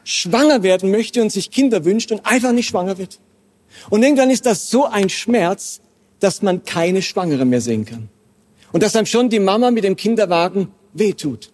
schwanger 0.03 0.63
werden 0.63 0.91
möchte 0.91 1.21
und 1.21 1.31
sich 1.31 1.51
Kinder 1.51 1.83
wünscht 1.83 2.11
und 2.11 2.25
einfach 2.25 2.51
nicht 2.51 2.67
schwanger 2.67 2.97
wird. 2.97 3.19
Und 3.89 4.03
irgendwann 4.03 4.29
ist 4.29 4.45
das 4.45 4.69
so 4.69 4.85
ein 4.85 5.09
Schmerz, 5.09 5.81
dass 6.19 6.41
man 6.41 6.63
keine 6.63 7.01
Schwangere 7.01 7.45
mehr 7.45 7.61
sehen 7.61 7.85
kann. 7.85 8.09
Und 8.71 8.83
dass 8.83 8.95
einem 8.95 9.05
schon 9.05 9.29
die 9.29 9.39
Mama 9.39 9.71
mit 9.71 9.83
dem 9.83 9.95
Kinderwagen 9.95 10.71
wehtut. 10.93 11.51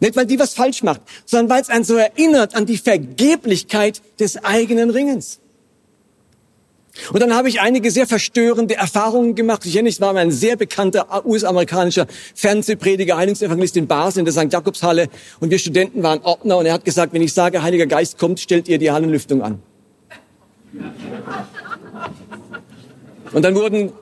Nicht, 0.00 0.16
weil 0.16 0.26
die 0.26 0.38
was 0.38 0.54
falsch 0.54 0.82
macht, 0.82 1.02
sondern 1.26 1.50
weil 1.50 1.62
es 1.62 1.68
einen 1.68 1.84
so 1.84 1.96
erinnert 1.96 2.54
an 2.54 2.64
die 2.64 2.78
Vergeblichkeit 2.78 4.00
des 4.18 4.42
eigenen 4.42 4.90
Ringens. 4.90 5.40
Und 7.12 7.20
dann 7.20 7.34
habe 7.34 7.48
ich 7.48 7.60
einige 7.60 7.90
sehr 7.90 8.06
verstörende 8.06 8.76
Erfahrungen 8.76 9.34
gemacht. 9.34 9.64
Ich 9.64 9.74
erinnere, 9.74 9.90
ich 9.90 10.00
war 10.00 10.14
ein 10.14 10.30
sehr 10.30 10.56
bekannter 10.56 11.24
US-amerikanischer 11.24 12.06
Fernsehprediger, 12.34 13.16
Heilungsevangelist 13.16 13.76
in 13.76 13.86
Basel 13.86 14.20
in 14.20 14.24
der 14.24 14.34
St. 14.34 14.52
Jakobshalle. 14.52 15.08
Und 15.38 15.50
wir 15.50 15.58
Studenten 15.58 16.02
waren 16.02 16.20
Ordner 16.22 16.58
und 16.58 16.66
er 16.66 16.72
hat 16.72 16.84
gesagt, 16.84 17.12
wenn 17.12 17.22
ich 17.22 17.32
sage, 17.32 17.62
Heiliger 17.62 17.86
Geist 17.86 18.18
kommt, 18.18 18.40
stellt 18.40 18.68
ihr 18.68 18.78
die 18.78 18.90
Hallenlüftung 18.90 19.42
an. 19.42 19.62
Und 23.32 23.44
dann 23.44 23.54
wurden 23.54 23.92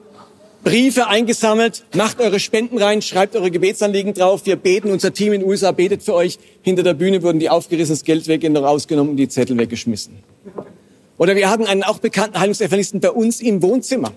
Briefe 0.65 1.07
eingesammelt, 1.07 1.85
macht 1.95 2.21
eure 2.21 2.41
Spenden 2.41 2.79
rein, 2.79 3.01
schreibt 3.01 3.37
eure 3.37 3.51
Gebetsanliegen 3.51 4.15
drauf, 4.15 4.45
wir 4.45 4.57
beten, 4.57 4.91
unser 4.91 5.13
Team 5.13 5.33
in 5.33 5.41
den 5.41 5.49
USA 5.49 5.73
betet 5.73 6.03
für 6.03 6.15
euch. 6.15 6.39
Hinter 6.63 6.83
der 6.83 6.95
Bühne 6.95 7.23
wurden 7.23 7.39
die 7.39 7.49
aufgerissenes 7.49 8.05
Geld 8.05 8.27
weg, 8.29 8.45
rausgenommen 8.45 9.11
und 9.11 9.17
die 9.17 9.29
Zettel 9.29 9.57
weggeschmissen. 9.57 10.19
Oder 11.19 11.37
wir 11.37 11.51
hatten 11.51 11.67
einen 11.67 11.83
auch 11.83 11.99
bekannten 11.99 12.39
Heilungsevangelisten 12.39 13.01
bei 13.01 13.11
uns 13.11 13.41
im 13.41 13.61
Wohnzimmer. 13.63 14.13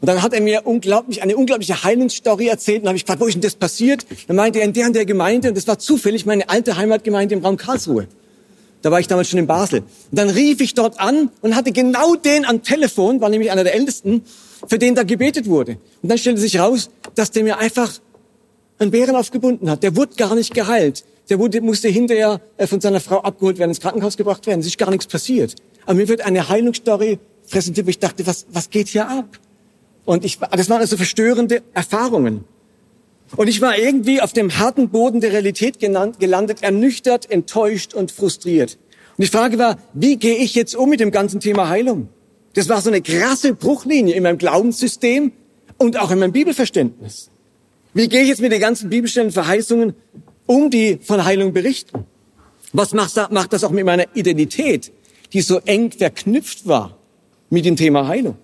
Und 0.00 0.08
dann 0.08 0.22
hat 0.22 0.32
er 0.32 0.40
mir 0.40 0.66
unglaublich, 0.66 1.22
eine 1.22 1.36
unglaubliche 1.36 1.84
Heilungsstory 1.84 2.48
erzählt. 2.48 2.82
Und 2.82 2.88
habe 2.88 2.96
ich 2.96 3.04
gefragt, 3.04 3.20
wo 3.20 3.26
ist 3.26 3.34
denn 3.34 3.42
das 3.42 3.54
passiert? 3.54 4.04
Dann 4.26 4.36
meinte 4.36 4.58
er, 4.58 4.64
in 4.64 4.72
der 4.72 4.86
und 4.86 4.96
der 4.96 5.06
Gemeinde. 5.06 5.48
Und 5.48 5.56
das 5.56 5.68
war 5.68 5.78
zufällig 5.78 6.26
meine 6.26 6.48
alte 6.48 6.76
Heimatgemeinde 6.76 7.34
im 7.34 7.44
Raum 7.44 7.56
Karlsruhe. 7.56 8.08
Da 8.82 8.90
war 8.90 9.00
ich 9.00 9.06
damals 9.06 9.28
schon 9.28 9.38
in 9.38 9.46
Basel. 9.46 9.80
Und 9.80 9.88
dann 10.12 10.30
rief 10.30 10.60
ich 10.60 10.74
dort 10.74 11.00
an 11.00 11.30
und 11.40 11.56
hatte 11.56 11.72
genau 11.72 12.14
den 12.14 12.44
am 12.44 12.62
Telefon, 12.62 13.20
war 13.20 13.28
nämlich 13.28 13.50
einer 13.50 13.64
der 13.64 13.74
Ältesten, 13.74 14.22
für 14.66 14.78
den 14.78 14.94
da 14.94 15.02
gebetet 15.02 15.46
wurde. 15.48 15.78
Und 16.02 16.08
dann 16.08 16.18
stellte 16.18 16.40
sich 16.40 16.58
raus, 16.58 16.90
dass 17.14 17.30
der 17.30 17.42
mir 17.42 17.58
einfach 17.58 17.92
einen 18.78 18.90
Bären 18.90 19.16
aufgebunden 19.16 19.70
hat. 19.70 19.82
Der 19.82 19.96
wurde 19.96 20.14
gar 20.16 20.34
nicht 20.34 20.54
geheilt. 20.54 21.04
Der 21.28 21.38
wurde, 21.38 21.60
musste 21.60 21.88
hinterher 21.88 22.40
äh, 22.56 22.66
von 22.66 22.80
seiner 22.80 23.00
Frau 23.00 23.20
abgeholt 23.20 23.58
werden, 23.58 23.70
ins 23.70 23.80
Krankenhaus 23.80 24.16
gebracht 24.16 24.46
werden. 24.46 24.60
Es 24.60 24.66
ist 24.66 24.78
gar 24.78 24.90
nichts 24.90 25.06
passiert. 25.06 25.56
Aber 25.86 25.94
mir 25.94 26.08
wird 26.08 26.20
eine 26.20 26.48
Heilungsstory 26.48 27.18
präsentiert, 27.48 27.86
wo 27.86 27.90
ich 27.90 27.98
dachte, 27.98 28.26
was, 28.26 28.46
was 28.50 28.70
geht 28.70 28.88
hier 28.88 29.08
ab? 29.08 29.38
Und 30.04 30.24
ich, 30.24 30.38
das 30.38 30.68
waren 30.68 30.80
also 30.80 30.96
verstörende 30.96 31.62
Erfahrungen. 31.74 32.44
Und 33.34 33.48
ich 33.48 33.60
war 33.60 33.76
irgendwie 33.76 34.20
auf 34.20 34.32
dem 34.32 34.56
harten 34.58 34.88
Boden 34.90 35.20
der 35.20 35.32
Realität 35.32 35.80
genannt, 35.80 36.20
gelandet, 36.20 36.62
ernüchtert, 36.62 37.30
enttäuscht 37.30 37.94
und 37.94 38.12
frustriert. 38.12 38.78
Und 39.16 39.24
die 39.24 39.30
Frage 39.30 39.58
war, 39.58 39.78
wie 39.94 40.16
gehe 40.16 40.36
ich 40.36 40.54
jetzt 40.54 40.76
um 40.76 40.90
mit 40.90 41.00
dem 41.00 41.10
ganzen 41.10 41.40
Thema 41.40 41.68
Heilung? 41.68 42.08
Das 42.54 42.68
war 42.68 42.80
so 42.80 42.90
eine 42.90 43.02
krasse 43.02 43.54
Bruchlinie 43.54 44.14
in 44.14 44.22
meinem 44.22 44.38
Glaubenssystem 44.38 45.32
und 45.78 45.98
auch 45.98 46.10
in 46.10 46.18
meinem 46.18 46.32
Bibelverständnis. 46.32 47.30
Wie 47.94 48.08
gehe 48.08 48.22
ich 48.22 48.28
jetzt 48.28 48.40
mit 48.40 48.52
den 48.52 48.60
ganzen 48.60 48.90
Bibelstellen 48.90 49.32
Verheißungen 49.32 49.94
um, 50.46 50.70
die 50.70 50.98
von 51.02 51.24
Heilung 51.24 51.52
berichten? 51.52 52.04
Was 52.72 52.92
macht 52.92 53.52
das 53.52 53.64
auch 53.64 53.70
mit 53.70 53.84
meiner 53.84 54.04
Identität? 54.14 54.92
Die 55.32 55.40
so 55.40 55.58
eng 55.58 55.92
verknüpft 55.92 56.66
war 56.66 56.96
mit 57.50 57.64
dem 57.64 57.76
Thema 57.76 58.08
Heilung. 58.08 58.36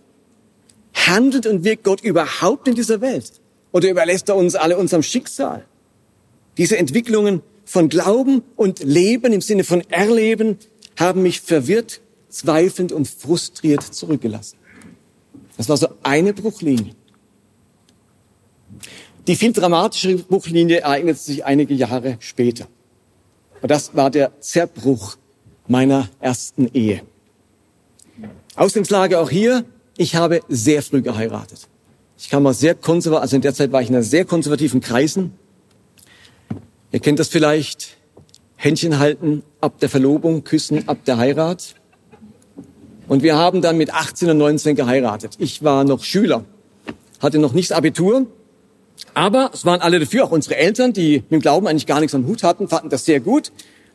Handelt 0.95 1.47
und 1.47 1.65
wirkt 1.65 1.85
Gott 1.85 2.03
überhaupt 2.03 2.69
in 2.69 2.75
dieser 2.75 3.01
Welt? 3.01 3.33
Oder 3.73 3.91
überlässt 3.91 4.29
er 4.29 4.37
uns 4.37 4.55
alle 4.55 4.77
unserem 4.77 5.03
Schicksal? 5.03 5.65
Diese 6.59 6.77
Entwicklungen 6.77 7.43
von 7.65 7.89
Glauben 7.89 8.43
und 8.57 8.81
Leben 8.83 9.33
im 9.33 9.41
Sinne 9.41 9.65
von 9.65 9.81
Erleben 9.91 10.59
haben 10.99 11.23
mich 11.23 11.41
verwirrt, 11.41 12.01
zweifelnd 12.29 12.93
und 12.93 13.09
frustriert 13.09 13.83
zurückgelassen. 13.83 14.57
Das 15.57 15.69
war 15.69 15.77
so 15.77 15.89
eine 16.03 16.33
Bruchlinie. 16.33 16.95
Die 19.27 19.37
viel 19.37 19.53
dramatischere 19.53 20.17
Bruchlinie 20.17 20.81
ereignete 20.81 21.19
sich 21.19 21.45
einige 21.45 21.75
Jahre 21.75 22.17
später. 22.21 22.67
Und 23.61 23.71
das 23.71 23.95
war 23.95 24.11
der 24.11 24.41
Zerbruch 24.41 25.17
meiner 25.67 26.09
ersten 26.21 26.69
Ehe. 26.73 27.03
Ausgangslage 28.57 29.19
auch 29.19 29.31
hier, 29.31 29.65
ich 29.97 30.15
habe 30.17 30.41
sehr 30.49 30.83
früh 30.83 31.03
geheiratet. 31.03 31.69
Ich 32.19 32.29
kam 32.29 32.47
aus 32.47 32.61
sehr 32.61 32.75
konservativ, 32.75 33.23
also 33.23 33.37
in 33.37 33.43
der 33.43 33.55
Zeit 33.55 33.73
war 33.73 33.83
ich 33.83 33.89
in 33.89 33.95
einer 33.95 34.05
sehr 34.05 34.25
konservativen 34.25 34.81
Kreisen. 34.81 35.33
Ihr 36.91 37.01
kennt 37.01 37.19
das 37.19 37.29
vielleicht, 37.29 37.97
Händchen 38.57 38.99
halten 38.99 39.43
ab 39.61 39.79
der 39.81 39.89
Verlobung, 39.89 40.45
küssen 40.45 40.89
ab 40.89 40.99
der 41.05 41.17
Heirat. 41.17 41.75
Und 43.09 43.23
wir 43.23 43.37
haben 43.37 43.61
dann 43.61 43.77
mit 43.77 43.93
18 43.93 44.31
und 44.31 44.39
19 44.39 44.77
geheiratet. 44.77 45.37
Ich 45.39 45.65
war 45.65 45.85
noch 45.85 46.05
Schüler, 46.05 46.45
hatte 47.21 47.39
noch 47.39 47.55
nicht 47.55 47.73
Abitur, 47.73 48.27
aber 49.15 49.51
es 49.53 49.65
waren 49.65 49.81
alle 49.81 49.99
dafür, 49.99 50.25
auch 50.25 50.31
unsere 50.31 50.57
Eltern, 50.57 50.93
die 50.93 51.17
mit 51.17 51.33
dem 51.33 51.41
Glauben 51.41 51.67
eigentlich 51.67 51.87
gar 51.87 52.01
nichts 52.01 52.15
am 52.15 52.27
Hut 52.27 52.43
hatten, 52.43 52.69
fanden 52.69 52.91
das 52.91 53.05
sehr 53.05 53.21
gut 53.21 53.51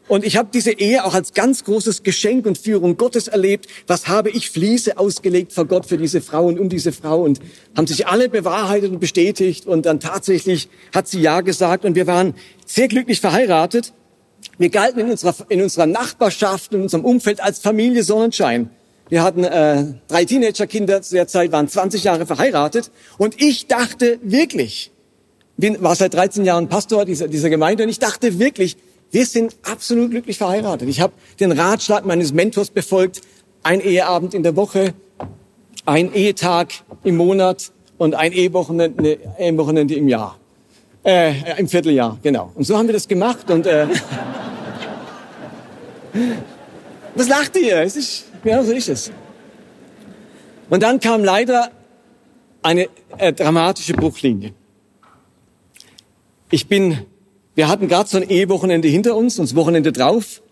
Und 0.07 0.23
ich 0.23 0.37
habe 0.37 0.49
diese 0.53 0.71
Ehe 0.71 1.03
auch 1.03 1.13
als 1.13 1.33
ganz 1.33 1.65
großes 1.65 2.03
Geschenk 2.03 2.45
und 2.45 2.57
Führung 2.57 2.95
Gottes 2.95 3.27
erlebt. 3.27 3.67
Was 3.87 4.07
habe 4.07 4.29
ich 4.29 4.49
Fließe 4.49 4.97
ausgelegt 4.97 5.51
vor 5.51 5.65
Gott 5.65 5.85
für 5.85 5.97
diese 5.97 6.21
Frau 6.21 6.45
und 6.45 6.59
um 6.59 6.69
diese 6.69 6.93
Frau 6.93 7.21
und 7.23 7.39
haben 7.75 7.87
sich 7.87 8.07
alle 8.07 8.29
bewahrheitet 8.29 8.91
und 8.91 8.99
bestätigt 8.99 9.65
und 9.65 9.85
dann 9.85 9.99
tatsächlich 9.99 10.69
hat 10.95 11.07
sie 11.07 11.19
Ja 11.19 11.41
gesagt 11.41 11.83
und 11.83 11.95
wir 11.95 12.07
waren 12.07 12.35
sehr 12.65 12.87
glücklich 12.87 13.19
verheiratet. 13.19 13.93
Wir 14.57 14.69
galten 14.69 15.01
in 15.01 15.11
unserer, 15.11 15.35
in 15.49 15.61
unserer 15.61 15.87
Nachbarschaft, 15.87 16.73
in 16.73 16.83
unserem 16.83 17.03
Umfeld 17.03 17.41
als 17.41 17.59
Familie 17.59 18.03
Sonnenschein. 18.03 18.69
Wir 19.09 19.23
hatten 19.23 19.43
äh, 19.43 19.93
drei 20.07 20.25
Teenagerkinder 20.25 21.01
zu 21.01 21.15
der 21.15 21.27
Zeit, 21.27 21.51
waren 21.51 21.67
20 21.67 22.03
Jahre 22.03 22.25
verheiratet 22.25 22.91
und 23.17 23.41
ich 23.41 23.67
dachte 23.67 24.19
wirklich, 24.21 24.91
bin, 25.57 25.81
war 25.81 25.95
seit 25.95 26.13
13 26.13 26.45
Jahren 26.45 26.69
Pastor 26.69 27.03
dieser, 27.03 27.27
dieser 27.27 27.49
Gemeinde 27.49 27.83
und 27.83 27.89
ich 27.89 27.99
dachte 27.99 28.39
wirklich, 28.39 28.77
wir 29.11 29.25
sind 29.25 29.55
absolut 29.63 30.11
glücklich 30.11 30.37
verheiratet. 30.37 30.89
Ich 30.89 31.01
habe 31.01 31.13
den 31.39 31.51
Ratschlag 31.51 32.05
meines 32.05 32.33
Mentors 32.33 32.69
befolgt, 32.69 33.21
ein 33.63 33.81
Eheabend 33.81 34.33
in 34.33 34.43
der 34.43 34.55
Woche, 34.55 34.93
ein 35.85 36.13
Ehetag 36.13 36.73
im 37.03 37.17
Monat 37.17 37.71
und 37.97 38.15
ein 38.15 38.31
Ehewochenende, 38.31 39.17
Ehewochenende 39.39 39.95
im 39.95 40.07
Jahr. 40.07 40.37
Äh, 41.03 41.59
im 41.59 41.67
Vierteljahr, 41.67 42.17
genau. 42.21 42.51
Und 42.55 42.65
so 42.65 42.77
haben 42.77 42.87
wir 42.87 42.93
das 42.93 43.07
gemacht 43.07 43.49
und 43.49 43.65
äh, 43.65 43.87
was 47.15 47.29
lacht 47.29 47.55
ihr? 47.57 47.81
Es 47.81 47.95
ist, 47.95 48.25
genau 48.43 48.63
so 48.63 48.73
ist 48.73 48.89
es. 48.89 49.11
Und 50.69 50.83
dann 50.83 50.99
kam 50.99 51.23
leider 51.23 51.71
eine 52.61 52.89
äh, 53.17 53.31
dramatische 53.31 53.93
Bruchlinie. 53.93 54.53
Ich 56.49 56.67
bin 56.67 57.05
wir 57.57 57.67
hatten 57.67 57.87
gerade 57.87 58.07
so 58.07 58.17
ein 58.17 58.29
Ehewochenende 58.29 58.87
hinter 58.87 59.15
uns 59.15 59.39
und 59.39 59.49
das 59.49 59.55
Wochenende 59.55 59.91
drauf. 59.91 60.43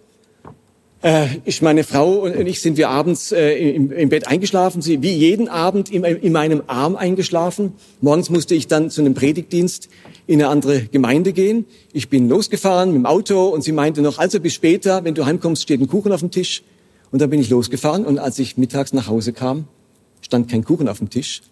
Äh, 1.04 1.28
ich, 1.46 1.62
meine 1.62 1.84
Frau 1.84 2.24
und 2.24 2.48
ich 2.48 2.62
sind 2.62 2.78
wir 2.78 2.90
abends 2.90 3.32
äh, 3.32 3.52
im, 3.52 3.92
im, 3.92 4.10
Bett 4.10 4.28
eingeschlafen. 4.28 4.82
Sie 4.82 5.04
wie 5.04 5.14
jeden 5.14 5.48
Abend 5.48 5.92
in, 5.92 6.04
in 6.04 6.34
meinem 6.34 6.64
Arm 6.66 6.96
eingeschlafen. 6.96 7.74
Morgens 8.02 8.32
musste 8.32 8.56
ich 8.56 8.66
dann 8.66 8.90
zu 8.90 9.02
einem 9.02 9.14
Predigtdienst 9.14 9.88
in 10.26 10.42
eine 10.42 10.50
andere 10.50 10.82
Gemeinde 10.86 11.32
gehen. 11.32 11.66
Ich 11.94 12.10
bin 12.10 12.28
losgefahren 12.28 12.90
mit 12.90 12.98
dem 12.98 13.06
Auto 13.06 13.50
und 13.50 13.64
sie 13.64 13.72
meinte 13.72 14.02
noch, 14.02 14.18
also 14.18 14.40
bis 14.40 14.56
später, 14.56 15.04
wenn 15.04 15.14
du 15.14 15.28
heimkommst, 15.28 15.62
steht 15.62 15.82
ein 15.82 15.88
Kuchen 15.88 16.12
auf 16.12 16.22
dem 16.22 16.32
Tisch. 16.32 16.64
Und 17.12 17.22
dann 17.22 17.30
bin 17.30 17.40
ich 17.40 17.52
losgefahren 17.52 18.04
und 18.04 18.18
als 18.18 18.40
ich 18.40 18.58
mittags 18.58 18.94
nach 18.94 19.06
Hause 19.06 19.32
kam, 19.32 19.68
stand 20.22 20.50
kein 20.50 20.64
Kuchen 20.64 20.90
auf 20.90 20.98
dem 20.98 21.12
Tisch, 21.12 21.44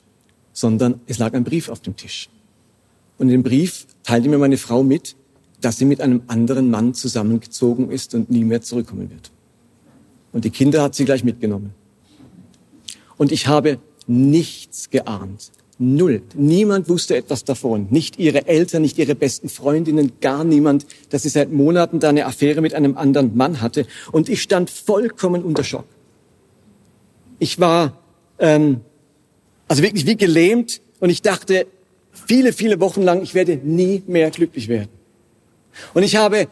sondern 0.51 0.99
es 1.05 1.19
lag 1.19 1.35
ein 1.35 1.43
Brief 1.43 1.69
auf 1.69 1.79
dem 1.79 1.95
Tisch. 1.95 2.27
Und 3.19 3.27
in 3.27 3.33
dem 3.33 3.43
Brief 3.43 3.85
teilte 4.01 4.29
mir 4.29 4.39
meine 4.39 4.57
Frau 4.57 4.81
mit, 4.81 5.15
dass 5.63 5.77
sie 5.77 5.85
mit 5.85 6.01
einem 6.01 6.23
anderen 6.27 6.69
Mann 6.69 6.93
zusammengezogen 6.93 7.89
ist 7.89 8.13
und 8.15 8.29
nie 8.29 8.43
mehr 8.43 8.61
zurückkommen 8.61 9.09
wird. 9.09 9.31
Und 10.33 10.45
die 10.45 10.49
Kinder 10.49 10.81
hat 10.81 10.93
sie 10.95 11.05
gleich 11.05 11.23
mitgenommen. 11.23 11.73
Und 13.17 13.31
ich 13.31 13.47
habe 13.47 13.77
nichts 14.05 14.89
geahnt. 14.89 15.51
Null. 15.79 16.21
Niemand 16.35 16.89
wusste 16.89 17.15
etwas 17.15 17.45
davon. 17.45 17.87
Nicht 17.89 18.19
ihre 18.19 18.47
Eltern, 18.47 18.81
nicht 18.81 18.97
ihre 18.97 19.15
besten 19.15 19.47
Freundinnen, 19.47 20.13
gar 20.21 20.43
niemand, 20.43 20.85
dass 21.09 21.23
sie 21.23 21.29
seit 21.29 21.51
Monaten 21.51 21.99
da 21.99 22.09
eine 22.09 22.25
Affäre 22.25 22.61
mit 22.61 22.73
einem 22.73 22.97
anderen 22.97 23.35
Mann 23.35 23.61
hatte. 23.61 23.85
Und 24.11 24.29
ich 24.29 24.41
stand 24.41 24.69
vollkommen 24.69 25.43
unter 25.43 25.63
Schock. 25.63 25.85
Ich 27.39 27.59
war 27.59 27.97
ähm, 28.39 28.81
also 29.67 29.81
wirklich 29.81 30.05
wie 30.05 30.17
gelähmt 30.17 30.81
und 30.99 31.09
ich 31.09 31.21
dachte 31.21 31.67
viele, 32.11 32.53
viele 32.53 32.79
Wochen 32.79 33.01
lang, 33.01 33.21
ich 33.21 33.33
werde 33.33 33.57
nie 33.57 34.03
mehr 34.07 34.29
glücklich 34.29 34.67
werden. 34.67 35.02
Und 35.93 36.03
ich 36.03 36.15
habe, 36.15 36.47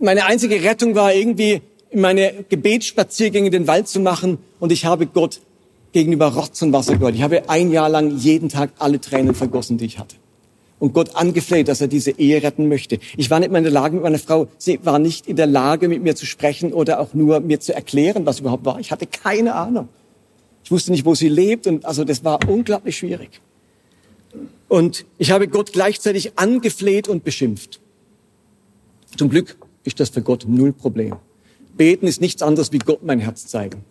meine 0.00 0.26
einzige 0.26 0.62
Rettung 0.62 0.94
war 0.94 1.12
irgendwie, 1.12 1.62
meine 1.92 2.44
Gebetsspaziergänge 2.48 3.46
in 3.46 3.52
den 3.52 3.66
Wald 3.66 3.88
zu 3.88 4.00
machen 4.00 4.38
und 4.60 4.72
ich 4.72 4.84
habe 4.84 5.06
Gott 5.06 5.40
gegenüber 5.92 6.26
Rotz 6.34 6.60
und 6.62 6.72
Wasser 6.72 6.96
gehört. 6.96 7.14
Ich 7.14 7.22
habe 7.22 7.48
ein 7.48 7.70
Jahr 7.70 7.88
lang 7.88 8.16
jeden 8.18 8.48
Tag 8.48 8.70
alle 8.78 9.00
Tränen 9.00 9.34
vergossen, 9.34 9.78
die 9.78 9.86
ich 9.86 9.98
hatte. 9.98 10.16
Und 10.80 10.92
Gott 10.92 11.14
angefleht, 11.14 11.68
dass 11.68 11.80
er 11.80 11.86
diese 11.86 12.10
Ehe 12.10 12.42
retten 12.42 12.68
möchte. 12.68 12.98
Ich 13.16 13.30
war 13.30 13.38
nicht 13.38 13.50
mehr 13.50 13.58
in 13.58 13.64
der 13.64 13.72
Lage 13.72 13.94
mit 13.94 14.02
meiner 14.02 14.18
Frau, 14.18 14.48
sie 14.58 14.80
war 14.84 14.98
nicht 14.98 15.28
in 15.28 15.36
der 15.36 15.46
Lage, 15.46 15.88
mit 15.88 16.02
mir 16.02 16.16
zu 16.16 16.26
sprechen 16.26 16.72
oder 16.72 16.98
auch 17.00 17.14
nur 17.14 17.40
mir 17.40 17.60
zu 17.60 17.72
erklären, 17.72 18.26
was 18.26 18.40
überhaupt 18.40 18.64
war. 18.64 18.80
Ich 18.80 18.90
hatte 18.90 19.06
keine 19.06 19.54
Ahnung. 19.54 19.88
Ich 20.64 20.70
wusste 20.70 20.90
nicht, 20.90 21.04
wo 21.04 21.14
sie 21.14 21.28
lebt 21.28 21.66
und 21.66 21.84
also 21.84 22.04
das 22.04 22.24
war 22.24 22.40
unglaublich 22.48 22.96
schwierig. 22.96 23.40
Und 24.68 25.06
ich 25.18 25.30
habe 25.30 25.46
Gott 25.46 25.72
gleichzeitig 25.72 26.38
angefleht 26.38 27.06
und 27.06 27.22
beschimpft. 27.22 27.80
Zum 29.16 29.28
Glück 29.28 29.56
ist 29.84 30.00
das 30.00 30.10
für 30.10 30.22
Gott 30.22 30.44
null 30.48 30.72
Problem. 30.72 31.16
Beten 31.76 32.06
ist 32.06 32.20
nichts 32.20 32.42
anderes 32.42 32.72
wie 32.72 32.78
Gott 32.78 33.02
mein 33.02 33.20
Herz 33.20 33.46
zeigen. 33.46 33.84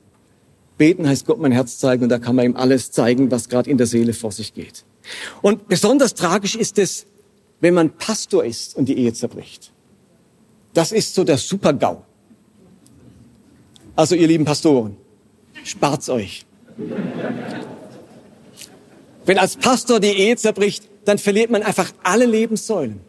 Beten 0.78 1.08
heißt 1.08 1.26
Gott 1.26 1.40
mein 1.40 1.52
Herz 1.52 1.78
zeigen 1.78 2.04
und 2.04 2.10
da 2.10 2.20
kann 2.20 2.36
man 2.36 2.46
ihm 2.46 2.56
alles 2.56 2.92
zeigen, 2.92 3.30
was 3.32 3.50
gerade 3.50 3.70
in 3.70 3.78
der 3.78 3.88
Seele 3.88 4.14
vor 4.14 4.32
sich 4.32 4.54
geht. 4.54 4.84
Und 5.42 5.68
besonders 5.68 6.14
tragisch 6.14 6.56
ist 6.56 6.80
es, 6.80 7.06
wenn 7.60 7.74
man 7.74 7.92
Pastor 7.92 8.44
ist 8.44 8.76
und 8.76 8.90
die 8.90 8.98
Ehe 8.98 9.14
zerbricht. 9.14 9.72
Das 10.74 10.92
ist 10.92 11.14
so 11.14 11.24
der 11.24 11.38
Super-GAU. 11.38 12.02
Also 13.96 14.16
ihr 14.16 14.28
lieben 14.28 14.46
Pastoren, 14.46 14.98
spart's 15.64 16.10
euch. 16.10 16.46
Wenn 19.26 19.38
als 19.38 19.56
Pastor 19.56 20.00
die 20.00 20.08
Ehe 20.08 20.36
zerbricht, 20.36 20.90
dann 21.06 21.20
verliert 21.20 21.52
man 21.52 21.62
einfach 21.62 21.94
alle 22.02 22.26
Lebenssäulen 22.26 23.00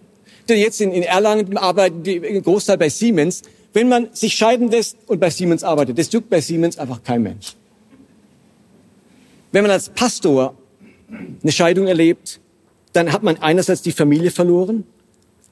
die 0.49 0.55
jetzt 0.55 0.81
in, 0.81 0.93
in 0.93 1.03
Erlangen 1.03 1.57
arbeiten, 1.57 2.03
die 2.03 2.17
im 2.17 2.43
Großteil 2.43 2.79
bei 2.79 2.89
Siemens. 2.89 3.43
Wenn 3.73 3.89
man 3.89 4.09
sich 4.13 4.35
scheiden 4.35 4.71
lässt 4.71 4.97
und 5.07 5.21
bei 5.21 5.31
Siemens 5.31 5.65
arbeitet, 5.65 5.99
das 5.99 6.13
juckt 6.13 6.31
bei 6.31 6.41
Siemens 6.41 6.79
einfach 6.79 7.03
kein 7.03 7.23
Mensch. 7.23 7.57
Wenn 9.53 9.63
man 9.63 9.71
als 9.71 9.89
Pastor 9.89 10.55
eine 11.43 11.53
Scheidung 11.53 11.87
erlebt, 11.87 12.41
dann 12.93 13.13
hat 13.13 13.23
man 13.23 13.37
einerseits 13.39 13.83
die 13.83 13.93
Familie 13.93 14.31
verloren. 14.31 14.85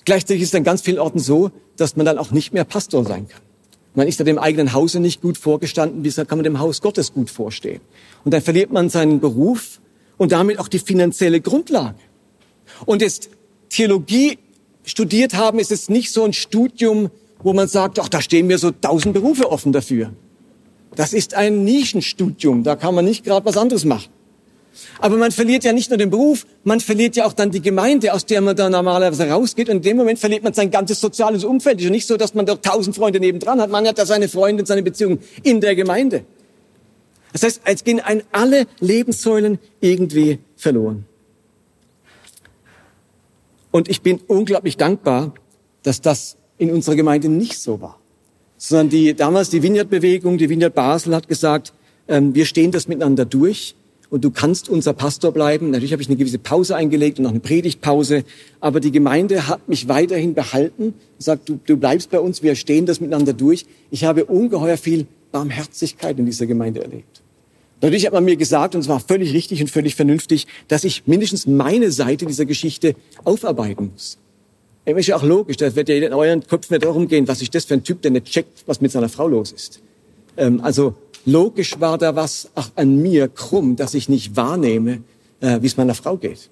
Gleichzeitig 0.04 0.42
ist 0.42 0.48
es 0.48 0.54
an 0.54 0.64
ganz 0.64 0.82
vielen 0.82 0.98
Orten 0.98 1.18
so, 1.18 1.50
dass 1.76 1.96
man 1.96 2.06
dann 2.06 2.18
auch 2.18 2.30
nicht 2.30 2.52
mehr 2.52 2.64
Pastor 2.64 3.04
sein 3.04 3.28
kann. 3.28 3.40
Man 3.94 4.08
ist 4.08 4.18
ja 4.18 4.24
dem 4.24 4.38
eigenen 4.38 4.72
Hause 4.72 5.00
nicht 5.00 5.20
gut 5.20 5.36
vorgestanden, 5.36 6.04
wie 6.04 6.10
kann 6.10 6.38
man 6.38 6.44
dem 6.44 6.58
Haus 6.58 6.80
Gottes 6.80 7.12
gut 7.12 7.30
vorstehen. 7.30 7.80
Und 8.24 8.32
dann 8.32 8.40
verliert 8.40 8.72
man 8.72 8.88
seinen 8.88 9.20
Beruf 9.20 9.80
und 10.16 10.32
damit 10.32 10.58
auch 10.58 10.68
die 10.68 10.78
finanzielle 10.78 11.40
Grundlage. 11.40 11.98
Und 12.86 13.02
jetzt 13.02 13.28
Theologie 13.68 14.38
studiert 14.84 15.34
haben, 15.34 15.58
ist 15.58 15.72
es 15.72 15.88
nicht 15.88 16.12
so 16.12 16.24
ein 16.24 16.32
Studium, 16.32 17.10
wo 17.42 17.52
man 17.52 17.68
sagt, 17.68 17.98
ach, 17.98 18.08
da 18.08 18.20
stehen 18.20 18.46
mir 18.46 18.58
so 18.58 18.70
tausend 18.70 19.14
Berufe 19.14 19.50
offen 19.50 19.72
dafür. 19.72 20.12
Das 20.94 21.12
ist 21.12 21.34
ein 21.34 21.64
Nischenstudium, 21.64 22.64
da 22.64 22.76
kann 22.76 22.94
man 22.94 23.04
nicht 23.04 23.24
gerade 23.24 23.46
was 23.46 23.56
anderes 23.56 23.84
machen. 23.84 24.10
Aber 25.00 25.16
man 25.16 25.32
verliert 25.32 25.64
ja 25.64 25.72
nicht 25.72 25.90
nur 25.90 25.98
den 25.98 26.10
Beruf, 26.10 26.46
man 26.64 26.80
verliert 26.80 27.16
ja 27.16 27.26
auch 27.26 27.32
dann 27.32 27.50
die 27.50 27.60
Gemeinde, 27.60 28.12
aus 28.12 28.24
der 28.24 28.40
man 28.40 28.56
da 28.56 28.70
normalerweise 28.70 29.28
rausgeht. 29.28 29.68
Und 29.68 29.76
in 29.76 29.82
dem 29.82 29.96
Moment 29.98 30.18
verliert 30.18 30.42
man 30.42 30.54
sein 30.54 30.70
ganzes 30.70 31.00
soziales 31.00 31.44
Umfeld. 31.44 31.78
Es 31.78 31.84
ist 31.84 31.90
nicht 31.90 32.06
so, 32.06 32.16
dass 32.16 32.34
man 32.34 32.46
dort 32.46 32.64
tausend 32.64 32.96
Freunde 32.96 33.20
nebendran 33.20 33.60
hat. 33.60 33.70
Man 33.70 33.86
hat 33.86 33.98
ja 33.98 34.06
seine 34.06 34.28
Freunde 34.28 34.62
und 34.62 34.66
seine 34.66 34.82
Beziehungen 34.82 35.18
in 35.42 35.60
der 35.60 35.74
Gemeinde. 35.74 36.24
Das 37.32 37.42
heißt, 37.42 37.62
es 37.64 37.84
gehen 37.84 38.00
alle 38.32 38.66
Lebenssäulen 38.80 39.58
irgendwie 39.80 40.38
verloren. 40.56 41.06
Und 43.72 43.88
ich 43.88 44.02
bin 44.02 44.20
unglaublich 44.28 44.76
dankbar, 44.76 45.34
dass 45.82 46.00
das 46.00 46.36
in 46.58 46.70
unserer 46.70 46.94
Gemeinde 46.94 47.28
nicht 47.28 47.58
so 47.58 47.80
war. 47.80 47.98
Sondern 48.56 48.90
die, 48.90 49.14
damals 49.14 49.50
die 49.50 49.64
Vineyard-Bewegung, 49.64 50.38
die 50.38 50.48
Vineyard 50.48 50.74
Basel 50.74 51.16
hat 51.16 51.26
gesagt, 51.26 51.72
ähm, 52.06 52.34
wir 52.36 52.46
stehen 52.46 52.70
das 52.70 52.86
miteinander 52.86 53.24
durch 53.24 53.74
und 54.10 54.22
du 54.22 54.30
kannst 54.30 54.68
unser 54.68 54.92
Pastor 54.92 55.32
bleiben. 55.32 55.70
Natürlich 55.70 55.92
habe 55.92 56.02
ich 56.02 56.08
eine 56.08 56.18
gewisse 56.18 56.38
Pause 56.38 56.76
eingelegt 56.76 57.18
und 57.18 57.26
auch 57.26 57.30
eine 57.30 57.40
Predigtpause, 57.40 58.24
aber 58.60 58.78
die 58.78 58.92
Gemeinde 58.92 59.48
hat 59.48 59.68
mich 59.68 59.88
weiterhin 59.88 60.34
behalten, 60.34 60.94
sagt, 61.18 61.48
du, 61.48 61.58
du 61.64 61.76
bleibst 61.76 62.10
bei 62.10 62.20
uns, 62.20 62.42
wir 62.42 62.54
stehen 62.54 62.84
das 62.86 63.00
miteinander 63.00 63.32
durch. 63.32 63.64
Ich 63.90 64.04
habe 64.04 64.26
ungeheuer 64.26 64.76
viel 64.76 65.06
Barmherzigkeit 65.32 66.18
in 66.18 66.26
dieser 66.26 66.46
Gemeinde 66.46 66.82
erlebt. 66.82 67.21
Natürlich 67.82 68.06
hat 68.06 68.12
man 68.12 68.24
mir 68.24 68.36
gesagt, 68.36 68.76
und 68.76 68.80
es 68.80 68.88
war 68.88 69.00
völlig 69.00 69.34
richtig 69.34 69.60
und 69.60 69.68
völlig 69.68 69.96
vernünftig, 69.96 70.46
dass 70.68 70.84
ich 70.84 71.02
mindestens 71.06 71.48
meine 71.48 71.90
Seite 71.90 72.26
dieser 72.26 72.44
Geschichte 72.44 72.94
aufarbeiten 73.24 73.90
muss. 73.92 74.18
Das 74.84 74.96
ist 74.96 75.08
ja 75.08 75.16
auch 75.16 75.24
logisch, 75.24 75.56
da 75.56 75.74
wird 75.74 75.88
ja 75.88 75.96
in 75.96 76.12
euren 76.12 76.46
Köpfen 76.46 76.74
nicht 76.74 76.84
darum 76.84 77.08
gehen, 77.08 77.26
was 77.26 77.42
ist 77.42 77.54
das 77.54 77.64
für 77.64 77.74
ein 77.74 77.82
Typ, 77.82 78.00
der 78.02 78.12
nicht 78.12 78.26
checkt, 78.26 78.62
was 78.66 78.80
mit 78.80 78.92
seiner 78.92 79.08
Frau 79.08 79.26
los 79.26 79.50
ist. 79.50 79.80
Ähm, 80.36 80.60
also 80.62 80.94
logisch 81.26 81.80
war 81.80 81.98
da 81.98 82.14
was 82.14 82.50
auch 82.54 82.70
an 82.76 83.02
mir 83.02 83.26
krumm, 83.26 83.74
dass 83.74 83.94
ich 83.94 84.08
nicht 84.08 84.36
wahrnehme, 84.36 85.02
äh, 85.40 85.60
wie 85.60 85.66
es 85.66 85.76
meiner 85.76 85.94
Frau 85.94 86.16
geht. 86.16 86.50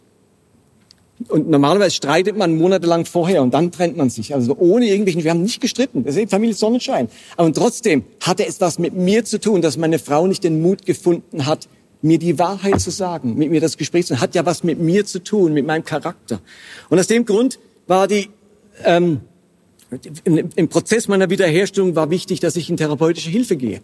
Und 1.29 1.51
normalerweise 1.51 1.95
streitet 1.95 2.37
man 2.37 2.57
monatelang 2.57 3.05
vorher 3.05 3.43
und 3.43 3.53
dann 3.53 3.71
trennt 3.73 3.97
man 3.97 4.09
sich. 4.11 4.35
Also 4.35 4.57
ohne 4.59 4.87
irgendwelchen, 4.87 5.23
wir 5.23 5.31
haben 5.31 5.43
nicht 5.43 5.61
gestritten. 5.61 6.05
Das 6.05 6.15
ist 6.15 6.21
eben 6.23 6.31
Familie 6.31 6.55
Sonnenschein. 6.55 7.09
Aber 7.37 7.53
trotzdem 7.53 8.05
hatte 8.21 8.47
es 8.47 8.61
was 8.61 8.79
mit 8.79 8.95
mir 8.95 9.25
zu 9.25 9.39
tun, 9.39 9.61
dass 9.61 9.77
meine 9.77 9.99
Frau 9.99 10.27
nicht 10.27 10.45
den 10.45 10.63
Mut 10.63 10.87
gefunden 10.87 11.47
hat, 11.47 11.69
mir 12.03 12.19
die 12.19 12.39
Wahrheit 12.39 12.81
zu 12.81 12.91
sagen, 12.91 13.37
mit 13.37 13.51
mir 13.51 13.61
das 13.61 13.77
Gespräch 13.77 14.07
zu 14.07 14.21
hat 14.21 14.35
ja 14.35 14.47
was 14.47 14.65
mit 14.65 14.81
mir 14.81 15.05
zu 15.05 15.23
tun, 15.23 15.53
mit 15.53 15.67
meinem 15.67 15.85
Charakter. 15.85 16.41
Und 16.89 16.99
aus 16.99 17.07
dem 17.07 17.27
Grund 17.27 17.59
war 17.87 18.09
die 18.09 18.31
ähm, 18.85 19.21
Im 20.55 20.69
Prozess 20.69 21.09
meiner 21.09 21.31
Wiederherstellung 21.31 21.97
war 21.97 22.11
wichtig, 22.11 22.39
dass 22.41 22.55
ich 22.57 22.71
in 22.71 22.77
therapeutische 22.77 23.31
Hilfe 23.31 23.57
gehe. 23.57 23.81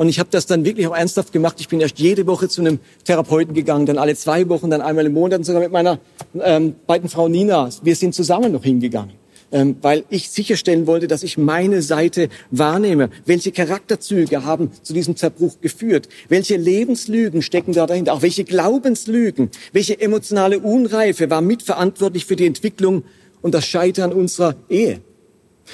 Und 0.00 0.08
ich 0.08 0.18
habe 0.18 0.30
das 0.30 0.46
dann 0.46 0.64
wirklich 0.64 0.86
auch 0.86 0.96
ernsthaft 0.96 1.30
gemacht. 1.30 1.56
Ich 1.60 1.68
bin 1.68 1.78
erst 1.78 1.98
jede 1.98 2.26
Woche 2.26 2.48
zu 2.48 2.62
einem 2.62 2.78
Therapeuten 3.04 3.52
gegangen, 3.52 3.84
dann 3.84 3.98
alle 3.98 4.16
zwei 4.16 4.48
Wochen, 4.48 4.70
dann 4.70 4.80
einmal 4.80 5.04
im 5.04 5.12
Monat 5.12 5.40
und 5.40 5.44
sogar 5.44 5.60
mit 5.60 5.72
meiner 5.72 5.98
ähm, 6.42 6.74
beiden 6.86 7.10
Frau 7.10 7.28
Nina. 7.28 7.68
Wir 7.82 7.94
sind 7.94 8.14
zusammen 8.14 8.50
noch 8.50 8.64
hingegangen, 8.64 9.12
ähm, 9.52 9.76
weil 9.82 10.04
ich 10.08 10.30
sicherstellen 10.30 10.86
wollte, 10.86 11.06
dass 11.06 11.22
ich 11.22 11.36
meine 11.36 11.82
Seite 11.82 12.30
wahrnehme. 12.50 13.10
Welche 13.26 13.52
Charakterzüge 13.52 14.42
haben 14.42 14.70
zu 14.80 14.94
diesem 14.94 15.16
Zerbruch 15.16 15.60
geführt? 15.60 16.08
Welche 16.30 16.56
Lebenslügen 16.56 17.42
stecken 17.42 17.74
da 17.74 17.86
dahinter? 17.86 18.14
Auch 18.14 18.22
welche 18.22 18.44
Glaubenslügen? 18.44 19.50
Welche 19.74 20.00
emotionale 20.00 20.60
Unreife 20.60 21.28
war 21.28 21.42
mitverantwortlich 21.42 22.24
für 22.24 22.36
die 22.36 22.46
Entwicklung 22.46 23.04
und 23.42 23.52
das 23.52 23.66
Scheitern 23.66 24.14
unserer 24.14 24.56
Ehe? 24.70 25.02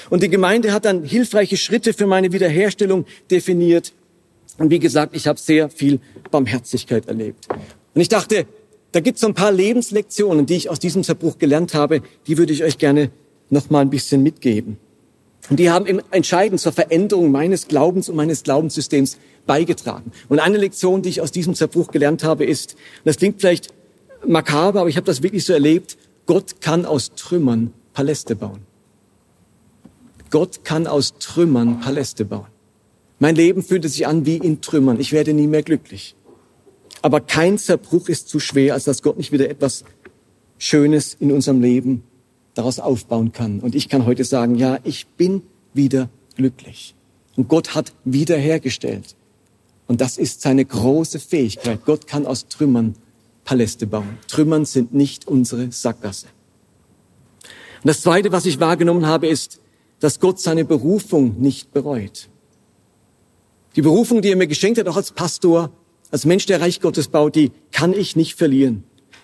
Und 0.09 0.21
die 0.21 0.29
Gemeinde 0.29 0.73
hat 0.73 0.83
dann 0.83 1.05
hilfreiche 1.05 1.55
Schritte 1.55 1.93
für 1.93 2.07
meine 2.07 2.33
Wiederherstellung 2.33 3.05
definiert. 3.31 3.93
Und 4.57 4.69
wie 4.71 4.79
gesagt, 4.79 5.15
ich 5.15 5.27
habe 5.27 5.39
sehr 5.39 5.69
viel 5.69 5.99
Barmherzigkeit 6.31 7.07
erlebt. 7.07 7.47
Und 7.49 8.01
ich 8.01 8.09
dachte, 8.09 8.45
da 8.91 8.99
gibt 8.99 9.15
es 9.15 9.21
so 9.21 9.27
ein 9.27 9.33
paar 9.33 9.51
Lebenslektionen, 9.51 10.45
die 10.45 10.55
ich 10.55 10.69
aus 10.69 10.79
diesem 10.79 11.03
Zerbruch 11.03 11.37
gelernt 11.37 11.73
habe, 11.73 12.01
die 12.25 12.37
würde 12.37 12.53
ich 12.53 12.63
euch 12.63 12.77
gerne 12.77 13.11
noch 13.49 13.69
mal 13.69 13.81
ein 13.81 13.89
bisschen 13.89 14.23
mitgeben. 14.23 14.77
Und 15.49 15.59
die 15.59 15.69
haben 15.69 16.01
entscheidend 16.11 16.59
zur 16.59 16.73
Veränderung 16.73 17.31
meines 17.31 17.67
Glaubens 17.67 18.09
und 18.09 18.15
meines 18.15 18.43
Glaubenssystems 18.43 19.17
beigetragen. 19.45 20.11
Und 20.27 20.39
eine 20.39 20.57
Lektion, 20.57 21.01
die 21.01 21.09
ich 21.09 21.21
aus 21.21 21.31
diesem 21.31 21.55
Zerbruch 21.55 21.91
gelernt 21.91 22.23
habe, 22.23 22.45
ist, 22.45 22.75
das 23.05 23.17
klingt 23.17 23.39
vielleicht 23.39 23.73
makaber, 24.25 24.81
aber 24.81 24.89
ich 24.89 24.97
habe 24.97 25.05
das 25.05 25.23
wirklich 25.23 25.45
so 25.45 25.53
erlebt, 25.53 25.97
Gott 26.25 26.59
kann 26.59 26.85
aus 26.85 27.13
Trümmern 27.15 27.73
Paläste 27.93 28.35
bauen. 28.35 28.59
Gott 30.29 30.65
kann 30.65 30.87
aus 30.87 31.13
Trümmern 31.19 31.79
Paläste 31.79 32.25
bauen. 32.25 32.47
Mein 33.19 33.35
Leben 33.35 33.63
fühlte 33.63 33.89
sich 33.89 34.05
an 34.05 34.25
wie 34.25 34.37
in 34.37 34.61
Trümmern. 34.61 34.99
Ich 34.99 35.11
werde 35.11 35.33
nie 35.33 35.47
mehr 35.47 35.63
glücklich. 35.63 36.15
Aber 37.01 37.19
kein 37.19 37.57
Zerbruch 37.57 38.09
ist 38.09 38.29
zu 38.29 38.39
schwer, 38.39 38.73
als 38.73 38.83
dass 38.83 39.01
Gott 39.01 39.17
nicht 39.17 39.31
wieder 39.31 39.49
etwas 39.49 39.83
Schönes 40.57 41.15
in 41.19 41.31
unserem 41.31 41.61
Leben 41.61 42.03
daraus 42.53 42.79
aufbauen 42.79 43.31
kann. 43.31 43.59
Und 43.59 43.75
ich 43.75 43.89
kann 43.89 44.05
heute 44.05 44.23
sagen, 44.23 44.55
ja, 44.55 44.79
ich 44.83 45.07
bin 45.07 45.43
wieder 45.73 46.09
glücklich. 46.35 46.95
Und 47.35 47.47
Gott 47.47 47.75
hat 47.75 47.93
wiederhergestellt. 48.03 49.15
Und 49.87 50.01
das 50.01 50.17
ist 50.17 50.41
seine 50.41 50.65
große 50.65 51.19
Fähigkeit. 51.19 51.85
Gott 51.85 52.07
kann 52.07 52.25
aus 52.25 52.47
Trümmern 52.47 52.95
Paläste 53.45 53.87
bauen. 53.87 54.17
Trümmern 54.27 54.65
sind 54.65 54.93
nicht 54.93 55.27
unsere 55.27 55.71
Sackgasse. 55.71 56.27
Und 57.83 57.87
das 57.87 58.01
Zweite, 58.01 58.31
was 58.31 58.45
ich 58.45 58.59
wahrgenommen 58.59 59.05
habe, 59.05 59.27
ist, 59.27 59.61
dass 59.99 60.19
Gott 60.19 60.39
seine 60.39 60.65
Berufung 60.65 61.39
nicht 61.39 61.71
bereut. 61.71 62.27
Die 63.77 63.83
Berufung, 63.83 64.23
die 64.23 64.31
er 64.31 64.35
mir 64.35 64.47
geschenkt 64.47 64.79
hat, 64.79 64.87
auch 64.87 64.97
als 64.97 65.11
Pastor, 65.11 65.71
als 66.09 66.25
Mensch, 66.25 66.47
der 66.47 66.59
Reich 66.59 66.81
Gottes 66.81 67.09
baut, 67.09 67.35
die 67.35 67.51
kann 67.71 67.93
ich 67.93 68.15
nicht 68.15 68.33
verlieren. 68.33 68.83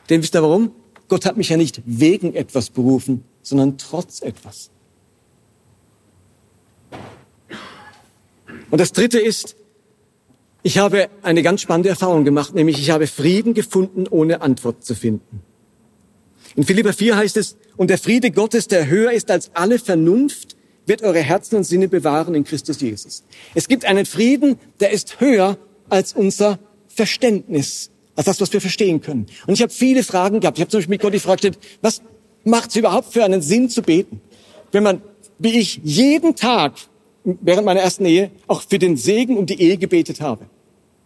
Denn 0.10 0.22
wisst 0.22 0.36
ihr 0.36 0.43
warum? 0.43 0.72
Gott 1.08 1.26
hat 1.26 1.38
mich 1.38 1.49
ja 1.49 1.58
nicht 1.58 1.82
wegen 1.86 2.36
etwas 2.36 2.70
berufen, 2.70 3.24
sondern 3.41 3.80
trotz 3.80 4.22
etwas. 4.22 4.70
Und 8.70 8.80
das 8.80 8.91
Dritte 8.91 9.20
ist, 9.20 9.56
ich 10.62 10.78
habe 10.78 11.10
eine 11.24 11.41
ganz 11.41 11.62
spannende 11.62 11.89
Erfahrung 11.89 12.24
gemacht, 12.24 12.54
nämlich 12.54 12.78
ich 12.78 12.91
habe 12.91 13.08
Frieden 13.08 13.56
gefunden, 13.56 14.06
ohne 14.08 14.41
Antwort 14.41 14.86
zu 14.86 14.93
finden. 14.93 15.41
In 16.56 16.64
Philippa 16.64 16.93
4 16.93 17.18
heißt 17.18 17.38
es, 17.38 17.58
und 17.76 17.89
der 17.89 17.97
Friede 17.97 18.30
Gottes, 18.30 18.68
der 18.68 18.86
höher 18.86 19.14
ist 19.14 19.32
als 19.32 19.49
alle 19.56 19.80
Vernunft, 19.80 20.53
wird 20.86 21.01
eure 21.03 21.19
Herzen 21.19 21.55
und 21.55 21.63
Sinne 21.63 21.88
bewahren 21.88 22.36
in 22.36 22.43
Christus 22.43 22.81
Jesus. 22.81 23.23
Es 23.55 23.67
gibt 23.67 23.86
einen 23.86 24.05
Frieden, 24.05 24.57
der 24.79 24.91
ist 24.91 25.19
höher 25.19 25.57
als 25.89 26.13
unser 26.13 26.59
Verständnis, 26.88 27.91
als 28.15 28.25
das, 28.25 28.41
was 28.41 28.53
wir 28.53 28.61
verstehen 28.61 29.01
können. 29.01 29.27
Und 29.47 29.53
ich 29.53 29.61
habe 29.61 29.71
viele 29.71 30.03
Fragen 30.03 30.39
gehabt. 30.39 30.57
Ich 30.57 30.61
habe 30.61 30.71
zum 30.71 30.79
Beispiel 30.79 30.93
mit 30.93 31.01
Gott 31.01 31.13
gestellt, 31.13 31.57
was 31.81 32.01
macht 32.43 32.69
es 32.69 32.75
überhaupt 32.75 33.13
für 33.13 33.23
einen 33.23 33.41
Sinn 33.41 33.69
zu 33.69 33.81
beten? 33.81 34.21
Wenn 34.71 34.84
man, 34.84 35.01
wie 35.39 35.59
ich, 35.59 35.79
jeden 35.84 36.36
Tag 36.36 36.73
während 37.23 37.65
meiner 37.65 37.81
ersten 37.81 38.05
Ehe 38.05 38.31
auch 38.47 38.61
für 38.61 38.79
den 38.79 38.97
Segen 38.97 39.38
um 39.38 39.45
die 39.45 39.59
Ehe 39.61 39.77
gebetet 39.77 40.21
habe. 40.21 40.45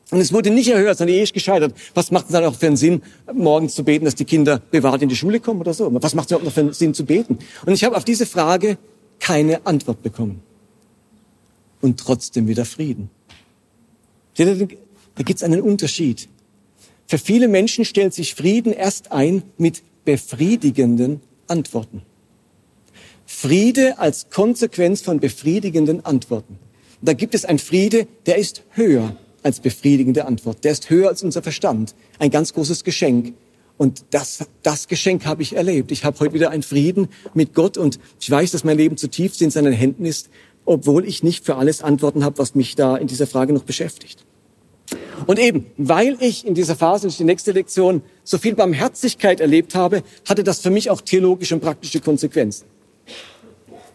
Und 0.09 0.19
es 0.19 0.31
wurde 0.31 0.49
nicht 0.51 0.69
erhört, 0.69 0.97
sondern 0.97 1.13
die 1.13 1.17
Ehe 1.17 1.23
ist 1.23 1.33
gescheitert. 1.33 1.73
Was 1.93 2.11
macht 2.11 2.27
es 2.27 2.31
dann 2.31 2.45
auch 2.45 2.55
für 2.55 2.67
einen 2.67 2.77
Sinn, 2.77 3.01
morgens 3.33 3.75
zu 3.75 3.83
beten, 3.83 4.05
dass 4.05 4.15
die 4.15 4.25
Kinder 4.25 4.61
bewahrt 4.71 5.01
in 5.01 5.09
die 5.09 5.17
Schule 5.17 5.39
kommen 5.39 5.59
oder 5.59 5.73
so? 5.73 5.89
Was 6.01 6.15
macht 6.15 6.27
es 6.27 6.31
überhaupt 6.31 6.45
noch 6.45 6.53
für 6.53 6.61
einen 6.61 6.73
Sinn 6.73 6.93
zu 6.93 7.05
beten? 7.05 7.39
Und 7.65 7.73
ich 7.73 7.83
habe 7.83 7.95
auf 7.95 8.05
diese 8.05 8.25
Frage 8.25 8.77
keine 9.19 9.65
Antwort 9.65 10.03
bekommen. 10.03 10.41
Und 11.81 11.99
trotzdem 11.99 12.47
wieder 12.47 12.65
Frieden. 12.65 13.09
Da 14.35 15.23
gibt 15.23 15.37
es 15.37 15.43
einen 15.43 15.61
Unterschied. 15.61 16.27
Für 17.07 17.17
viele 17.17 17.47
Menschen 17.47 17.85
stellt 17.85 18.13
sich 18.13 18.35
Frieden 18.35 18.73
erst 18.73 19.11
ein 19.11 19.43
mit 19.57 19.81
befriedigenden 20.05 21.21
Antworten. 21.47 22.01
Friede 23.25 23.99
als 23.99 24.29
Konsequenz 24.29 25.01
von 25.01 25.19
befriedigenden 25.19 26.05
Antworten. 26.05 26.59
da 27.01 27.13
gibt 27.13 27.35
es 27.35 27.45
einen 27.45 27.59
Friede, 27.59 28.07
der 28.25 28.37
ist 28.37 28.63
höher 28.71 29.15
als 29.43 29.59
befriedigende 29.59 30.25
Antwort. 30.25 30.63
Der 30.63 30.71
ist 30.71 30.89
höher 30.89 31.09
als 31.09 31.23
unser 31.23 31.41
Verstand. 31.41 31.93
Ein 32.19 32.31
ganz 32.31 32.53
großes 32.53 32.83
Geschenk. 32.83 33.33
Und 33.77 34.05
das, 34.09 34.45
das 34.63 34.87
Geschenk 34.87 35.25
habe 35.25 35.43
ich 35.43 35.55
erlebt. 35.55 35.91
Ich 35.91 36.03
habe 36.03 36.19
heute 36.19 36.33
wieder 36.33 36.49
einen 36.49 36.63
Frieden 36.63 37.09
mit 37.33 37.53
Gott 37.53 37.77
und 37.77 37.99
ich 38.19 38.29
weiß, 38.29 38.51
dass 38.51 38.63
mein 38.63 38.77
Leben 38.77 38.97
zutiefst 38.97 39.41
in 39.41 39.51
seinen 39.51 39.73
Händen 39.73 40.05
ist, 40.05 40.29
obwohl 40.65 41.05
ich 41.05 41.23
nicht 41.23 41.45
für 41.45 41.55
alles 41.55 41.81
Antworten 41.83 42.23
habe, 42.23 42.39
was 42.39 42.55
mich 42.55 42.75
da 42.75 42.97
in 42.97 43.07
dieser 43.07 43.27
Frage 43.27 43.53
noch 43.53 43.63
beschäftigt. 43.63 44.25
Und 45.25 45.39
eben, 45.39 45.67
weil 45.77 46.17
ich 46.19 46.45
in 46.45 46.53
dieser 46.53 46.75
Phase, 46.75 47.07
ist 47.07 47.19
die 47.19 47.23
nächste 47.23 47.51
Lektion, 47.51 48.01
so 48.23 48.37
viel 48.37 48.55
Barmherzigkeit 48.55 49.39
erlebt 49.39 49.75
habe, 49.75 50.03
hatte 50.27 50.43
das 50.43 50.59
für 50.59 50.69
mich 50.69 50.89
auch 50.89 51.01
theologische 51.01 51.55
und 51.55 51.61
praktische 51.61 51.99
Konsequenzen. 51.99 52.65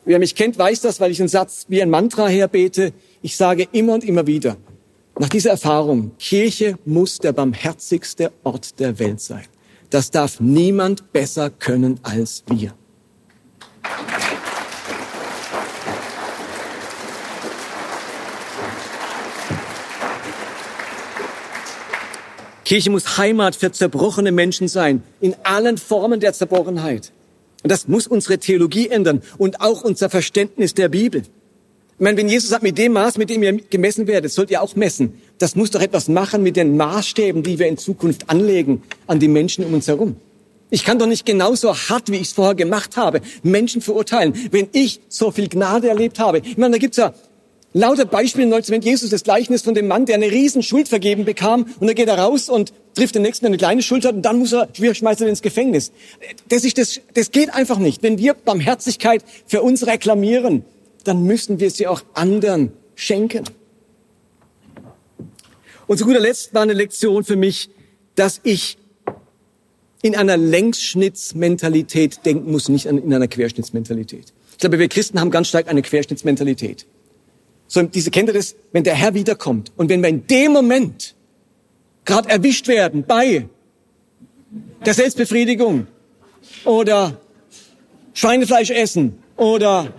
Wer 0.05 0.19
mich 0.19 0.35
kennt, 0.35 0.59
weiß 0.59 0.81
das, 0.81 1.01
weil 1.01 1.13
ich 1.13 1.21
einen 1.21 1.29
Satz 1.29 1.67
wie 1.69 1.81
ein 1.81 1.91
Mantra 1.91 2.27
herbete. 2.27 2.93
Ich 3.23 3.37
sage 3.37 3.69
immer 3.73 3.95
und 3.95 4.05
immer 4.05 4.27
wieder, 4.27 4.57
nach 5.19 5.29
dieser 5.29 5.51
Erfahrung, 5.51 6.13
Kirche 6.19 6.77
muss 6.85 7.19
der 7.19 7.33
barmherzigste 7.33 8.33
Ort 8.43 8.81
der 8.81 8.99
Welt 8.99 9.21
sein. 9.21 9.45
Das 9.93 10.11
darf 10.11 10.41
niemand 10.41 11.13
besser 11.13 11.51
können 11.51 12.01
als 12.03 12.45
wir. 12.49 12.73
Kirche 22.65 22.89
muss 22.89 23.19
Heimat 23.19 23.55
für 23.55 23.71
zerbrochene 23.71 24.33
Menschen 24.33 24.67
sein, 24.67 25.03
in 25.21 25.37
allen 25.43 25.77
Formen 25.77 26.21
der 26.21 26.33
Zerbrochenheit. 26.33 27.13
Und 27.63 27.71
das 27.71 27.87
muss 27.87 28.07
unsere 28.07 28.39
Theologie 28.39 28.89
ändern 28.89 29.21
und 29.37 29.61
auch 29.61 29.85
unser 29.85 30.09
Verständnis 30.09 30.73
der 30.73 30.89
Bibel. 30.89 31.21
Ich 31.21 32.01
meine, 32.01 32.17
wenn 32.17 32.31
Jesus 32.31 32.49
sagt, 32.49 32.63
mit 32.63 32.79
dem 32.79 32.95
Maß, 32.95 33.19
mit 33.19 33.29
dem 33.29 33.43
ihr 33.43 33.59
gemessen 33.59 34.07
werdet, 34.07 34.33
sollt 34.33 34.51
ihr 34.51 34.63
auch 34.63 34.75
messen. 34.75 35.21
Das 35.43 35.57
muss 35.57 35.73
doch 35.73 35.81
etwas 35.81 36.07
machen 36.07 36.45
mit 36.45 36.55
den 36.55 36.77
Maßstäben, 36.77 37.43
die 37.43 37.59
wir 37.59 37.67
in 37.67 37.77
Zukunft 37.77 38.31
anlegen 38.31 38.81
an 39.09 39.19
die 39.19 39.27
Menschen 39.27 39.65
um 39.65 39.75
uns 39.75 39.89
herum. 39.89 40.15
Ich 40.71 40.85
kann 40.85 41.01
doch 41.01 41.09
nicht 41.09 41.27
genauso 41.27 41.75
hart, 41.75 42.13
wie 42.13 42.19
ich 42.19 42.29
es 42.29 42.33
vorher 42.33 42.55
gemacht 42.55 42.97
habe, 42.97 43.23
Menschen 43.43 43.83
verurteilen, 43.83 44.35
wenn 44.53 44.69
ich 44.71 45.01
so 45.09 45.33
viel 45.33 45.49
Gnade 45.49 45.89
erlebt 45.89 46.21
habe. 46.21 46.43
Ich 46.45 46.59
meine, 46.59 46.75
da 46.75 46.79
gibt's 46.79 46.97
ja 46.97 47.13
lauter 47.73 48.05
Beispiele 48.05 48.45
im 48.45 48.51
Neuen 48.51 48.61
Testament. 48.63 48.85
Jesus, 48.85 49.11
das 49.11 49.25
Gleichnis 49.25 49.63
von 49.63 49.75
dem 49.75 49.89
Mann, 49.89 50.07
der 50.07 50.15
eine 50.15 50.31
riesen 50.31 50.63
Schuld 50.63 50.87
vergeben 50.87 51.25
bekam 51.25 51.67
und 51.81 51.89
dann 51.89 51.97
geht 51.97 52.07
er 52.07 52.21
raus 52.21 52.49
und 52.49 52.73
trifft 52.95 53.17
den 53.17 53.23
Nächsten, 53.23 53.43
der 53.43 53.49
eine 53.49 53.59
kleine 53.59 53.83
Schuld 53.83 54.05
hat 54.05 54.15
und 54.15 54.23
dann 54.23 54.39
muss 54.39 54.53
er, 54.53 54.69
wir 54.75 54.95
schmeißen 54.95 55.27
ihn 55.27 55.31
ins 55.31 55.43
Gefängnis. 55.43 55.91
Das, 56.51 56.63
ist 56.63 56.79
das, 56.79 57.01
das 57.15 57.33
geht 57.33 57.53
einfach 57.53 57.79
nicht. 57.79 58.05
Wenn 58.05 58.17
wir 58.17 58.35
Barmherzigkeit 58.35 59.25
für 59.49 59.63
uns 59.63 59.89
reklamieren, 59.89 60.65
dann 61.03 61.25
müssen 61.25 61.59
wir 61.59 61.73
sie 61.73 61.89
auch 61.89 62.03
anderen 62.15 62.71
schenken. 62.95 63.43
Und 65.93 65.99
zu 65.99 66.07
guter 66.07 66.21
Letzt 66.21 66.55
war 66.55 66.63
eine 66.63 66.73
Lektion 66.73 67.23
für 67.23 67.37
mich, 67.37 67.69
dass 68.15 68.41
ich 68.45 68.79
in 70.01 70.17
einer 70.17 70.39
Längsschnittsmentalität 70.39 72.25
denken 72.25 72.51
muss, 72.51 72.71
nicht 72.71 72.87
in 72.87 73.13
einer 73.13 73.29
Querschnittsmentalität. 73.29 74.33
Ich 74.53 74.57
glaube, 74.57 74.79
wir 74.79 74.89
Christen 74.89 75.21
haben 75.21 75.31
ganz 75.31 75.49
stark 75.49 75.69
eine 75.69 75.83
Querschnittsmentalität. 75.83 76.87
So, 77.69 77.83
diese 77.83 78.11
kennt 78.11 78.31
ihr 78.31 78.33
das, 78.33 78.57
wenn 78.73 78.85
der 78.85 78.95
Herr 78.95 79.13
wiederkommt 79.13 79.71
und 79.77 79.91
wenn 79.91 80.01
wir 80.01 80.09
in 80.09 80.27
dem 80.27 80.53
Moment 80.53 81.15
gerade 82.07 82.31
erwischt 82.31 82.69
werden 82.69 83.05
bei 83.07 83.47
der 84.87 84.95
Selbstbefriedigung 84.95 85.89
oder 86.65 87.21
Schweinefleisch 88.15 88.71
essen 88.71 89.19
oder 89.37 89.93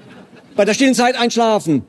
bei 0.55 0.65
der 0.65 0.73
stillen 0.73 0.95
Zeit 0.95 1.15
einschlafen. 1.15 1.83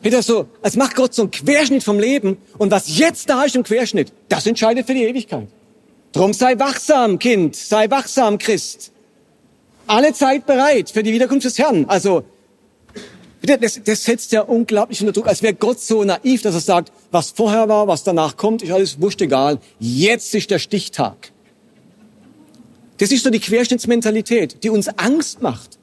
Peter 0.00 0.22
so, 0.22 0.46
als 0.62 0.76
macht 0.76 0.94
Gott 0.94 1.14
so 1.14 1.22
einen 1.22 1.30
Querschnitt 1.30 1.82
vom 1.82 1.98
Leben 1.98 2.36
und 2.58 2.70
was 2.70 2.98
jetzt 2.98 3.28
da 3.28 3.44
ist 3.44 3.56
im 3.56 3.62
Querschnitt, 3.62 4.12
das 4.28 4.46
entscheidet 4.46 4.86
für 4.86 4.94
die 4.94 5.04
Ewigkeit. 5.04 5.48
Drum 6.12 6.32
sei 6.32 6.58
wachsam, 6.58 7.18
Kind, 7.18 7.56
sei 7.56 7.90
wachsam, 7.90 8.38
Christ. 8.38 8.92
Alle 9.86 10.12
Zeit 10.12 10.46
bereit 10.46 10.90
für 10.90 11.02
die 11.02 11.12
Wiederkunft 11.12 11.44
des 11.44 11.58
Herrn. 11.58 11.84
Also 11.86 12.24
Das, 13.42 13.80
das 13.84 14.04
setzt 14.04 14.32
ja 14.32 14.42
unglaublich 14.42 15.00
unter 15.00 15.12
Druck, 15.12 15.28
als 15.28 15.42
wäre 15.42 15.54
Gott 15.54 15.80
so 15.80 16.02
naiv, 16.04 16.42
dass 16.42 16.54
er 16.54 16.60
sagt, 16.60 16.92
was 17.10 17.30
vorher 17.30 17.68
war, 17.68 17.86
was 17.86 18.02
danach 18.02 18.36
kommt, 18.36 18.62
ist 18.62 18.72
alles 18.72 19.00
wurscht 19.00 19.20
egal. 19.22 19.58
Jetzt 19.78 20.34
ist 20.34 20.50
der 20.50 20.58
Stichtag. 20.58 21.32
Das 22.98 23.12
ist 23.12 23.22
so 23.22 23.30
die 23.30 23.38
Querschnittsmentalität, 23.38 24.64
die 24.64 24.70
uns 24.70 24.88
Angst 24.88 25.40
macht, 25.40 25.78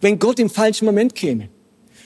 wenn 0.00 0.18
Gott 0.18 0.38
im 0.38 0.48
falschen 0.48 0.84
Moment 0.84 1.14
käme. 1.14 1.48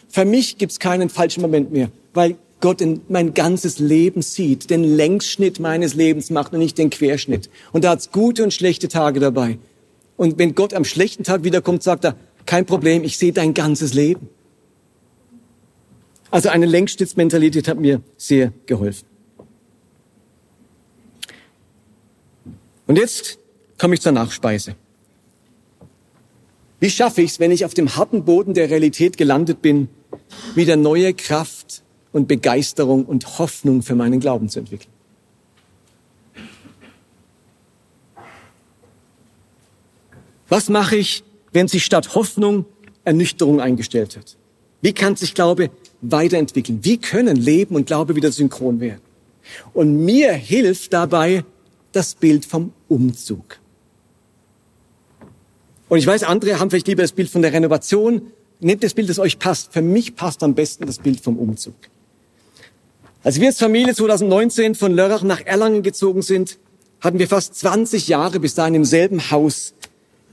Für 0.08 0.24
mich 0.24 0.58
gibt's 0.58 0.78
keinen 0.78 1.08
falschen 1.08 1.40
Moment 1.40 1.72
mehr, 1.72 1.90
weil 2.12 2.36
Gott 2.60 2.80
in 2.80 3.02
mein 3.08 3.34
ganzes 3.34 3.78
Leben 3.78 4.22
sieht, 4.22 4.70
den 4.70 4.84
Längsschnitt 4.84 5.60
meines 5.60 5.94
Lebens 5.94 6.30
macht 6.30 6.52
und 6.52 6.60
nicht 6.60 6.78
den 6.78 6.90
Querschnitt. 6.90 7.50
Und 7.72 7.84
da 7.84 7.90
hat's 7.90 8.10
gute 8.10 8.42
und 8.42 8.54
schlechte 8.54 8.88
Tage 8.88 9.20
dabei. 9.20 9.58
Und 10.16 10.38
wenn 10.38 10.54
Gott 10.54 10.72
am 10.72 10.84
schlechten 10.84 11.24
Tag 11.24 11.44
wiederkommt, 11.44 11.82
sagt 11.82 12.04
er, 12.04 12.16
kein 12.46 12.66
Problem, 12.66 13.04
ich 13.04 13.18
sehe 13.18 13.32
dein 13.32 13.54
ganzes 13.54 13.94
Leben. 13.94 14.28
Also 16.30 16.48
eine 16.48 16.66
Längsschnittsmentalität 16.66 17.68
hat 17.68 17.78
mir 17.78 18.00
sehr 18.16 18.52
geholfen. 18.66 19.06
Und 22.86 22.96
jetzt 22.96 23.38
komme 23.78 23.94
ich 23.94 24.00
zur 24.00 24.12
Nachspeise. 24.12 24.74
Wie 26.84 26.90
schaffe 26.90 27.22
ich 27.22 27.30
es, 27.30 27.40
wenn 27.40 27.50
ich 27.50 27.64
auf 27.64 27.72
dem 27.72 27.96
harten 27.96 28.26
Boden 28.26 28.52
der 28.52 28.68
Realität 28.68 29.16
gelandet 29.16 29.62
bin, 29.62 29.88
wieder 30.54 30.76
neue 30.76 31.14
Kraft 31.14 31.82
und 32.12 32.28
Begeisterung 32.28 33.06
und 33.06 33.38
Hoffnung 33.38 33.80
für 33.80 33.94
meinen 33.94 34.20
Glauben 34.20 34.50
zu 34.50 34.58
entwickeln? 34.58 34.92
Was 40.50 40.68
mache 40.68 40.96
ich, 40.96 41.24
wenn 41.52 41.68
sich 41.68 41.86
statt 41.86 42.14
Hoffnung 42.14 42.66
Ernüchterung 43.04 43.62
eingestellt 43.62 44.18
hat? 44.18 44.36
Wie 44.82 44.92
kann 44.92 45.16
sich 45.16 45.32
Glaube 45.32 45.70
weiterentwickeln? 46.02 46.80
Wie 46.82 46.98
können 46.98 47.36
Leben 47.36 47.76
und 47.76 47.86
Glaube 47.86 48.14
wieder 48.14 48.30
synchron 48.30 48.80
werden? 48.80 49.00
Und 49.72 50.04
mir 50.04 50.34
hilft 50.34 50.92
dabei 50.92 51.46
das 51.92 52.14
Bild 52.14 52.44
vom 52.44 52.74
Umzug. 52.88 53.58
Und 55.94 56.00
ich 56.00 56.08
weiß, 56.08 56.24
andere 56.24 56.58
haben 56.58 56.70
vielleicht 56.70 56.88
lieber 56.88 57.02
das 57.02 57.12
Bild 57.12 57.30
von 57.30 57.40
der 57.40 57.52
Renovation. 57.52 58.32
Nehmt 58.58 58.82
das 58.82 58.94
Bild, 58.94 59.08
das 59.08 59.20
euch 59.20 59.38
passt. 59.38 59.72
Für 59.72 59.80
mich 59.80 60.16
passt 60.16 60.42
am 60.42 60.56
besten 60.56 60.86
das 60.86 60.98
Bild 60.98 61.20
vom 61.20 61.38
Umzug. 61.38 61.76
Als 63.22 63.38
wir 63.38 63.46
als 63.46 63.60
Familie 63.60 63.94
2019 63.94 64.74
von 64.74 64.92
Lörrach 64.92 65.22
nach 65.22 65.46
Erlangen 65.46 65.84
gezogen 65.84 66.22
sind, 66.22 66.58
hatten 67.00 67.20
wir 67.20 67.28
fast 67.28 67.54
20 67.54 68.08
Jahre 68.08 68.40
bis 68.40 68.56
dahin 68.56 68.74
im 68.74 68.84
selben 68.84 69.30
Haus 69.30 69.72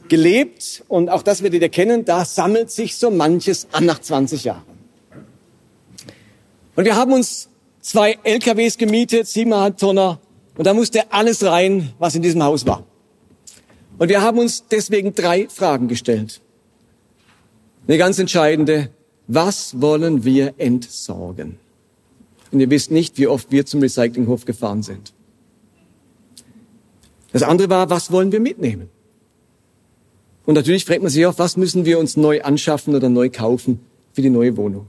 gelebt. 0.10 0.84
Und 0.88 1.10
auch 1.10 1.22
das 1.22 1.44
werdet 1.44 1.62
ihr 1.62 1.70
kennen, 1.70 2.06
da 2.06 2.26
sammelt 2.26 2.72
sich 2.72 2.96
so 2.96 3.12
manches 3.12 3.68
an 3.72 3.86
nach 3.86 4.00
20 4.00 4.44
Jahren. 4.44 4.64
Und 6.76 6.86
wir 6.86 6.96
haben 6.96 7.14
uns 7.14 7.50
zwei 7.82 8.18
LKWs 8.24 8.80
gemietet, 8.80 9.28
siebeneinhalb 9.28 9.78
Tonner. 9.78 10.20
Und 10.58 10.66
da 10.66 10.74
musste 10.74 11.12
alles 11.12 11.44
rein, 11.44 11.94
was 12.00 12.16
in 12.16 12.24
diesem 12.24 12.42
Haus 12.42 12.66
war. 12.66 12.84
Und 14.02 14.10
wir 14.10 14.24
haben 14.24 14.40
uns 14.40 14.66
deswegen 14.68 15.14
drei 15.14 15.48
Fragen 15.48 15.88
gestellt. 15.88 16.42
Eine 17.88 18.00
ganz 18.00 18.18
entscheidende. 18.18 18.90
Was 19.28 19.80
wollen 19.80 20.24
wir 20.24 20.56
entsorgen? 20.58 21.60
Und 22.52 22.62
ihr 22.62 22.72
wisst 22.72 22.90
nicht, 22.90 23.20
wie 23.20 23.28
oft 23.28 23.52
wir 23.52 23.64
zum 23.68 23.80
Recyclinghof 23.80 24.46
gefahren 24.46 24.82
sind. 24.82 25.14
Das 27.32 27.44
andere 27.44 27.70
war, 27.70 27.92
was 27.92 28.12
wollen 28.12 28.32
wir 28.32 28.40
mitnehmen? 28.40 28.90
Und 30.48 30.56
natürlich 30.56 30.84
fragt 30.84 31.04
man 31.04 31.12
sich 31.12 31.24
auch, 31.28 31.38
was 31.38 31.56
müssen 31.56 31.86
wir 31.86 32.00
uns 32.00 32.18
neu 32.18 32.42
anschaffen 32.42 32.96
oder 32.96 33.08
neu 33.08 33.30
kaufen 33.30 33.82
für 34.14 34.24
die 34.24 34.32
neue 34.32 34.58
Wohnung? 34.58 34.88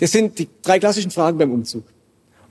Das 0.00 0.12
sind 0.12 0.38
die 0.38 0.48
drei 0.60 0.78
klassischen 0.78 1.10
Fragen 1.10 1.38
beim 1.38 1.50
Umzug. 1.50 1.84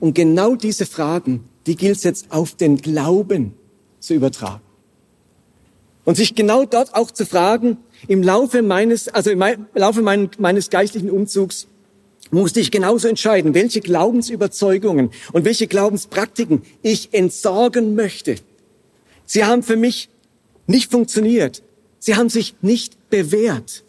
Und 0.00 0.16
genau 0.16 0.56
diese 0.56 0.86
Fragen, 0.86 1.44
die 1.66 1.76
gilt 1.76 1.98
es 1.98 2.02
jetzt 2.02 2.32
auf 2.32 2.56
den 2.56 2.78
Glauben 2.78 3.54
zu 4.00 4.12
übertragen. 4.14 4.63
Und 6.04 6.16
sich 6.16 6.34
genau 6.34 6.64
dort 6.64 6.94
auch 6.94 7.10
zu 7.10 7.24
fragen, 7.24 7.78
im 8.08 8.22
Laufe 8.22 8.62
meines, 8.62 9.08
also 9.08 9.30
im 9.30 9.42
Laufe 9.74 10.02
meines 10.02 10.70
geistlichen 10.70 11.10
Umzugs, 11.10 11.66
musste 12.30 12.60
ich 12.60 12.70
genauso 12.70 13.08
entscheiden, 13.08 13.54
welche 13.54 13.80
Glaubensüberzeugungen 13.80 15.10
und 15.32 15.44
welche 15.44 15.66
Glaubenspraktiken 15.66 16.62
ich 16.82 17.14
entsorgen 17.14 17.94
möchte. 17.94 18.36
Sie 19.24 19.44
haben 19.44 19.62
für 19.62 19.76
mich 19.76 20.08
nicht 20.66 20.90
funktioniert. 20.90 21.62
Sie 21.98 22.16
haben 22.16 22.28
sich 22.28 22.54
nicht 22.60 23.08
bewährt. 23.08 23.84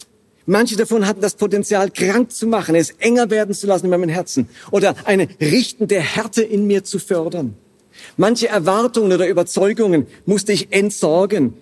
Manche 0.45 0.75
davon 0.75 1.07
hatten 1.07 1.21
das 1.21 1.35
Potenzial, 1.35 1.89
krank 1.89 2.31
zu 2.31 2.45
machen, 2.47 2.75
es 2.75 2.91
enger 2.91 3.29
werden 3.31 3.55
zu 3.55 3.65
lassen 3.67 3.85
in 3.85 3.91
meinem 3.91 4.09
Herzen 4.09 4.47
oder 4.69 4.95
eine 5.05 5.27
richtende 5.41 5.99
Härte 5.99 6.43
in 6.43 6.67
mir 6.67 6.83
zu 6.83 6.99
fördern. 6.99 7.55
Manche 8.15 8.47
Erwartungen 8.47 9.11
oder 9.11 9.27
Überzeugungen 9.27 10.05
musste 10.25 10.51
ich 10.53 10.71
entsorgen, 10.71 11.55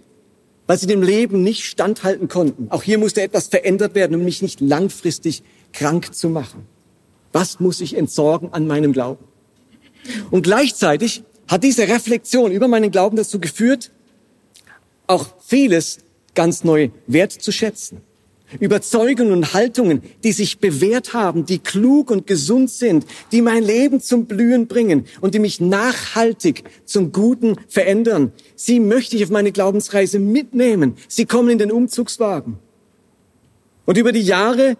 weil 0.67 0.77
sie 0.77 0.87
dem 0.87 1.01
Leben 1.01 1.43
nicht 1.43 1.65
standhalten 1.65 2.27
konnten. 2.27 2.67
Auch 2.69 2.83
hier 2.83 2.97
musste 2.97 3.21
etwas 3.21 3.47
verändert 3.47 3.95
werden, 3.95 4.15
um 4.15 4.23
mich 4.23 4.41
nicht 4.41 4.61
langfristig 4.61 5.43
krank 5.73 6.13
zu 6.13 6.29
machen. 6.29 6.65
Was 7.31 7.59
muss 7.59 7.81
ich 7.81 7.97
entsorgen 7.97 8.53
an 8.53 8.67
meinem 8.67 8.93
Glauben? 8.93 9.25
Und 10.31 10.43
gleichzeitig 10.43 11.23
hat 11.47 11.63
diese 11.63 11.87
Reflexion 11.87 12.51
über 12.51 12.67
meinen 12.67 12.91
Glauben 12.91 13.17
dazu 13.17 13.39
geführt, 13.39 13.91
auch 15.07 15.27
vieles 15.45 15.99
ganz 16.35 16.63
neu 16.63 16.89
wertzuschätzen. 17.07 18.01
Überzeugungen 18.59 19.31
und 19.31 19.53
Haltungen, 19.53 20.01
die 20.23 20.31
sich 20.31 20.59
bewährt 20.59 21.13
haben, 21.13 21.45
die 21.45 21.59
klug 21.59 22.11
und 22.11 22.27
gesund 22.27 22.69
sind, 22.69 23.05
die 23.31 23.41
mein 23.41 23.63
Leben 23.63 24.01
zum 24.01 24.25
Blühen 24.25 24.67
bringen 24.67 25.05
und 25.21 25.33
die 25.33 25.39
mich 25.39 25.59
nachhaltig 25.59 26.63
zum 26.85 27.11
Guten 27.11 27.55
verändern. 27.67 28.31
Sie 28.55 28.79
möchte 28.79 29.15
ich 29.15 29.23
auf 29.23 29.29
meine 29.29 29.51
Glaubensreise 29.51 30.19
mitnehmen. 30.19 30.95
Sie 31.07 31.25
kommen 31.25 31.49
in 31.49 31.57
den 31.57 31.71
Umzugswagen. 31.71 32.57
Und 33.85 33.97
über 33.97 34.11
die 34.11 34.21
Jahre 34.21 34.77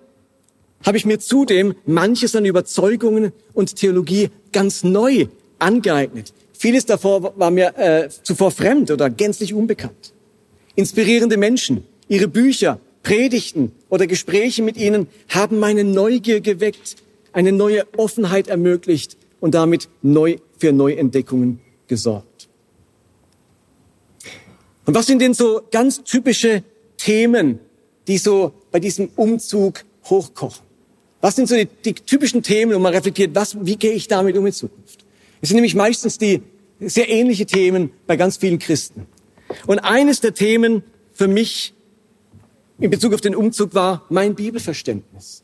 habe 0.86 0.98
ich 0.98 1.06
mir 1.06 1.20
zudem 1.20 1.76
manches 1.86 2.36
an 2.36 2.46
Überzeugungen 2.46 3.32
und 3.54 3.76
Theologie 3.76 4.30
ganz 4.52 4.84
neu 4.84 5.28
angeeignet. 5.60 6.34
Vieles 6.54 6.86
davor 6.86 7.34
war 7.38 7.52
mir 7.52 7.78
äh, 7.78 8.10
zuvor 8.24 8.52
fremd 8.52 8.92
oder 8.92 9.10
gänzlich 9.10 9.54
unbekannt. 9.54 10.14
Inspirierende 10.76 11.38
Menschen, 11.38 11.84
ihre 12.08 12.28
Bücher, 12.28 12.80
Predigten 13.04 13.74
oder 13.90 14.08
Gespräche 14.08 14.64
mit 14.64 14.78
ihnen 14.78 15.08
haben 15.30 15.60
meine 15.60 15.84
Neugier 15.84 16.42
geweckt, 16.42 16.96
eine 17.34 17.52
neue 17.52 17.86
Offenheit 17.98 18.48
ermöglicht 18.48 19.18
und 19.40 19.54
damit 19.54 19.90
neu 20.02 20.38
für 20.58 20.72
Neuentdeckungen 20.72 21.60
gesorgt. 21.88 22.48
Und 24.86 24.96
was 24.96 25.06
sind 25.06 25.22
denn 25.22 25.34
so 25.34 25.62
ganz 25.72 26.04
typische 26.04 26.64
Themen, 26.98 27.60
die 28.08 28.18
so 28.18 28.54
bei 28.72 28.80
diesem 28.80 29.10
Umzug 29.16 29.84
hochkochen? 30.06 30.64
Was 31.22 31.36
sind 31.36 31.48
so 31.48 31.56
die, 31.56 31.68
die 31.86 31.94
typischen 31.94 32.44
Themen, 32.44 32.74
wo 32.74 32.80
man 32.80 32.94
reflektiert, 32.94 33.34
was, 33.34 33.58
wie 33.66 33.78
gehe 33.78 33.94
ich 33.94 34.08
damit 34.08 34.38
um 34.38 34.46
in 34.46 34.54
Zukunft? 34.54 35.06
Es 35.42 35.50
sind 35.50 35.56
nämlich 35.56 35.76
meistens 35.76 36.18
die 36.18 36.42
sehr 36.80 37.10
ähnliche 37.10 37.46
Themen 37.46 37.92
bei 38.08 38.16
ganz 38.18 38.38
vielen 38.38 38.60
Christen. 38.60 39.08
Und 39.68 39.80
eines 39.80 40.20
der 40.22 40.34
Themen 40.34 40.84
für 41.14 41.28
mich 41.28 41.74
in 42.84 42.90
Bezug 42.90 43.14
auf 43.14 43.22
den 43.22 43.34
Umzug 43.34 43.74
war 43.74 44.04
mein 44.10 44.36
Bibelverständnis. 44.36 45.42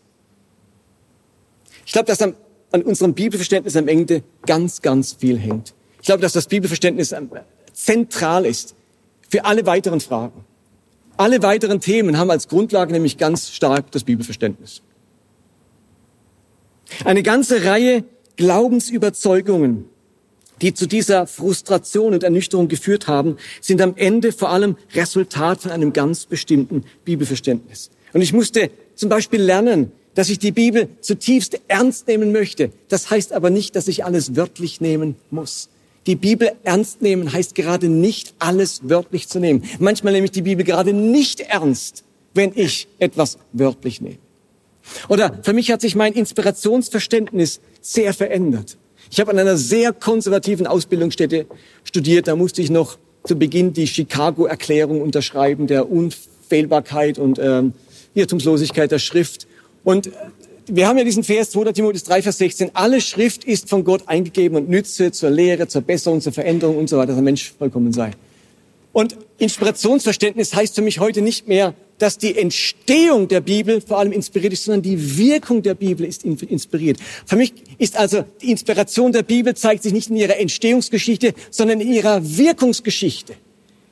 Ich 1.85 1.93
glaube, 1.93 2.07
dass 2.07 2.21
an, 2.21 2.35
an 2.71 2.81
unserem 2.81 3.13
Bibelverständnis 3.13 3.77
am 3.77 3.87
Ende 3.87 4.23
ganz, 4.45 4.81
ganz 4.81 5.13
viel 5.13 5.39
hängt. 5.39 5.73
Ich 6.01 6.07
glaube, 6.07 6.21
dass 6.21 6.33
das 6.33 6.47
Bibelverständnis 6.47 7.15
zentral 7.71 8.45
ist 8.45 8.75
für 9.29 9.45
alle 9.45 9.65
weiteren 9.65 10.01
Fragen. 10.01 10.43
Alle 11.15 11.41
weiteren 11.41 11.79
Themen 11.79 12.17
haben 12.17 12.29
als 12.29 12.49
Grundlage 12.49 12.91
nämlich 12.91 13.17
ganz 13.17 13.49
stark 13.51 13.89
das 13.91 14.03
Bibelverständnis. 14.03 14.81
Eine 17.05 17.23
ganze 17.23 17.63
Reihe 17.63 18.03
Glaubensüberzeugungen 18.35 19.85
die 20.61 20.73
zu 20.73 20.87
dieser 20.87 21.27
Frustration 21.27 22.13
und 22.13 22.23
Ernüchterung 22.23 22.67
geführt 22.67 23.07
haben, 23.07 23.37
sind 23.61 23.81
am 23.81 23.93
Ende 23.95 24.31
vor 24.31 24.49
allem 24.49 24.77
Resultat 24.93 25.61
von 25.61 25.71
einem 25.71 25.93
ganz 25.93 26.25
bestimmten 26.25 26.83
Bibelverständnis. 27.05 27.89
Und 28.13 28.21
ich 28.21 28.33
musste 28.33 28.69
zum 28.95 29.09
Beispiel 29.09 29.41
lernen, 29.41 29.91
dass 30.15 30.29
ich 30.29 30.39
die 30.39 30.51
Bibel 30.51 30.89
zutiefst 31.01 31.61
ernst 31.67 32.07
nehmen 32.07 32.31
möchte. 32.31 32.71
Das 32.89 33.09
heißt 33.09 33.31
aber 33.33 33.49
nicht, 33.49 33.75
dass 33.75 33.87
ich 33.87 34.03
alles 34.03 34.35
wörtlich 34.35 34.81
nehmen 34.81 35.15
muss. 35.29 35.69
Die 36.07 36.15
Bibel 36.15 36.51
ernst 36.63 37.01
nehmen 37.01 37.31
heißt 37.31 37.55
gerade 37.55 37.87
nicht 37.87 38.33
alles 38.39 38.81
wörtlich 38.83 39.27
zu 39.27 39.39
nehmen. 39.39 39.63
Manchmal 39.79 40.13
nehme 40.13 40.25
ich 40.25 40.31
die 40.31 40.41
Bibel 40.41 40.65
gerade 40.65 40.91
nicht 40.91 41.41
ernst, 41.41 42.03
wenn 42.33 42.51
ich 42.55 42.87
etwas 42.97 43.37
wörtlich 43.53 44.01
nehme. 44.01 44.17
Oder 45.07 45.39
für 45.43 45.53
mich 45.53 45.71
hat 45.71 45.81
sich 45.81 45.95
mein 45.95 46.13
Inspirationsverständnis 46.13 47.59
sehr 47.81 48.13
verändert. 48.13 48.78
Ich 49.11 49.19
habe 49.19 49.31
an 49.31 49.39
einer 49.39 49.57
sehr 49.57 49.91
konservativen 49.91 50.67
Ausbildungsstätte 50.67 51.47
studiert. 51.83 52.27
Da 52.27 52.35
musste 52.35 52.61
ich 52.61 52.69
noch 52.69 52.97
zu 53.23 53.37
Beginn 53.37 53.73
die 53.73 53.87
Chicago-Erklärung 53.87 55.01
unterschreiben 55.01 55.67
der 55.67 55.91
Unfehlbarkeit 55.91 57.17
und 57.17 57.39
ähm, 57.39 57.73
Irrtumslosigkeit 58.13 58.91
der 58.91 58.99
Schrift. 58.99 59.47
Und 59.83 60.11
wir 60.67 60.87
haben 60.87 60.97
ja 60.97 61.03
diesen 61.03 61.23
Vers 61.23 61.51
2. 61.51 61.71
Timotheus 61.71 62.03
3, 62.03 62.21
Vers 62.21 62.37
16. 62.37 62.71
Alle 62.75 63.01
Schrift 63.01 63.43
ist 63.43 63.69
von 63.69 63.83
Gott 63.83 64.03
eingegeben 64.05 64.55
und 64.55 64.69
nütze 64.69 65.11
zur 65.11 65.31
Lehre, 65.31 65.67
zur 65.67 65.81
Besserung, 65.81 66.21
zur 66.21 66.31
Veränderung 66.31 66.77
und 66.77 66.89
so 66.89 66.97
weiter, 66.97 67.07
dass 67.07 67.15
der 67.15 67.23
Mensch 67.23 67.53
vollkommen 67.57 67.91
sei. 67.91 68.11
Und 68.93 69.17
Inspirationsverständnis 69.39 70.53
heißt 70.53 70.75
für 70.75 70.81
mich 70.81 70.99
heute 70.99 71.21
nicht 71.21 71.47
mehr, 71.47 71.73
dass 71.99 72.17
die 72.17 72.37
Entstehung 72.37 73.27
der 73.27 73.41
Bibel 73.41 73.81
vor 73.81 73.99
allem 73.99 74.11
inspiriert 74.11 74.53
ist, 74.53 74.65
sondern 74.65 74.81
die 74.81 75.17
Wirkung 75.17 75.61
der 75.61 75.75
Bibel 75.75 76.05
ist 76.05 76.23
inspiriert. 76.23 76.97
Für 77.25 77.35
mich 77.35 77.53
ist 77.77 77.97
also 77.97 78.25
die 78.41 78.51
Inspiration 78.51 79.11
der 79.11 79.23
Bibel 79.23 79.55
zeigt 79.55 79.83
sich 79.83 79.93
nicht 79.93 80.09
in 80.09 80.15
ihrer 80.15 80.37
Entstehungsgeschichte, 80.37 81.33
sondern 81.51 81.81
in 81.81 81.93
ihrer 81.93 82.37
Wirkungsgeschichte. 82.37 83.35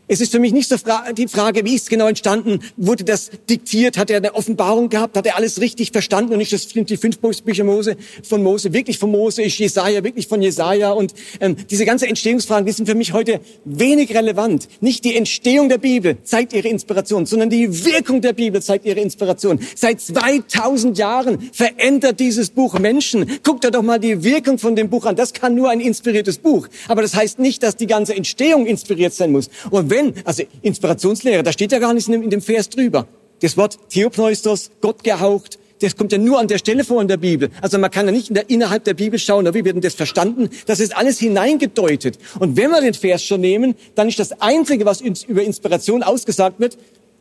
Es 0.09 0.21
ist 0.21 0.31
für 0.31 0.39
mich 0.39 0.53
nicht 0.53 0.69
so 0.69 0.77
die 1.17 1.27
Frage, 1.27 1.65
wie 1.65 1.75
ist 1.75 1.83
es 1.83 1.89
genau 1.89 2.07
entstanden? 2.07 2.59
Wurde 2.77 3.03
das 3.03 3.29
diktiert? 3.49 3.97
Hat 3.97 4.09
er 4.09 4.17
eine 4.17 4.35
Offenbarung 4.35 4.87
gehabt? 4.87 5.17
Hat 5.17 5.25
er 5.25 5.35
alles 5.35 5.59
richtig 5.59 5.91
verstanden? 5.91 6.31
Und 6.31 6.37
nicht 6.37 6.53
das 6.53 6.63
sind 6.63 6.89
die 6.89 6.95
fünf 6.95 7.19
Bücher 7.19 7.65
Mose, 7.65 7.97
von 8.23 8.41
Mose 8.41 8.71
wirklich 8.71 8.99
von 8.99 9.11
Mose? 9.11 9.43
Ist 9.43 9.59
Jesaja 9.59 10.05
wirklich 10.05 10.27
von 10.27 10.41
Jesaja? 10.41 10.91
Und 10.91 11.13
ähm, 11.41 11.57
diese 11.69 11.83
ganze 11.83 12.07
Entstehungsfragen, 12.07 12.65
die 12.65 12.71
sind 12.71 12.85
für 12.85 12.95
mich 12.95 13.11
heute 13.11 13.41
wenig 13.65 14.15
relevant. 14.15 14.69
Nicht 14.79 15.03
die 15.03 15.13
Entstehung 15.13 15.67
der 15.67 15.77
Bibel 15.77 16.17
zeigt 16.23 16.53
ihre 16.53 16.69
Inspiration, 16.69 17.25
sondern 17.25 17.49
die 17.49 17.85
Wirkung 17.85 18.21
der 18.21 18.31
Bibel 18.31 18.61
zeigt 18.61 18.85
ihre 18.85 19.01
Inspiration. 19.01 19.59
Seit 19.75 19.99
2000 19.99 20.97
Jahren 20.97 21.49
verändert 21.51 22.21
dieses 22.21 22.49
Buch 22.51 22.79
Menschen. 22.79 23.39
Guckt 23.43 23.65
euch 23.65 23.71
doch 23.71 23.81
mal 23.81 23.99
die 23.99 24.23
Wirkung 24.23 24.57
von 24.57 24.77
dem 24.77 24.89
Buch 24.89 25.05
an. 25.05 25.17
Das 25.17 25.33
kann 25.33 25.53
nur 25.53 25.69
ein 25.69 25.81
inspiriertes 25.81 26.37
Buch. 26.37 26.69
Aber 26.87 27.01
das 27.01 27.13
heißt 27.13 27.39
nicht, 27.39 27.61
dass 27.61 27.75
die 27.75 27.87
ganze 27.87 28.15
Entstehung 28.15 28.65
inspiriert 28.65 29.13
sein 29.13 29.33
muss. 29.33 29.49
Und 29.69 29.89
wenn, 29.89 29.96
also 30.23 30.43
Inspirationslehre, 30.61 31.43
da 31.43 31.51
steht 31.51 31.71
ja 31.71 31.79
gar 31.79 31.93
nichts 31.93 32.09
in 32.09 32.29
dem 32.29 32.41
Vers 32.41 32.69
drüber. 32.69 33.07
Das 33.41 33.55
Wort 33.57 33.77
Theopneustos, 33.89 34.71
Gott 34.81 35.03
gehaucht, 35.03 35.59
das 35.81 35.95
kommt 35.95 36.11
ja 36.11 36.17
nur 36.17 36.39
an 36.39 36.47
der 36.47 36.57
Stelle 36.57 36.83
vor 36.83 37.01
in 37.01 37.07
der 37.07 37.17
Bibel. 37.17 37.49
Also 37.61 37.77
man 37.77 37.91
kann 37.91 38.05
ja 38.07 38.11
nicht 38.11 38.29
in 38.29 38.35
der, 38.35 38.49
innerhalb 38.49 38.83
der 38.83 38.95
Bibel 38.95 39.19
schauen, 39.19 39.45
wie 39.53 39.63
wird 39.63 39.75
denn 39.75 39.81
das 39.81 39.93
verstanden? 39.93 40.49
Das 40.65 40.79
ist 40.79 40.95
alles 40.95 41.19
hineingedeutet. 41.19 42.17
Und 42.39 42.57
wenn 42.57 42.71
wir 42.71 42.81
den 42.81 42.93
Vers 42.93 43.23
schon 43.23 43.41
nehmen, 43.41 43.75
dann 43.95 44.07
ist 44.07 44.19
das 44.19 44.41
Einzige, 44.41 44.85
was 44.85 45.01
uns 45.01 45.23
über 45.23 45.43
Inspiration 45.43 46.03
ausgesagt 46.03 46.59
wird, 46.59 46.77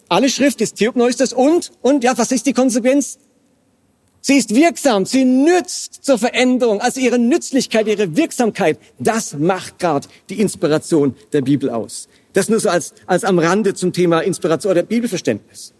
alle 0.09 0.29
Schrift 0.29 0.61
ist 0.61 0.77
Theopneustos 0.77 1.33
und, 1.33 1.72
und 1.83 2.05
ja, 2.05 2.16
was 2.16 2.31
ist 2.31 2.47
die 2.47 2.53
Konsequenz? 2.53 3.18
Sie 4.20 4.39
ist 4.39 4.55
wirksam, 4.55 5.05
sie 5.07 5.24
nützt 5.24 6.05
zur 6.05 6.18
Veränderung. 6.18 6.81
Also 6.81 7.01
ihre 7.01 7.18
Nützlichkeit, 7.18 7.87
ihre 7.87 8.16
Wirksamkeit, 8.16 8.79
das 8.99 9.35
macht 9.35 9.79
gerade 9.79 10.09
die 10.31 10.41
Inspiration 10.41 11.14
der 11.33 11.43
Bibel 11.43 11.70
aus. 11.70 12.09
Das 12.37 12.51
nur 12.51 12.61
so 12.61 12.68
als, 12.68 12.93
als 13.07 13.24
am 13.24 13.39
Rande 13.39 13.72
zum 13.72 13.95
Thema 13.95 14.20
Inspiration 14.20 14.72
oder 14.72 14.82
Bibelverständnis. 14.82 15.72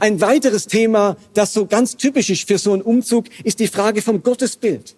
Ein 0.00 0.22
weiteres 0.22 0.66
Thema, 0.66 1.18
das 1.34 1.52
so 1.52 1.66
ganz 1.66 1.94
typisch 1.98 2.30
ist 2.30 2.48
für 2.48 2.56
so 2.56 2.72
einen 2.72 2.80
Umzug, 2.80 3.26
ist 3.44 3.60
die 3.60 3.66
Frage 3.66 4.00
vom 4.00 4.22
Gottesbild. 4.22 4.96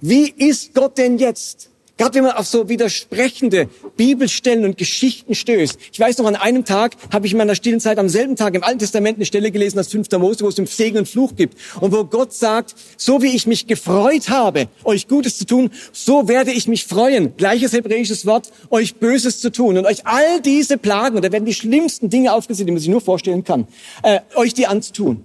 Wie 0.00 0.28
ist 0.30 0.74
Gott 0.74 0.98
denn 0.98 1.18
jetzt? 1.18 1.70
Gerade 1.96 2.16
wenn 2.16 2.24
man 2.24 2.32
auf 2.32 2.48
so 2.48 2.68
widersprechende 2.68 3.68
Bibelstellen 3.96 4.64
und 4.64 4.76
Geschichten 4.76 5.36
stößt. 5.36 5.78
Ich 5.92 6.00
weiß 6.00 6.18
noch, 6.18 6.26
an 6.26 6.34
einem 6.34 6.64
Tag 6.64 6.96
habe 7.12 7.26
ich 7.26 7.32
in 7.32 7.38
meiner 7.38 7.54
stillen 7.54 7.78
Zeit 7.78 7.98
am 7.98 8.08
selben 8.08 8.34
Tag 8.34 8.56
im 8.56 8.64
Alten 8.64 8.80
Testament 8.80 9.18
eine 9.18 9.26
Stelle 9.26 9.52
gelesen, 9.52 9.76
das 9.76 9.92
5. 9.92 10.10
Mose, 10.18 10.44
wo 10.44 10.48
es 10.48 10.58
um 10.58 10.66
Segen 10.66 10.98
und 10.98 11.08
Fluch 11.08 11.36
gibt. 11.36 11.56
Und 11.80 11.92
wo 11.92 12.04
Gott 12.04 12.32
sagt, 12.32 12.74
so 12.96 13.22
wie 13.22 13.36
ich 13.36 13.46
mich 13.46 13.68
gefreut 13.68 14.28
habe, 14.28 14.66
euch 14.82 15.06
Gutes 15.06 15.38
zu 15.38 15.46
tun, 15.46 15.70
so 15.92 16.26
werde 16.26 16.50
ich 16.50 16.66
mich 16.66 16.84
freuen. 16.84 17.36
Gleiches 17.36 17.72
hebräisches 17.72 18.26
Wort, 18.26 18.50
euch 18.70 18.96
Böses 18.96 19.40
zu 19.40 19.52
tun. 19.52 19.78
Und 19.78 19.86
euch 19.86 20.04
all 20.04 20.40
diese 20.40 20.78
Plagen, 20.78 21.14
und 21.14 21.24
da 21.24 21.30
werden 21.30 21.44
die 21.44 21.54
schlimmsten 21.54 22.10
Dinge 22.10 22.32
aufgesehen, 22.32 22.66
die 22.66 22.72
man 22.72 22.80
sich 22.80 22.90
nur 22.90 23.02
vorstellen 23.02 23.44
kann, 23.44 23.68
äh, 24.02 24.18
euch 24.34 24.52
die 24.52 24.66
anzutun. 24.66 25.24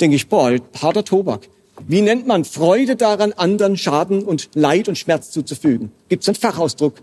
Denke 0.00 0.16
ich, 0.16 0.28
boah, 0.28 0.56
harter 0.80 1.04
Tobak. 1.04 1.48
Wie 1.86 2.02
nennt 2.02 2.26
man 2.26 2.44
Freude 2.44 2.96
daran, 2.96 3.32
anderen 3.32 3.76
Schaden 3.76 4.24
und 4.24 4.50
Leid 4.54 4.88
und 4.88 4.98
Schmerz 4.98 5.30
zuzufügen? 5.30 5.92
Gibt 6.08 6.22
es 6.22 6.28
einen 6.28 6.36
Fachausdruck? 6.36 6.94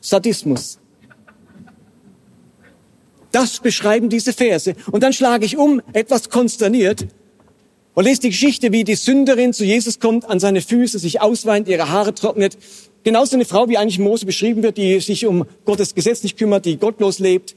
Sadismus. 0.00 0.78
Das 3.30 3.60
beschreiben 3.60 4.08
diese 4.08 4.32
Verse. 4.32 4.74
Und 4.90 5.02
dann 5.02 5.12
schlage 5.12 5.44
ich 5.44 5.56
um, 5.56 5.80
etwas 5.92 6.28
konsterniert, 6.28 7.06
und 7.94 8.04
lese 8.04 8.22
die 8.22 8.30
Geschichte, 8.30 8.72
wie 8.72 8.84
die 8.84 8.94
Sünderin 8.94 9.52
zu 9.52 9.64
Jesus 9.64 10.00
kommt, 10.00 10.24
an 10.24 10.40
seine 10.40 10.62
Füße, 10.62 10.98
sich 10.98 11.20
ausweint, 11.20 11.68
ihre 11.68 11.90
Haare 11.90 12.14
trocknet. 12.14 12.56
Genauso 13.04 13.36
eine 13.36 13.44
Frau, 13.44 13.68
wie 13.68 13.76
eigentlich 13.76 13.98
Mose 13.98 14.24
beschrieben 14.24 14.62
wird, 14.62 14.78
die 14.78 14.98
sich 15.00 15.26
um 15.26 15.44
Gottes 15.66 15.94
Gesetz 15.94 16.22
nicht 16.22 16.38
kümmert, 16.38 16.64
die 16.64 16.78
gottlos 16.78 17.18
lebt. 17.18 17.54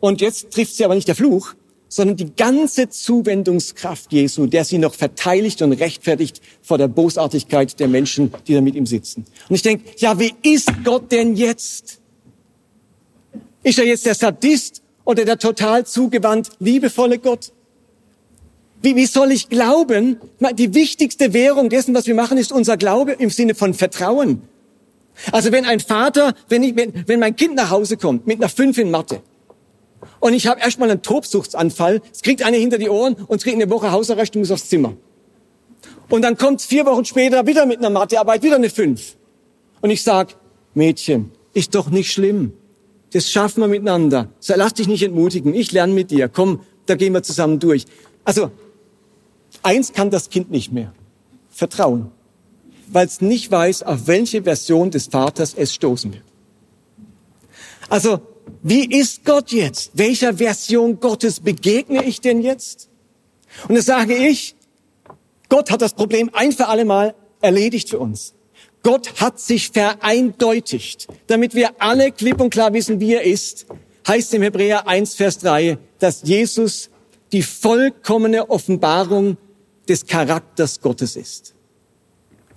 Und 0.00 0.20
jetzt 0.22 0.50
trifft 0.50 0.76
sie 0.76 0.84
aber 0.84 0.94
nicht 0.94 1.08
der 1.08 1.14
Fluch, 1.14 1.54
sondern 1.88 2.16
die 2.16 2.34
ganze 2.34 2.88
Zuwendungskraft 2.88 4.12
Jesu, 4.12 4.46
der 4.46 4.64
sie 4.64 4.78
noch 4.78 4.94
verteidigt 4.94 5.62
und 5.62 5.72
rechtfertigt 5.72 6.40
vor 6.62 6.78
der 6.78 6.88
Bosartigkeit 6.88 7.78
der 7.78 7.88
Menschen, 7.88 8.32
die 8.46 8.54
da 8.54 8.60
mit 8.60 8.74
ihm 8.74 8.86
sitzen. 8.86 9.24
Und 9.48 9.54
ich 9.54 9.62
denke, 9.62 9.84
ja, 9.98 10.18
wie 10.18 10.34
ist 10.42 10.70
Gott 10.84 11.12
denn 11.12 11.36
jetzt? 11.36 12.00
Ist 13.62 13.78
er 13.78 13.86
jetzt 13.86 14.06
der 14.06 14.14
Sadist 14.14 14.82
oder 15.04 15.24
der 15.24 15.38
total 15.38 15.86
zugewandt, 15.86 16.50
liebevolle 16.58 17.18
Gott? 17.18 17.52
Wie, 18.82 18.94
wie 18.94 19.06
soll 19.06 19.32
ich 19.32 19.48
glauben? 19.48 20.18
Die 20.54 20.74
wichtigste 20.74 21.32
Währung 21.32 21.70
dessen, 21.70 21.94
was 21.94 22.06
wir 22.06 22.14
machen, 22.14 22.36
ist 22.38 22.52
unser 22.52 22.76
Glaube 22.76 23.12
im 23.12 23.30
Sinne 23.30 23.54
von 23.54 23.74
Vertrauen. 23.74 24.42
Also 25.32 25.50
wenn 25.50 25.64
ein 25.64 25.80
Vater, 25.80 26.34
wenn, 26.48 26.62
ich, 26.62 26.76
wenn, 26.76 26.92
wenn 27.06 27.20
mein 27.20 27.36
Kind 27.36 27.54
nach 27.54 27.70
Hause 27.70 27.96
kommt 27.96 28.26
mit 28.26 28.38
einer 28.38 28.50
Fünf 28.50 28.76
in 28.76 28.90
Mathe 28.90 29.22
und 30.20 30.32
ich 30.32 30.46
habe 30.46 30.60
erstmal 30.60 30.90
einen 30.90 31.02
Tobsuchtsanfall. 31.02 32.00
Es 32.12 32.22
kriegt 32.22 32.42
eine 32.42 32.56
hinter 32.56 32.78
die 32.78 32.88
Ohren 32.88 33.14
und 33.14 33.36
es 33.36 33.42
kriegt 33.42 33.56
eine 33.56 33.70
Woche 33.70 33.92
Hausarrest 33.92 34.34
und 34.34 34.42
muss 34.42 34.50
aufs 34.50 34.68
Zimmer. 34.68 34.94
Und 36.08 36.22
dann 36.22 36.36
kommt 36.36 36.62
vier 36.62 36.86
Wochen 36.86 37.04
später 37.04 37.46
wieder 37.46 37.66
mit 37.66 37.78
einer 37.78 37.90
Mathearbeit 37.90 38.42
wieder 38.42 38.56
eine 38.56 38.70
Fünf. 38.70 39.16
Und 39.80 39.90
ich 39.90 40.02
sag, 40.02 40.36
Mädchen, 40.74 41.32
ist 41.52 41.74
doch 41.74 41.90
nicht 41.90 42.12
schlimm. 42.12 42.52
Das 43.12 43.30
schaffen 43.30 43.60
wir 43.60 43.68
miteinander. 43.68 44.28
Lass 44.46 44.74
dich 44.74 44.88
nicht 44.88 45.02
entmutigen. 45.02 45.54
Ich 45.54 45.72
lerne 45.72 45.92
mit 45.92 46.10
dir. 46.10 46.28
Komm, 46.28 46.60
da 46.86 46.94
gehen 46.94 47.12
wir 47.12 47.22
zusammen 47.22 47.58
durch. 47.58 47.86
Also, 48.24 48.50
eins 49.62 49.92
kann 49.92 50.10
das 50.10 50.28
Kind 50.28 50.50
nicht 50.50 50.72
mehr. 50.72 50.92
Vertrauen. 51.50 52.10
Weil 52.88 53.06
es 53.06 53.20
nicht 53.20 53.50
weiß, 53.50 53.82
auf 53.82 54.06
welche 54.06 54.42
Version 54.42 54.90
des 54.90 55.06
Vaters 55.06 55.54
es 55.56 55.74
stoßen 55.74 56.12
wird. 56.12 56.24
Also, 57.88 58.20
wie 58.62 58.84
ist 58.98 59.24
Gott 59.24 59.52
jetzt? 59.52 59.92
Welcher 59.94 60.34
Version 60.34 61.00
Gottes 61.00 61.40
begegne 61.40 62.04
ich 62.04 62.20
denn 62.20 62.42
jetzt? 62.42 62.88
Und 63.68 63.76
das 63.76 63.86
sage 63.86 64.14
ich, 64.14 64.54
Gott 65.48 65.70
hat 65.70 65.82
das 65.82 65.94
Problem 65.94 66.30
ein 66.32 66.52
für 66.52 66.68
alle 66.68 66.84
Mal 66.84 67.14
erledigt 67.40 67.90
für 67.90 67.98
uns. 67.98 68.34
Gott 68.82 69.20
hat 69.20 69.40
sich 69.40 69.70
vereindeutigt, 69.70 71.08
damit 71.26 71.54
wir 71.54 71.80
alle 71.80 72.12
klipp 72.12 72.40
und 72.40 72.50
klar 72.50 72.72
wissen, 72.72 73.00
wie 73.00 73.14
er 73.14 73.22
ist. 73.22 73.66
Heißt 74.06 74.32
im 74.34 74.42
Hebräer 74.42 74.86
1, 74.86 75.14
Vers 75.14 75.38
3, 75.38 75.78
dass 75.98 76.22
Jesus 76.22 76.90
die 77.32 77.42
vollkommene 77.42 78.48
Offenbarung 78.48 79.36
des 79.88 80.06
Charakters 80.06 80.80
Gottes 80.80 81.16
ist. 81.16 81.54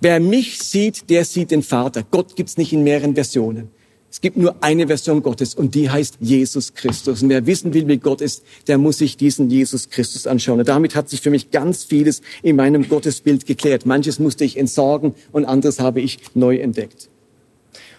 Wer 0.00 0.20
mich 0.20 0.58
sieht, 0.58 1.10
der 1.10 1.24
sieht 1.24 1.50
den 1.50 1.62
Vater. 1.62 2.04
Gott 2.08 2.36
gibt's 2.36 2.56
nicht 2.56 2.72
in 2.72 2.82
mehreren 2.84 3.14
Versionen. 3.14 3.70
Es 4.10 4.20
gibt 4.20 4.36
nur 4.36 4.56
eine 4.60 4.88
Version 4.88 5.22
Gottes 5.22 5.54
und 5.54 5.74
die 5.74 5.88
heißt 5.88 6.16
Jesus 6.20 6.74
Christus. 6.74 7.22
Und 7.22 7.28
wer 7.28 7.46
wissen 7.46 7.72
will, 7.74 7.86
wie 7.86 7.98
Gott 7.98 8.20
ist, 8.20 8.42
der 8.66 8.76
muss 8.76 8.98
sich 8.98 9.16
diesen 9.16 9.50
Jesus 9.50 9.88
Christus 9.88 10.26
anschauen. 10.26 10.58
Und 10.58 10.68
damit 10.68 10.96
hat 10.96 11.08
sich 11.08 11.20
für 11.20 11.30
mich 11.30 11.52
ganz 11.52 11.84
vieles 11.84 12.20
in 12.42 12.56
meinem 12.56 12.88
Gottesbild 12.88 13.46
geklärt. 13.46 13.86
Manches 13.86 14.18
musste 14.18 14.44
ich 14.44 14.56
entsorgen 14.56 15.14
und 15.30 15.44
anderes 15.44 15.78
habe 15.78 16.00
ich 16.00 16.18
neu 16.34 16.56
entdeckt. 16.56 17.08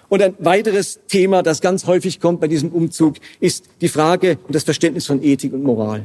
Und 0.10 0.22
ein 0.22 0.36
weiteres 0.40 1.00
Thema, 1.08 1.42
das 1.42 1.62
ganz 1.62 1.88
häufig 1.88 2.20
kommt 2.20 2.42
bei 2.42 2.50
diesem 2.50 2.70
Umzug, 2.74 3.16
ist 3.40 3.64
die 3.80 3.88
Frage 3.88 4.38
und 4.46 4.54
das 4.54 4.64
Verständnis 4.64 5.06
von 5.06 5.24
Ethik 5.24 5.54
und 5.54 5.64
Moral. 5.64 6.04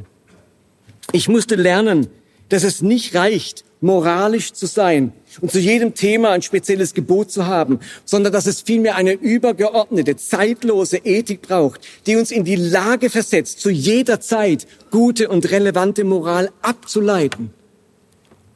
Ich 1.11 1.29
musste 1.29 1.57
lernen, 1.57 2.07
dass 2.49 2.63
es 2.63 2.81
nicht 2.81 3.17
reicht, 3.17 3.65
moralisch 3.81 4.53
zu 4.53 4.67
sein 4.67 5.13
und 5.41 5.53
zu 5.53 5.59
jedem 5.59 5.95
Thema 5.95 6.31
ein 6.31 6.43
spezielles 6.43 6.95
Gebot 6.95 7.31
zu 7.31 7.47
haben, 7.47 7.81
sondern 8.05 8.33
dass 8.33 8.47
es 8.47 8.63
vielmehr 8.63 8.97
eine 8.97 9.13
übergeordnete, 9.13 10.17
zeitlose 10.17 10.99
Ethik 10.99 11.43
braucht, 11.43 11.81
die 12.07 12.17
uns 12.17 12.31
in 12.31 12.45
die 12.45 12.57
Lage 12.57 13.11
versetzt, 13.11 13.61
zu 13.61 13.71
jeder 13.71 14.21
Zeit 14.21 14.67
gute 14.91 15.29
und 15.29 15.51
relevante 15.51 16.05
Moral 16.05 16.51
abzuleiten. 16.63 17.51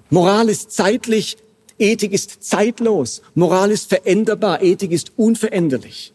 Moral 0.09 0.49
ist 0.49 0.73
zeitlich, 0.73 1.37
Ethik 1.79 2.12
ist 2.12 2.43
zeitlos, 2.43 3.23
Moral 3.35 3.71
ist 3.71 3.89
veränderbar, 3.89 4.62
Ethik 4.62 4.91
ist 4.91 5.12
unveränderlich. 5.16 6.12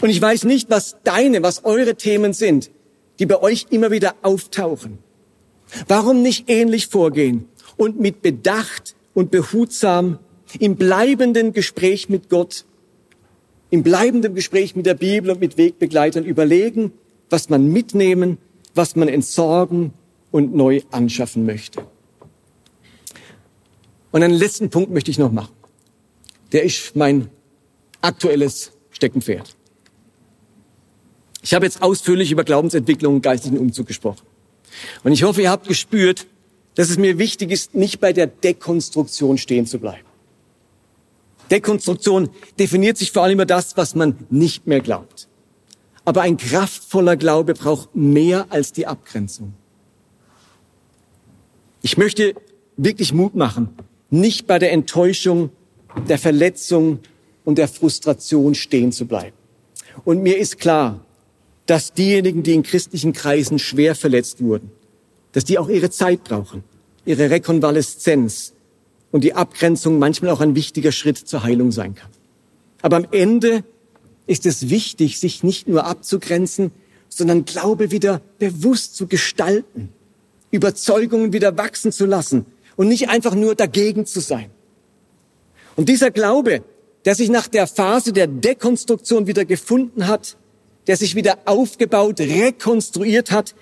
Und 0.00 0.10
ich 0.10 0.20
weiß 0.20 0.44
nicht, 0.44 0.68
was 0.70 0.96
deine, 1.04 1.42
was 1.42 1.64
eure 1.64 1.94
Themen 1.94 2.32
sind, 2.32 2.70
die 3.18 3.26
bei 3.26 3.40
euch 3.40 3.66
immer 3.70 3.90
wieder 3.90 4.14
auftauchen. 4.22 4.98
Warum 5.88 6.22
nicht 6.22 6.48
ähnlich 6.48 6.86
vorgehen 6.86 7.48
und 7.76 8.00
mit 8.00 8.22
Bedacht 8.22 8.94
und 9.14 9.30
behutsam 9.30 10.18
im 10.58 10.76
bleibenden 10.76 11.52
Gespräch 11.52 12.08
mit 12.08 12.28
Gott, 12.28 12.64
im 13.70 13.82
bleibenden 13.82 14.34
Gespräch 14.34 14.76
mit 14.76 14.86
der 14.86 14.94
Bibel 14.94 15.30
und 15.30 15.40
mit 15.40 15.58
Wegbegleitern 15.58 16.24
überlegen, 16.24 16.92
was 17.30 17.48
man 17.48 17.68
mitnehmen, 17.68 18.38
was 18.74 18.94
man 18.94 19.08
entsorgen 19.08 19.92
und 20.30 20.54
neu 20.54 20.82
anschaffen 20.90 21.44
möchte. 21.44 21.82
Und 24.12 24.22
einen 24.22 24.34
letzten 24.34 24.70
Punkt 24.70 24.90
möchte 24.92 25.10
ich 25.10 25.18
noch 25.18 25.32
machen. 25.32 25.52
Der 26.52 26.62
ist 26.62 26.94
mein 26.94 27.28
aktuelles 28.00 28.72
Steckenpferd. 28.90 29.56
Ich 31.42 31.54
habe 31.54 31.66
jetzt 31.66 31.82
ausführlich 31.82 32.30
über 32.30 32.44
Glaubensentwicklung 32.44 33.16
und 33.16 33.22
geistigen 33.22 33.58
Umzug 33.58 33.86
gesprochen. 33.86 34.22
Und 35.04 35.12
ich 35.12 35.22
hoffe, 35.22 35.42
ihr 35.42 35.50
habt 35.50 35.68
gespürt, 35.68 36.26
dass 36.74 36.90
es 36.90 36.98
mir 36.98 37.18
wichtig 37.18 37.50
ist, 37.50 37.74
nicht 37.74 38.00
bei 38.00 38.12
der 38.12 38.26
Dekonstruktion 38.26 39.38
stehen 39.38 39.66
zu 39.66 39.78
bleiben. 39.78 40.06
Dekonstruktion 41.50 42.30
definiert 42.58 42.98
sich 42.98 43.12
vor 43.12 43.22
allem 43.22 43.34
über 43.34 43.46
das, 43.46 43.76
was 43.76 43.94
man 43.94 44.16
nicht 44.30 44.66
mehr 44.66 44.80
glaubt. 44.80 45.28
Aber 46.04 46.22
ein 46.22 46.36
kraftvoller 46.36 47.16
Glaube 47.16 47.54
braucht 47.54 47.94
mehr 47.94 48.46
als 48.50 48.72
die 48.72 48.86
Abgrenzung. 48.86 49.54
Ich 51.82 51.96
möchte 51.96 52.34
wirklich 52.76 53.12
Mut 53.12 53.34
machen, 53.34 53.70
nicht 54.10 54.46
bei 54.46 54.58
der 54.58 54.72
Enttäuschung, 54.72 55.50
der 56.08 56.18
Verletzung 56.18 57.00
und 57.44 57.58
der 57.58 57.68
Frustration 57.68 58.54
stehen 58.54 58.92
zu 58.92 59.06
bleiben. 59.06 59.36
Und 60.04 60.22
mir 60.22 60.36
ist 60.36 60.58
klar, 60.58 61.05
dass 61.66 61.92
diejenigen, 61.92 62.42
die 62.42 62.54
in 62.54 62.62
christlichen 62.62 63.12
Kreisen 63.12 63.58
schwer 63.58 63.94
verletzt 63.94 64.40
wurden, 64.40 64.70
dass 65.32 65.44
die 65.44 65.58
auch 65.58 65.68
ihre 65.68 65.90
Zeit 65.90 66.24
brauchen, 66.24 66.64
ihre 67.04 67.30
Rekonvaleszenz 67.30 68.52
und 69.12 69.22
die 69.22 69.34
Abgrenzung 69.34 69.98
manchmal 69.98 70.30
auch 70.30 70.40
ein 70.40 70.54
wichtiger 70.54 70.92
Schritt 70.92 71.18
zur 71.18 71.42
Heilung 71.42 71.72
sein 71.72 71.94
kann. 71.94 72.10
Aber 72.82 72.96
am 72.96 73.06
Ende 73.10 73.64
ist 74.26 74.46
es 74.46 74.68
wichtig, 74.68 75.18
sich 75.18 75.42
nicht 75.42 75.68
nur 75.68 75.84
abzugrenzen, 75.84 76.70
sondern 77.08 77.44
Glaube 77.44 77.90
wieder 77.90 78.20
bewusst 78.38 78.96
zu 78.96 79.06
gestalten, 79.06 79.90
Überzeugungen 80.50 81.32
wieder 81.32 81.56
wachsen 81.56 81.92
zu 81.92 82.06
lassen 82.06 82.46
und 82.76 82.88
nicht 82.88 83.08
einfach 83.08 83.34
nur 83.34 83.54
dagegen 83.54 84.06
zu 84.06 84.20
sein. 84.20 84.50
Und 85.76 85.88
dieser 85.88 86.10
Glaube, 86.10 86.62
der 87.04 87.14
sich 87.14 87.28
nach 87.28 87.48
der 87.48 87.66
Phase 87.66 88.12
der 88.12 88.26
Dekonstruktion 88.26 89.26
wieder 89.26 89.44
gefunden 89.44 90.08
hat, 90.08 90.36
der 90.86 90.96
sich 90.96 91.14
wieder 91.14 91.38
aufgebaut, 91.44 92.20
rekonstruiert 92.20 93.30
hat, 93.30 93.54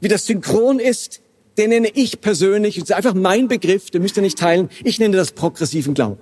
wieder 0.00 0.18
synchron 0.18 0.78
ist, 0.78 1.20
den 1.58 1.70
nenne 1.70 1.88
ich 1.94 2.20
persönlich, 2.20 2.76
das 2.76 2.90
ist 2.90 2.96
einfach 2.96 3.14
mein 3.14 3.48
Begriff, 3.48 3.90
den 3.90 4.02
müsst 4.02 4.16
ihr 4.16 4.22
nicht 4.22 4.38
teilen, 4.38 4.68
ich 4.84 4.98
nenne 4.98 5.16
das 5.16 5.32
progressiven 5.32 5.94
Glauben. 5.94 6.18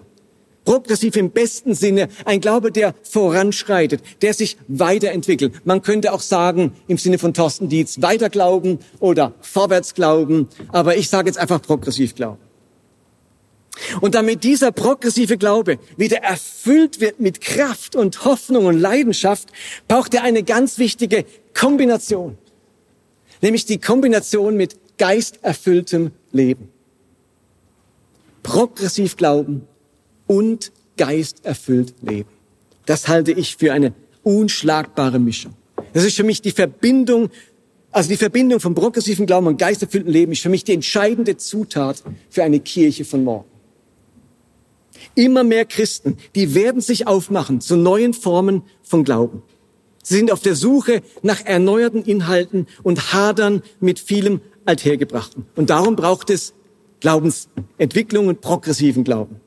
Progressiv 0.64 1.16
im 1.16 1.30
besten 1.30 1.74
Sinne, 1.74 2.08
ein 2.24 2.40
Glaube, 2.40 2.72
der 2.72 2.94
voranschreitet, 3.02 4.00
der 4.22 4.32
sich 4.32 4.56
weiterentwickelt. 4.66 5.66
Man 5.66 5.82
könnte 5.82 6.12
auch 6.12 6.22
sagen, 6.22 6.72
im 6.88 6.96
Sinne 6.96 7.18
von 7.18 7.34
Thorsten 7.34 7.68
Dietz, 7.68 8.00
weiterglauben 8.00 8.78
oder 8.98 9.34
vorwärts 9.42 9.94
glauben, 9.94 10.48
aber 10.68 10.96
ich 10.96 11.10
sage 11.10 11.28
jetzt 11.28 11.38
einfach 11.38 11.60
progressiv 11.60 12.14
glauben. 12.14 12.38
Und 14.00 14.14
damit 14.14 14.44
dieser 14.44 14.72
progressive 14.72 15.36
Glaube 15.36 15.78
wieder 15.96 16.18
erfüllt 16.18 17.00
wird 17.00 17.20
mit 17.20 17.40
Kraft 17.40 17.96
und 17.96 18.24
Hoffnung 18.24 18.66
und 18.66 18.78
Leidenschaft, 18.78 19.48
braucht 19.88 20.14
er 20.14 20.22
eine 20.22 20.42
ganz 20.42 20.78
wichtige 20.78 21.24
Kombination. 21.54 22.38
Nämlich 23.42 23.66
die 23.66 23.78
Kombination 23.78 24.56
mit 24.56 24.76
geisterfülltem 24.98 26.12
Leben. 26.32 26.68
Progressiv 28.42 29.16
glauben 29.16 29.66
und 30.26 30.72
geisterfüllt 30.96 31.94
leben. 32.02 32.30
Das 32.86 33.08
halte 33.08 33.32
ich 33.32 33.56
für 33.56 33.72
eine 33.72 33.92
unschlagbare 34.22 35.18
Mischung. 35.18 35.54
Das 35.92 36.04
ist 36.04 36.16
für 36.16 36.24
mich 36.24 36.42
die 36.42 36.50
Verbindung, 36.50 37.30
also 37.90 38.08
die 38.08 38.16
Verbindung 38.16 38.60
von 38.60 38.74
progressiven 38.74 39.26
Glauben 39.26 39.46
und 39.46 39.58
geisterfülltem 39.58 40.12
Leben 40.12 40.32
ist 40.32 40.42
für 40.42 40.48
mich 40.48 40.64
die 40.64 40.74
entscheidende 40.74 41.36
Zutat 41.36 42.02
für 42.30 42.44
eine 42.44 42.60
Kirche 42.60 43.04
von 43.04 43.24
morgen. 43.24 43.53
Immer 45.14 45.44
mehr 45.44 45.64
Christen, 45.64 46.16
die 46.34 46.54
werden 46.54 46.80
sich 46.80 47.06
aufmachen 47.06 47.60
zu 47.60 47.76
neuen 47.76 48.14
Formen 48.14 48.62
von 48.82 49.04
Glauben. 49.04 49.42
Sie 50.02 50.16
sind 50.16 50.30
auf 50.30 50.40
der 50.40 50.54
Suche 50.54 51.02
nach 51.22 51.44
erneuerten 51.44 52.04
Inhalten 52.04 52.66
und 52.82 53.12
hadern 53.12 53.62
mit 53.80 53.98
vielem 53.98 54.40
Althergebrachten. 54.66 55.46
Und 55.56 55.70
darum 55.70 55.96
braucht 55.96 56.30
es 56.30 56.52
Glaubensentwicklung 57.00 58.28
und 58.28 58.40
progressiven 58.40 59.04
Glauben. 59.04 59.40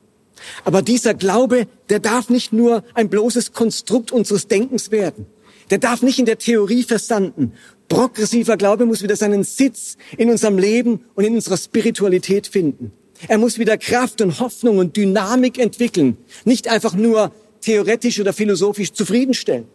Aber 0.63 0.81
dieser 0.81 1.13
Glaube, 1.13 1.67
der 1.89 1.99
darf 1.99 2.29
nicht 2.29 2.53
nur 2.53 2.83
ein 2.93 3.09
bloßes 3.09 3.53
Konstrukt 3.53 4.11
unseres 4.11 4.47
Denkens 4.47 4.91
werden. 4.91 5.25
Der 5.69 5.79
darf 5.79 6.01
nicht 6.01 6.19
in 6.19 6.25
der 6.25 6.37
Theorie 6.37 6.83
verstanden. 6.83 7.53
Progressiver 7.87 8.57
Glaube 8.57 8.85
muss 8.85 9.03
wieder 9.03 9.15
seinen 9.15 9.43
Sitz 9.43 9.97
in 10.17 10.29
unserem 10.29 10.57
Leben 10.57 11.05
und 11.15 11.23
in 11.23 11.35
unserer 11.35 11.57
Spiritualität 11.57 12.47
finden. 12.47 12.91
Er 13.27 13.37
muss 13.37 13.57
wieder 13.57 13.77
Kraft 13.77 14.21
und 14.21 14.39
Hoffnung 14.39 14.77
und 14.77 14.95
Dynamik 14.95 15.57
entwickeln, 15.57 16.17
nicht 16.45 16.67
einfach 16.67 16.93
nur 16.93 17.31
theoretisch 17.61 18.19
oder 18.19 18.33
philosophisch 18.33 18.93
zufriedenstellen. 18.93 19.67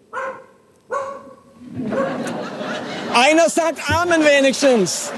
Einer 3.14 3.48
sagt 3.48 3.90
Amen 3.90 4.22
wenigstens. 4.24 5.10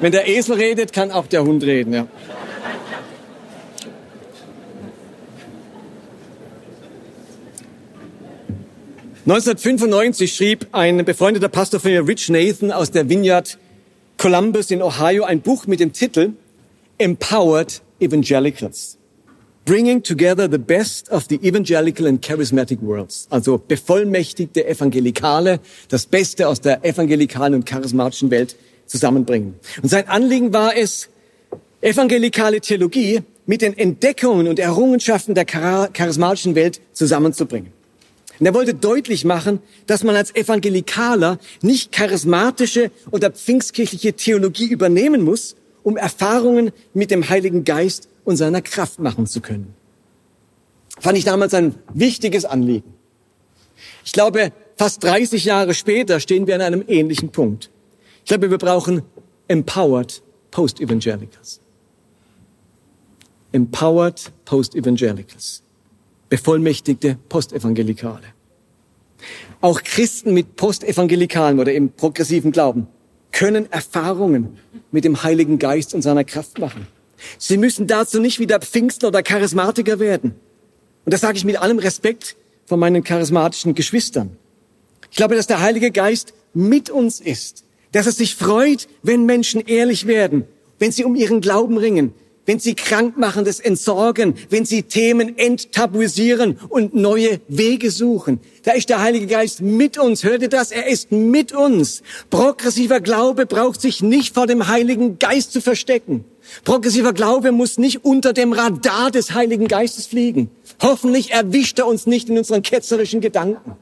Wenn 0.00 0.12
der 0.12 0.28
Esel 0.28 0.56
redet, 0.56 0.92
kann 0.92 1.10
auch 1.10 1.26
der 1.26 1.44
Hund 1.44 1.62
reden, 1.62 1.92
ja. 1.92 2.06
1995 9.30 10.34
schrieb 10.34 10.66
ein 10.72 11.04
befreundeter 11.04 11.48
Pastor 11.48 11.78
von 11.78 11.92
mir, 11.92 12.04
Rich 12.04 12.30
Nathan 12.30 12.72
aus 12.72 12.90
der 12.90 13.08
Vineyard 13.08 13.58
Columbus 14.18 14.72
in 14.72 14.82
Ohio, 14.82 15.22
ein 15.22 15.40
Buch 15.40 15.68
mit 15.68 15.78
dem 15.78 15.92
Titel 15.92 16.32
Empowered 16.98 17.80
Evangelicals. 18.00 18.98
Bringing 19.64 20.02
together 20.02 20.48
the 20.50 20.58
best 20.58 21.12
of 21.12 21.26
the 21.28 21.36
evangelical 21.46 22.08
and 22.08 22.20
charismatic 22.20 22.82
worlds. 22.82 23.28
Also 23.30 23.58
bevollmächtigte 23.58 24.66
Evangelikale, 24.66 25.60
das 25.88 26.06
Beste 26.06 26.48
aus 26.48 26.60
der 26.60 26.84
evangelikalen 26.84 27.54
und 27.54 27.64
charismatischen 27.64 28.32
Welt 28.32 28.56
zusammenbringen. 28.86 29.54
Und 29.80 29.90
sein 29.90 30.08
Anliegen 30.08 30.52
war 30.52 30.76
es, 30.76 31.08
evangelikale 31.80 32.60
Theologie 32.60 33.20
mit 33.46 33.62
den 33.62 33.78
Entdeckungen 33.78 34.48
und 34.48 34.58
Errungenschaften 34.58 35.36
der 35.36 35.44
charismatischen 35.44 36.56
Welt 36.56 36.80
zusammenzubringen. 36.92 37.79
Und 38.40 38.46
er 38.46 38.54
wollte 38.54 38.72
deutlich 38.72 39.26
machen, 39.26 39.60
dass 39.86 40.02
man 40.02 40.16
als 40.16 40.34
Evangelikaler 40.34 41.38
nicht 41.60 41.92
charismatische 41.92 42.90
oder 43.10 43.30
pfingstkirchliche 43.30 44.14
Theologie 44.14 44.68
übernehmen 44.68 45.22
muss, 45.22 45.56
um 45.82 45.98
Erfahrungen 45.98 46.72
mit 46.94 47.10
dem 47.10 47.28
Heiligen 47.28 47.64
Geist 47.64 48.08
und 48.24 48.38
seiner 48.38 48.62
Kraft 48.62 48.98
machen 48.98 49.26
zu 49.26 49.42
können. 49.42 49.74
Fand 50.98 51.18
ich 51.18 51.24
damals 51.24 51.52
ein 51.52 51.74
wichtiges 51.92 52.46
Anliegen. 52.46 52.94
Ich 54.06 54.12
glaube, 54.12 54.52
fast 54.76 55.04
30 55.04 55.44
Jahre 55.44 55.74
später 55.74 56.18
stehen 56.18 56.46
wir 56.46 56.54
an 56.54 56.62
einem 56.62 56.84
ähnlichen 56.88 57.30
Punkt. 57.30 57.70
Ich 58.24 58.28
glaube, 58.30 58.50
wir 58.50 58.58
brauchen 58.58 59.02
empowered 59.48 60.22
Post-Evangelicals. 60.50 61.60
Empowered 63.52 64.32
Post-Evangelicals 64.46 65.62
bevollmächtigte 66.30 67.18
Postevangelikale. 67.28 68.22
Auch 69.60 69.82
Christen 69.82 70.32
mit 70.32 70.56
postevangelikalen 70.56 71.60
oder 71.60 71.74
im 71.74 71.90
progressiven 71.90 72.52
Glauben 72.52 72.86
können 73.32 73.70
Erfahrungen 73.70 74.58
mit 74.90 75.04
dem 75.04 75.22
Heiligen 75.22 75.58
Geist 75.58 75.94
und 75.94 76.00
seiner 76.00 76.24
Kraft 76.24 76.58
machen. 76.58 76.86
Sie 77.38 77.58
müssen 77.58 77.86
dazu 77.86 78.20
nicht 78.20 78.38
wieder 78.38 78.60
Pfingstler 78.60 79.08
oder 79.08 79.22
Charismatiker 79.22 79.98
werden. 79.98 80.34
Und 81.04 81.12
das 81.12 81.20
sage 81.20 81.36
ich 81.36 81.44
mit 81.44 81.60
allem 81.60 81.78
Respekt 81.78 82.36
von 82.64 82.80
meinen 82.80 83.04
charismatischen 83.04 83.74
Geschwistern. 83.74 84.36
Ich 85.10 85.16
glaube, 85.16 85.34
dass 85.34 85.46
der 85.46 85.60
Heilige 85.60 85.90
Geist 85.90 86.32
mit 86.54 86.88
uns 86.88 87.20
ist, 87.20 87.64
dass 87.92 88.06
er 88.06 88.12
sich 88.12 88.36
freut, 88.36 88.88
wenn 89.02 89.26
Menschen 89.26 89.60
ehrlich 89.60 90.06
werden, 90.06 90.44
wenn 90.78 90.92
sie 90.92 91.04
um 91.04 91.14
ihren 91.14 91.40
Glauben 91.40 91.76
ringen, 91.76 92.14
wenn 92.50 92.58
sie 92.58 92.74
krankmachendes 92.74 93.60
entsorgen, 93.60 94.34
wenn 94.48 94.64
sie 94.64 94.82
Themen 94.82 95.38
enttabuisieren 95.38 96.58
und 96.68 96.94
neue 96.94 97.40
Wege 97.46 97.92
suchen. 97.92 98.40
Da 98.64 98.72
ist 98.72 98.88
der 98.88 99.00
Heilige 99.00 99.28
Geist 99.28 99.60
mit 99.60 99.96
uns. 99.98 100.24
Hört 100.24 100.42
ihr 100.42 100.48
das? 100.48 100.72
Er 100.72 100.88
ist 100.88 101.12
mit 101.12 101.52
uns. 101.52 102.02
Progressiver 102.28 103.00
Glaube 103.00 103.46
braucht 103.46 103.80
sich 103.80 104.02
nicht 104.02 104.34
vor 104.34 104.48
dem 104.48 104.66
Heiligen 104.66 105.20
Geist 105.20 105.52
zu 105.52 105.60
verstecken. 105.60 106.24
Progressiver 106.64 107.12
Glaube 107.12 107.52
muss 107.52 107.78
nicht 107.78 108.04
unter 108.04 108.32
dem 108.32 108.52
Radar 108.52 109.12
des 109.12 109.32
Heiligen 109.32 109.68
Geistes 109.68 110.06
fliegen. 110.08 110.50
Hoffentlich 110.82 111.30
erwischt 111.30 111.78
er 111.78 111.86
uns 111.86 112.08
nicht 112.08 112.30
in 112.30 112.36
unseren 112.36 112.62
ketzerischen 112.62 113.20
Gedanken. 113.20 113.76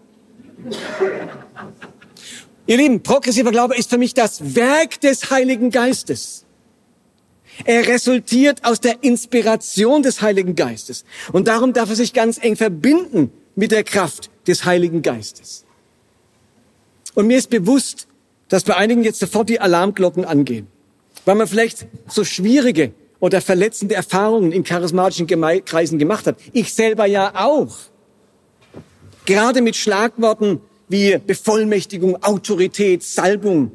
Ihr 2.66 2.76
Lieben, 2.76 3.02
progressiver 3.02 3.50
Glaube 3.50 3.78
ist 3.78 3.88
für 3.88 3.96
mich 3.96 4.12
das 4.12 4.54
Werk 4.54 5.00
des 5.00 5.30
Heiligen 5.30 5.70
Geistes. 5.70 6.44
Er 7.64 7.86
resultiert 7.86 8.64
aus 8.64 8.80
der 8.80 9.02
Inspiration 9.02 10.02
des 10.02 10.22
Heiligen 10.22 10.54
Geistes. 10.54 11.04
Und 11.32 11.48
darum 11.48 11.72
darf 11.72 11.90
er 11.90 11.96
sich 11.96 12.12
ganz 12.12 12.38
eng 12.42 12.56
verbinden 12.56 13.32
mit 13.56 13.72
der 13.72 13.84
Kraft 13.84 14.30
des 14.46 14.64
Heiligen 14.64 15.02
Geistes. 15.02 15.64
Und 17.14 17.26
mir 17.26 17.38
ist 17.38 17.50
bewusst, 17.50 18.06
dass 18.48 18.64
bei 18.64 18.76
einigen 18.76 19.02
jetzt 19.02 19.20
sofort 19.20 19.48
die 19.48 19.60
Alarmglocken 19.60 20.24
angehen, 20.24 20.68
weil 21.24 21.34
man 21.34 21.46
vielleicht 21.46 21.86
so 22.06 22.24
schwierige 22.24 22.92
oder 23.20 23.40
verletzende 23.40 23.94
Erfahrungen 23.94 24.52
in 24.52 24.62
charismatischen 24.62 25.26
Kreisen 25.26 25.98
gemacht 25.98 26.26
hat. 26.26 26.36
Ich 26.52 26.72
selber 26.72 27.06
ja 27.06 27.32
auch. 27.34 27.76
Gerade 29.26 29.60
mit 29.60 29.76
Schlagworten 29.76 30.60
wie 30.88 31.18
Bevollmächtigung, 31.18 32.22
Autorität, 32.22 33.02
Salbung 33.02 33.72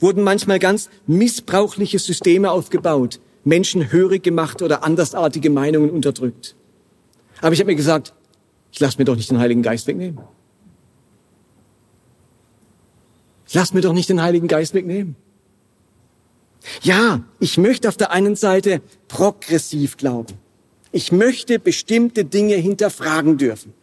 wurden 0.00 0.22
manchmal 0.22 0.58
ganz 0.58 0.88
missbrauchliche 1.06 1.98
Systeme 1.98 2.50
aufgebaut, 2.50 3.20
Menschen 3.44 3.92
hörig 3.92 4.22
gemacht 4.22 4.62
oder 4.62 4.84
andersartige 4.84 5.50
Meinungen 5.50 5.90
unterdrückt. 5.90 6.56
Aber 7.40 7.52
ich 7.52 7.60
habe 7.60 7.70
mir 7.70 7.76
gesagt, 7.76 8.14
ich 8.72 8.80
lasse 8.80 8.98
mir 8.98 9.04
doch 9.04 9.16
nicht 9.16 9.30
den 9.30 9.38
Heiligen 9.38 9.62
Geist 9.62 9.86
wegnehmen. 9.86 10.18
Ich 13.46 13.54
lasse 13.54 13.74
mir 13.74 13.82
doch 13.82 13.92
nicht 13.92 14.08
den 14.08 14.22
Heiligen 14.22 14.48
Geist 14.48 14.74
wegnehmen. 14.74 15.16
Ja, 16.82 17.22
ich 17.40 17.58
möchte 17.58 17.88
auf 17.88 17.96
der 17.96 18.10
einen 18.10 18.36
Seite 18.36 18.80
progressiv 19.08 19.96
glauben. 19.96 20.34
Ich 20.92 21.12
möchte 21.12 21.58
bestimmte 21.58 22.24
Dinge 22.24 22.54
hinterfragen 22.54 23.36
dürfen. 23.36 23.74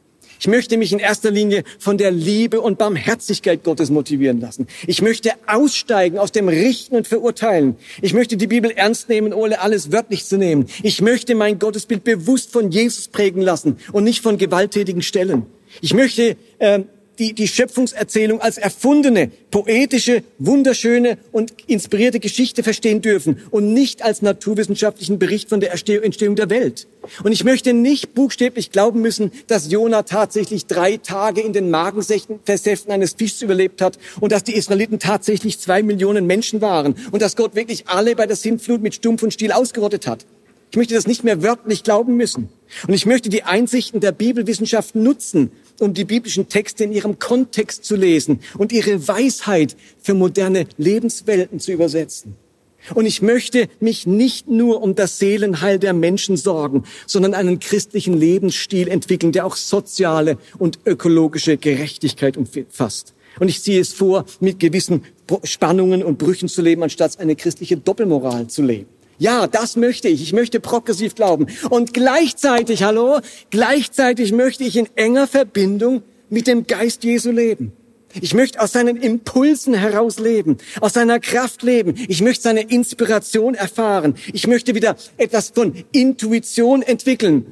Ich 0.41 0.47
möchte 0.47 0.75
mich 0.77 0.91
in 0.91 0.97
erster 0.97 1.29
Linie 1.29 1.63
von 1.77 1.99
der 1.99 2.09
Liebe 2.09 2.61
und 2.61 2.79
Barmherzigkeit 2.79 3.63
Gottes 3.63 3.91
motivieren 3.91 4.41
lassen. 4.41 4.65
Ich 4.87 5.03
möchte 5.03 5.33
aussteigen 5.45 6.17
aus 6.17 6.31
dem 6.31 6.47
Richten 6.47 6.95
und 6.95 7.07
Verurteilen. 7.07 7.75
Ich 8.01 8.15
möchte 8.15 8.37
die 8.37 8.47
Bibel 8.47 8.71
ernst 8.71 9.07
nehmen, 9.07 9.33
ohne 9.33 9.61
alles 9.61 9.91
wörtlich 9.91 10.25
zu 10.25 10.39
nehmen. 10.39 10.65
Ich 10.81 10.99
möchte 10.99 11.35
mein 11.35 11.59
Gottesbild 11.59 12.03
bewusst 12.03 12.51
von 12.51 12.71
Jesus 12.71 13.07
prägen 13.07 13.43
lassen 13.43 13.77
und 13.91 14.03
nicht 14.03 14.23
von 14.23 14.39
gewalttätigen 14.39 15.03
Stellen. 15.03 15.45
Ich 15.79 15.93
möchte 15.93 16.35
äh, 16.57 16.79
die, 17.21 17.33
die 17.33 17.47
Schöpfungserzählung 17.47 18.41
als 18.41 18.57
erfundene, 18.57 19.29
poetische, 19.51 20.23
wunderschöne 20.39 21.19
und 21.31 21.53
inspirierte 21.67 22.19
Geschichte 22.19 22.63
verstehen 22.63 23.03
dürfen 23.03 23.39
und 23.51 23.73
nicht 23.73 24.01
als 24.01 24.23
naturwissenschaftlichen 24.23 25.19
Bericht 25.19 25.49
von 25.49 25.59
der 25.59 25.71
Entstehung 25.71 26.35
der 26.35 26.49
Welt. 26.49 26.87
Und 27.23 27.31
ich 27.31 27.43
möchte 27.43 27.73
nicht 27.73 28.15
buchstäblich 28.15 28.71
glauben 28.71 29.01
müssen, 29.01 29.31
dass 29.45 29.71
Jona 29.71 30.01
tatsächlich 30.01 30.65
drei 30.65 30.97
Tage 30.97 31.41
in 31.41 31.53
den 31.53 31.69
Magensäften 31.69 32.39
eines 32.91 33.13
Fischs 33.13 33.43
überlebt 33.43 33.83
hat 33.83 33.99
und 34.19 34.31
dass 34.31 34.43
die 34.43 34.55
Israeliten 34.55 34.97
tatsächlich 34.97 35.59
zwei 35.59 35.83
Millionen 35.83 36.25
Menschen 36.25 36.59
waren 36.59 36.95
und 37.11 37.21
dass 37.21 37.35
Gott 37.35 37.53
wirklich 37.53 37.87
alle 37.87 38.15
bei 38.15 38.25
der 38.25 38.35
Sintflut 38.35 38.81
mit 38.81 38.95
Stumpf 38.95 39.21
und 39.21 39.31
Stiel 39.31 39.51
ausgerottet 39.51 40.07
hat. 40.07 40.25
Ich 40.71 40.77
möchte 40.77 40.93
das 40.93 41.05
nicht 41.05 41.25
mehr 41.25 41.43
wörtlich 41.43 41.83
glauben 41.83 42.15
müssen. 42.15 42.47
Und 42.87 42.93
ich 42.93 43.05
möchte 43.05 43.27
die 43.27 43.43
Einsichten 43.43 43.99
der 43.99 44.13
Bibelwissenschaft 44.13 44.95
nutzen, 44.95 45.51
um 45.81 45.93
die 45.93 46.05
biblischen 46.05 46.47
Texte 46.47 46.85
in 46.85 46.93
ihrem 46.93 47.19
Kontext 47.19 47.83
zu 47.83 47.97
lesen 47.97 48.39
und 48.57 48.71
ihre 48.71 49.05
Weisheit 49.05 49.75
für 49.99 50.13
moderne 50.13 50.67
Lebenswelten 50.77 51.59
zu 51.59 51.73
übersetzen. 51.73 52.37
Und 52.95 53.05
ich 53.05 53.21
möchte 53.21 53.67
mich 53.81 54.07
nicht 54.07 54.47
nur 54.47 54.81
um 54.81 54.95
das 54.95 55.19
Seelenheil 55.19 55.77
der 55.77 55.91
Menschen 55.91 56.37
sorgen, 56.37 56.85
sondern 57.05 57.33
einen 57.33 57.59
christlichen 57.59 58.13
Lebensstil 58.13 58.87
entwickeln, 58.87 59.33
der 59.33 59.45
auch 59.45 59.57
soziale 59.57 60.37
und 60.57 60.79
ökologische 60.85 61.57
Gerechtigkeit 61.57 62.37
umfasst. 62.37 63.13
Und 63.41 63.49
ich 63.49 63.61
ziehe 63.61 63.81
es 63.81 63.91
vor, 63.91 64.23
mit 64.39 64.59
gewissen 64.59 65.03
Spannungen 65.43 66.01
und 66.01 66.17
Brüchen 66.17 66.47
zu 66.47 66.61
leben, 66.61 66.81
anstatt 66.81 67.19
eine 67.19 67.35
christliche 67.35 67.75
Doppelmoral 67.75 68.47
zu 68.47 68.61
leben. 68.61 68.87
Ja, 69.21 69.45
das 69.45 69.75
möchte 69.75 70.07
ich. 70.07 70.23
Ich 70.23 70.33
möchte 70.33 70.59
progressiv 70.59 71.13
glauben. 71.13 71.45
Und 71.69 71.93
gleichzeitig, 71.93 72.81
hallo, 72.81 73.19
gleichzeitig 73.51 74.31
möchte 74.31 74.63
ich 74.63 74.75
in 74.75 74.87
enger 74.95 75.27
Verbindung 75.27 76.01
mit 76.31 76.47
dem 76.47 76.65
Geist 76.65 77.03
Jesu 77.03 77.29
leben. 77.29 77.71
Ich 78.19 78.33
möchte 78.33 78.59
aus 78.59 78.71
seinen 78.71 78.97
Impulsen 78.97 79.75
heraus 79.75 80.17
leben, 80.17 80.57
aus 80.79 80.93
seiner 80.93 81.19
Kraft 81.19 81.61
leben. 81.61 81.93
Ich 82.07 82.23
möchte 82.23 82.41
seine 82.41 82.61
Inspiration 82.61 83.53
erfahren. 83.53 84.15
Ich 84.33 84.47
möchte 84.47 84.73
wieder 84.73 84.95
etwas 85.17 85.51
von 85.53 85.75
Intuition 85.91 86.81
entwickeln, 86.81 87.45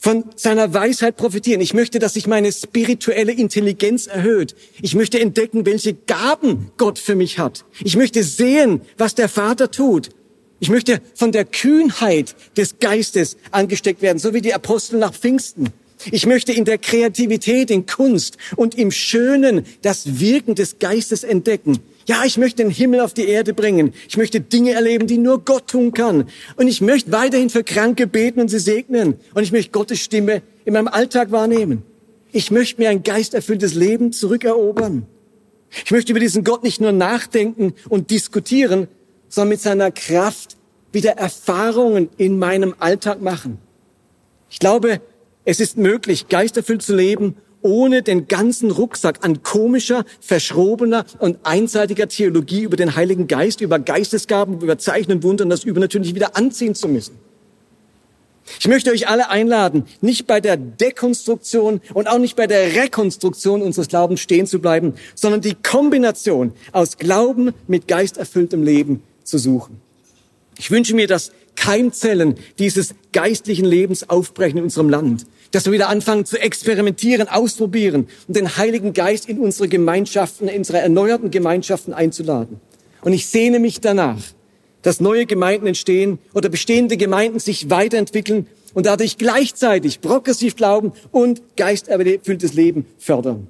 von 0.00 0.24
seiner 0.34 0.74
Weisheit 0.74 1.16
profitieren. 1.16 1.60
Ich 1.60 1.74
möchte, 1.74 2.00
dass 2.00 2.14
sich 2.14 2.26
meine 2.26 2.50
spirituelle 2.50 3.30
Intelligenz 3.30 4.08
erhöht. 4.08 4.56
Ich 4.82 4.96
möchte 4.96 5.20
entdecken, 5.20 5.64
welche 5.64 5.94
Gaben 5.94 6.72
Gott 6.76 6.98
für 6.98 7.14
mich 7.14 7.38
hat. 7.38 7.64
Ich 7.84 7.96
möchte 7.96 8.24
sehen, 8.24 8.80
was 8.98 9.14
der 9.14 9.28
Vater 9.28 9.70
tut. 9.70 10.10
Ich 10.58 10.70
möchte 10.70 11.00
von 11.14 11.32
der 11.32 11.44
Kühnheit 11.44 12.34
des 12.56 12.78
Geistes 12.78 13.36
angesteckt 13.50 14.00
werden, 14.00 14.18
so 14.18 14.32
wie 14.32 14.40
die 14.40 14.54
Apostel 14.54 14.98
nach 14.98 15.12
Pfingsten. 15.12 15.68
Ich 16.10 16.26
möchte 16.26 16.52
in 16.52 16.64
der 16.64 16.78
Kreativität, 16.78 17.70
in 17.70 17.86
Kunst 17.86 18.36
und 18.54 18.76
im 18.76 18.90
Schönen 18.90 19.64
das 19.82 20.20
Wirken 20.20 20.54
des 20.54 20.78
Geistes 20.78 21.24
entdecken. 21.24 21.78
Ja, 22.06 22.24
ich 22.24 22.38
möchte 22.38 22.62
den 22.62 22.70
Himmel 22.70 23.00
auf 23.00 23.14
die 23.14 23.26
Erde 23.26 23.52
bringen. 23.52 23.92
Ich 24.08 24.16
möchte 24.16 24.40
Dinge 24.40 24.72
erleben, 24.72 25.06
die 25.06 25.18
nur 25.18 25.44
Gott 25.44 25.68
tun 25.68 25.92
kann. 25.92 26.28
Und 26.56 26.68
ich 26.68 26.80
möchte 26.80 27.10
weiterhin 27.10 27.50
für 27.50 27.64
Kranke 27.64 28.06
beten 28.06 28.40
und 28.40 28.48
sie 28.48 28.60
segnen. 28.60 29.16
Und 29.34 29.42
ich 29.42 29.52
möchte 29.52 29.72
Gottes 29.72 30.00
Stimme 30.00 30.42
in 30.64 30.74
meinem 30.74 30.88
Alltag 30.88 31.32
wahrnehmen. 31.32 31.82
Ich 32.30 32.50
möchte 32.50 32.80
mir 32.80 32.90
ein 32.90 33.02
geisterfülltes 33.02 33.74
Leben 33.74 34.12
zurückerobern. 34.12 35.06
Ich 35.84 35.90
möchte 35.90 36.12
über 36.12 36.20
diesen 36.20 36.44
Gott 36.44 36.62
nicht 36.62 36.80
nur 36.80 36.92
nachdenken 36.92 37.74
und 37.88 38.10
diskutieren, 38.10 38.86
sondern 39.36 39.50
mit 39.50 39.60
seiner 39.60 39.90
Kraft 39.90 40.56
wieder 40.92 41.18
Erfahrungen 41.18 42.08
in 42.16 42.38
meinem 42.38 42.74
Alltag 42.78 43.20
machen. 43.20 43.58
Ich 44.48 44.58
glaube, 44.58 45.02
es 45.44 45.60
ist 45.60 45.76
möglich, 45.76 46.28
geisterfüllt 46.28 46.80
zu 46.80 46.96
leben, 46.96 47.36
ohne 47.60 48.02
den 48.02 48.28
ganzen 48.28 48.70
Rucksack 48.70 49.22
an 49.26 49.42
komischer, 49.42 50.06
verschrobener 50.20 51.04
und 51.18 51.36
einseitiger 51.42 52.08
Theologie 52.08 52.62
über 52.62 52.78
den 52.78 52.96
Heiligen 52.96 53.26
Geist, 53.26 53.60
über 53.60 53.78
Geistesgaben, 53.78 54.58
über 54.62 54.78
Zeichen 54.78 55.12
und 55.12 55.22
Wunder 55.22 55.44
und 55.44 55.50
das 55.50 55.64
übernatürlich 55.64 56.14
wieder 56.14 56.34
anziehen 56.34 56.74
zu 56.74 56.88
müssen. 56.88 57.18
Ich 58.58 58.68
möchte 58.68 58.90
euch 58.90 59.06
alle 59.06 59.28
einladen, 59.28 59.84
nicht 60.00 60.26
bei 60.26 60.40
der 60.40 60.56
Dekonstruktion 60.56 61.82
und 61.92 62.08
auch 62.08 62.18
nicht 62.18 62.36
bei 62.36 62.46
der 62.46 62.74
Rekonstruktion 62.74 63.60
unseres 63.60 63.88
Glaubens 63.88 64.20
stehen 64.20 64.46
zu 64.46 64.60
bleiben, 64.60 64.94
sondern 65.14 65.42
die 65.42 65.56
Kombination 65.56 66.54
aus 66.72 66.96
Glauben 66.96 67.52
mit 67.66 67.86
geisterfülltem 67.86 68.62
Leben 68.62 69.02
zu 69.26 69.38
suchen. 69.38 69.80
Ich 70.58 70.70
wünsche 70.70 70.94
mir, 70.94 71.06
dass 71.06 71.32
Keimzellen 71.54 72.36
dieses 72.58 72.94
geistlichen 73.12 73.64
Lebens 73.64 74.08
aufbrechen 74.08 74.58
in 74.58 74.64
unserem 74.64 74.88
Land. 74.88 75.26
Dass 75.52 75.64
wir 75.64 75.72
wieder 75.72 75.88
anfangen 75.88 76.24
zu 76.24 76.40
experimentieren, 76.40 77.28
ausprobieren 77.28 78.08
und 78.28 78.36
den 78.36 78.56
Heiligen 78.56 78.92
Geist 78.92 79.28
in 79.28 79.38
unsere 79.38 79.68
Gemeinschaften, 79.68 80.48
in 80.48 80.58
unsere 80.58 80.78
erneuerten 80.78 81.30
Gemeinschaften 81.30 81.92
einzuladen. 81.92 82.60
Und 83.02 83.12
ich 83.12 83.26
sehne 83.26 83.58
mich 83.58 83.80
danach, 83.80 84.20
dass 84.82 85.00
neue 85.00 85.26
Gemeinden 85.26 85.66
entstehen 85.66 86.18
oder 86.34 86.48
bestehende 86.48 86.96
Gemeinden 86.96 87.38
sich 87.38 87.70
weiterentwickeln 87.70 88.46
und 88.74 88.86
dadurch 88.86 89.16
gleichzeitig 89.16 90.00
progressiv 90.00 90.56
glauben 90.56 90.92
und 91.10 91.42
geisterfülltes 91.56 92.54
Leben 92.54 92.86
fördern. 92.98 93.46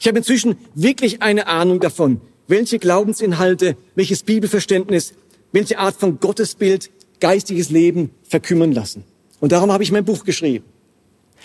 Ich 0.00 0.08
habe 0.08 0.18
inzwischen 0.18 0.56
wirklich 0.74 1.22
eine 1.22 1.46
Ahnung 1.46 1.80
davon, 1.80 2.20
welche 2.46 2.78
Glaubensinhalte, 2.78 3.76
welches 3.94 4.22
Bibelverständnis, 4.22 5.14
welche 5.52 5.78
Art 5.78 5.96
von 5.96 6.20
Gottesbild 6.20 6.90
geistiges 7.20 7.70
Leben 7.70 8.10
verkümmern 8.22 8.72
lassen. 8.72 9.04
Und 9.40 9.52
darum 9.52 9.72
habe 9.72 9.82
ich 9.82 9.92
mein 9.92 10.04
Buch 10.04 10.24
geschrieben. 10.24 10.64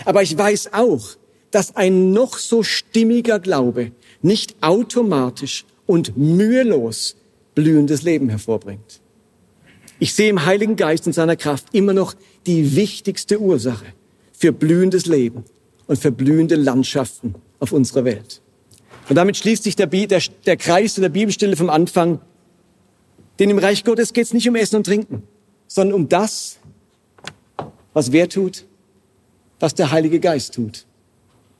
Aber 0.06 0.24
ich 0.24 0.38
weiß 0.38 0.74
auch, 0.74 1.16
dass 1.52 1.76
ein 1.76 2.12
noch 2.12 2.38
so 2.38 2.64
stimmiger 2.64 3.40
Glaube 3.40 3.92
nicht 4.22 4.56
automatisch 4.62 5.66
und 5.86 6.18
mühelos 6.18 7.16
blühendes 7.56 8.04
Leben 8.04 8.30
hervorbringt. 8.30 9.02
Ich 10.00 10.14
sehe 10.14 10.30
im 10.30 10.46
Heiligen 10.46 10.76
Geist 10.76 11.08
und 11.08 11.14
seiner 11.14 11.36
Kraft 11.36 11.68
immer 11.74 11.94
noch 11.94 12.14
die 12.46 12.76
wichtigste 12.76 13.40
Ursache 13.40 13.86
für 14.32 14.54
blühendes 14.54 15.06
Leben 15.06 15.44
und 15.88 16.00
für 16.00 16.12
blühende 16.12 16.56
Landschaften 16.56 17.36
auf 17.60 17.74
unserer 17.74 18.06
Welt. 18.06 18.42
Und 19.10 19.16
damit 19.16 19.38
schließt 19.38 19.64
sich 19.64 19.76
der, 19.76 19.88
der, 19.88 20.22
der 20.46 20.58
Kreis 20.58 20.94
der 20.94 21.10
Bibelstelle 21.10 21.56
vom 21.56 21.72
Anfang. 21.72 22.22
Denn 23.40 23.50
im 23.50 23.58
Reich 23.58 23.84
Gottes 23.84 24.14
geht 24.14 24.26
es 24.26 24.34
nicht 24.34 24.48
um 24.48 24.56
Essen 24.56 24.76
und 24.76 24.86
Trinken, 24.86 25.24
sondern 25.68 25.96
um 25.96 26.10
das, 26.10 26.60
was 27.94 28.12
wer 28.12 28.30
tut, 28.30 28.66
was 29.60 29.74
der 29.74 29.92
Heilige 29.92 30.20
Geist 30.20 30.54
tut, 30.54 30.86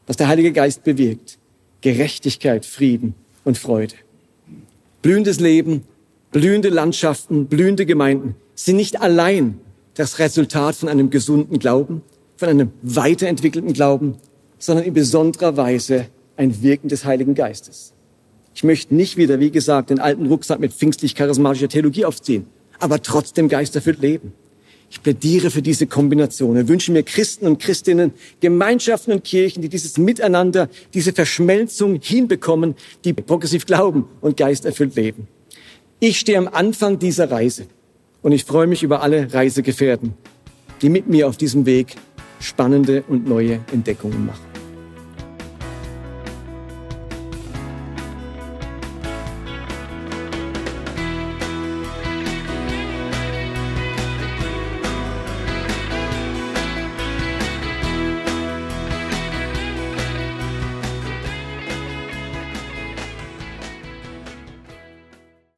was 0.06 0.16
der 0.16 0.28
Heilige 0.28 0.52
Geist 0.52 0.84
bewirkt. 0.84 1.40
Gerechtigkeit, 1.82 2.66
Frieden 2.66 3.16
und 3.46 3.58
Freude. 3.58 3.96
Blühendes 5.02 5.40
Leben, 5.40 5.86
blühende 6.32 6.70
Landschaften, 6.70 7.48
blühende 7.48 7.86
Gemeinden 7.86 8.36
sind 8.54 8.76
nicht 8.76 9.02
allein 9.02 9.60
das 9.96 10.20
Resultat 10.20 10.76
von 10.76 10.90
einem 10.90 11.10
gesunden 11.10 11.58
Glauben, 11.58 12.04
von 12.38 12.50
einem 12.50 12.72
weiterentwickelten 12.84 13.74
Glauben, 13.74 14.18
sondern 14.60 14.86
in 14.86 14.94
besonderer 14.94 15.58
Weise 15.58 16.08
ein 16.40 16.64
Wirken 16.64 16.88
des 16.88 17.06
Heiligen 17.06 17.36
Geistes. 17.36 17.94
Ich 18.56 18.64
möchte 18.64 18.96
nicht 18.96 19.18
wieder, 19.18 19.40
wie 19.40 19.52
gesagt, 19.52 19.90
den 19.90 20.00
alten 20.00 20.26
Rucksack 20.26 20.60
mit 20.60 20.74
pfingstlich-charismatischer 20.74 21.68
Theologie 21.70 22.06
aufziehen. 22.06 22.48
aber 22.80 23.02
trotzdem 23.02 23.50
geisterfüllt 23.50 24.00
leben. 24.00 24.32
Ich 24.90 25.04
plädiere 25.04 25.52
für 25.52 25.62
diese 25.62 25.86
Kombination 25.86 26.58
und 26.58 26.68
wünsche 26.68 26.92
mir 26.92 27.04
Christen 27.04 27.46
und 27.46 27.60
Christinnen, 27.60 28.14
Gemeinschaften 28.40 29.12
und 29.12 29.24
Kirchen, 29.24 29.62
die 29.62 29.70
dieses 29.70 29.98
Miteinander, 29.98 30.70
diese 30.94 31.14
Verschmelzung 31.14 32.00
hinbekommen, 32.02 32.76
die 33.04 33.14
progressiv 33.14 33.66
glauben 33.66 34.06
und 34.22 34.38
geisterfüllt 34.38 34.96
leben. 34.96 35.28
Ich 36.00 36.20
stehe 36.20 36.38
am 36.38 36.48
Anfang 36.48 36.98
dieser 36.98 37.30
Reise 37.30 37.66
und 38.22 38.32
ich 38.32 38.46
freue 38.46 38.68
mich 38.68 38.82
über 38.82 39.02
alle 39.02 39.32
Reisegefährten, 39.32 40.14
die 40.82 40.90
mit 40.90 41.08
mir 41.08 41.28
auf 41.28 41.38
diesem 41.38 41.66
Weg 41.66 41.96
spannende 42.40 43.04
und 43.10 43.28
neue 43.28 43.60
Entdeckungen 43.72 44.26
machen. 44.26 44.49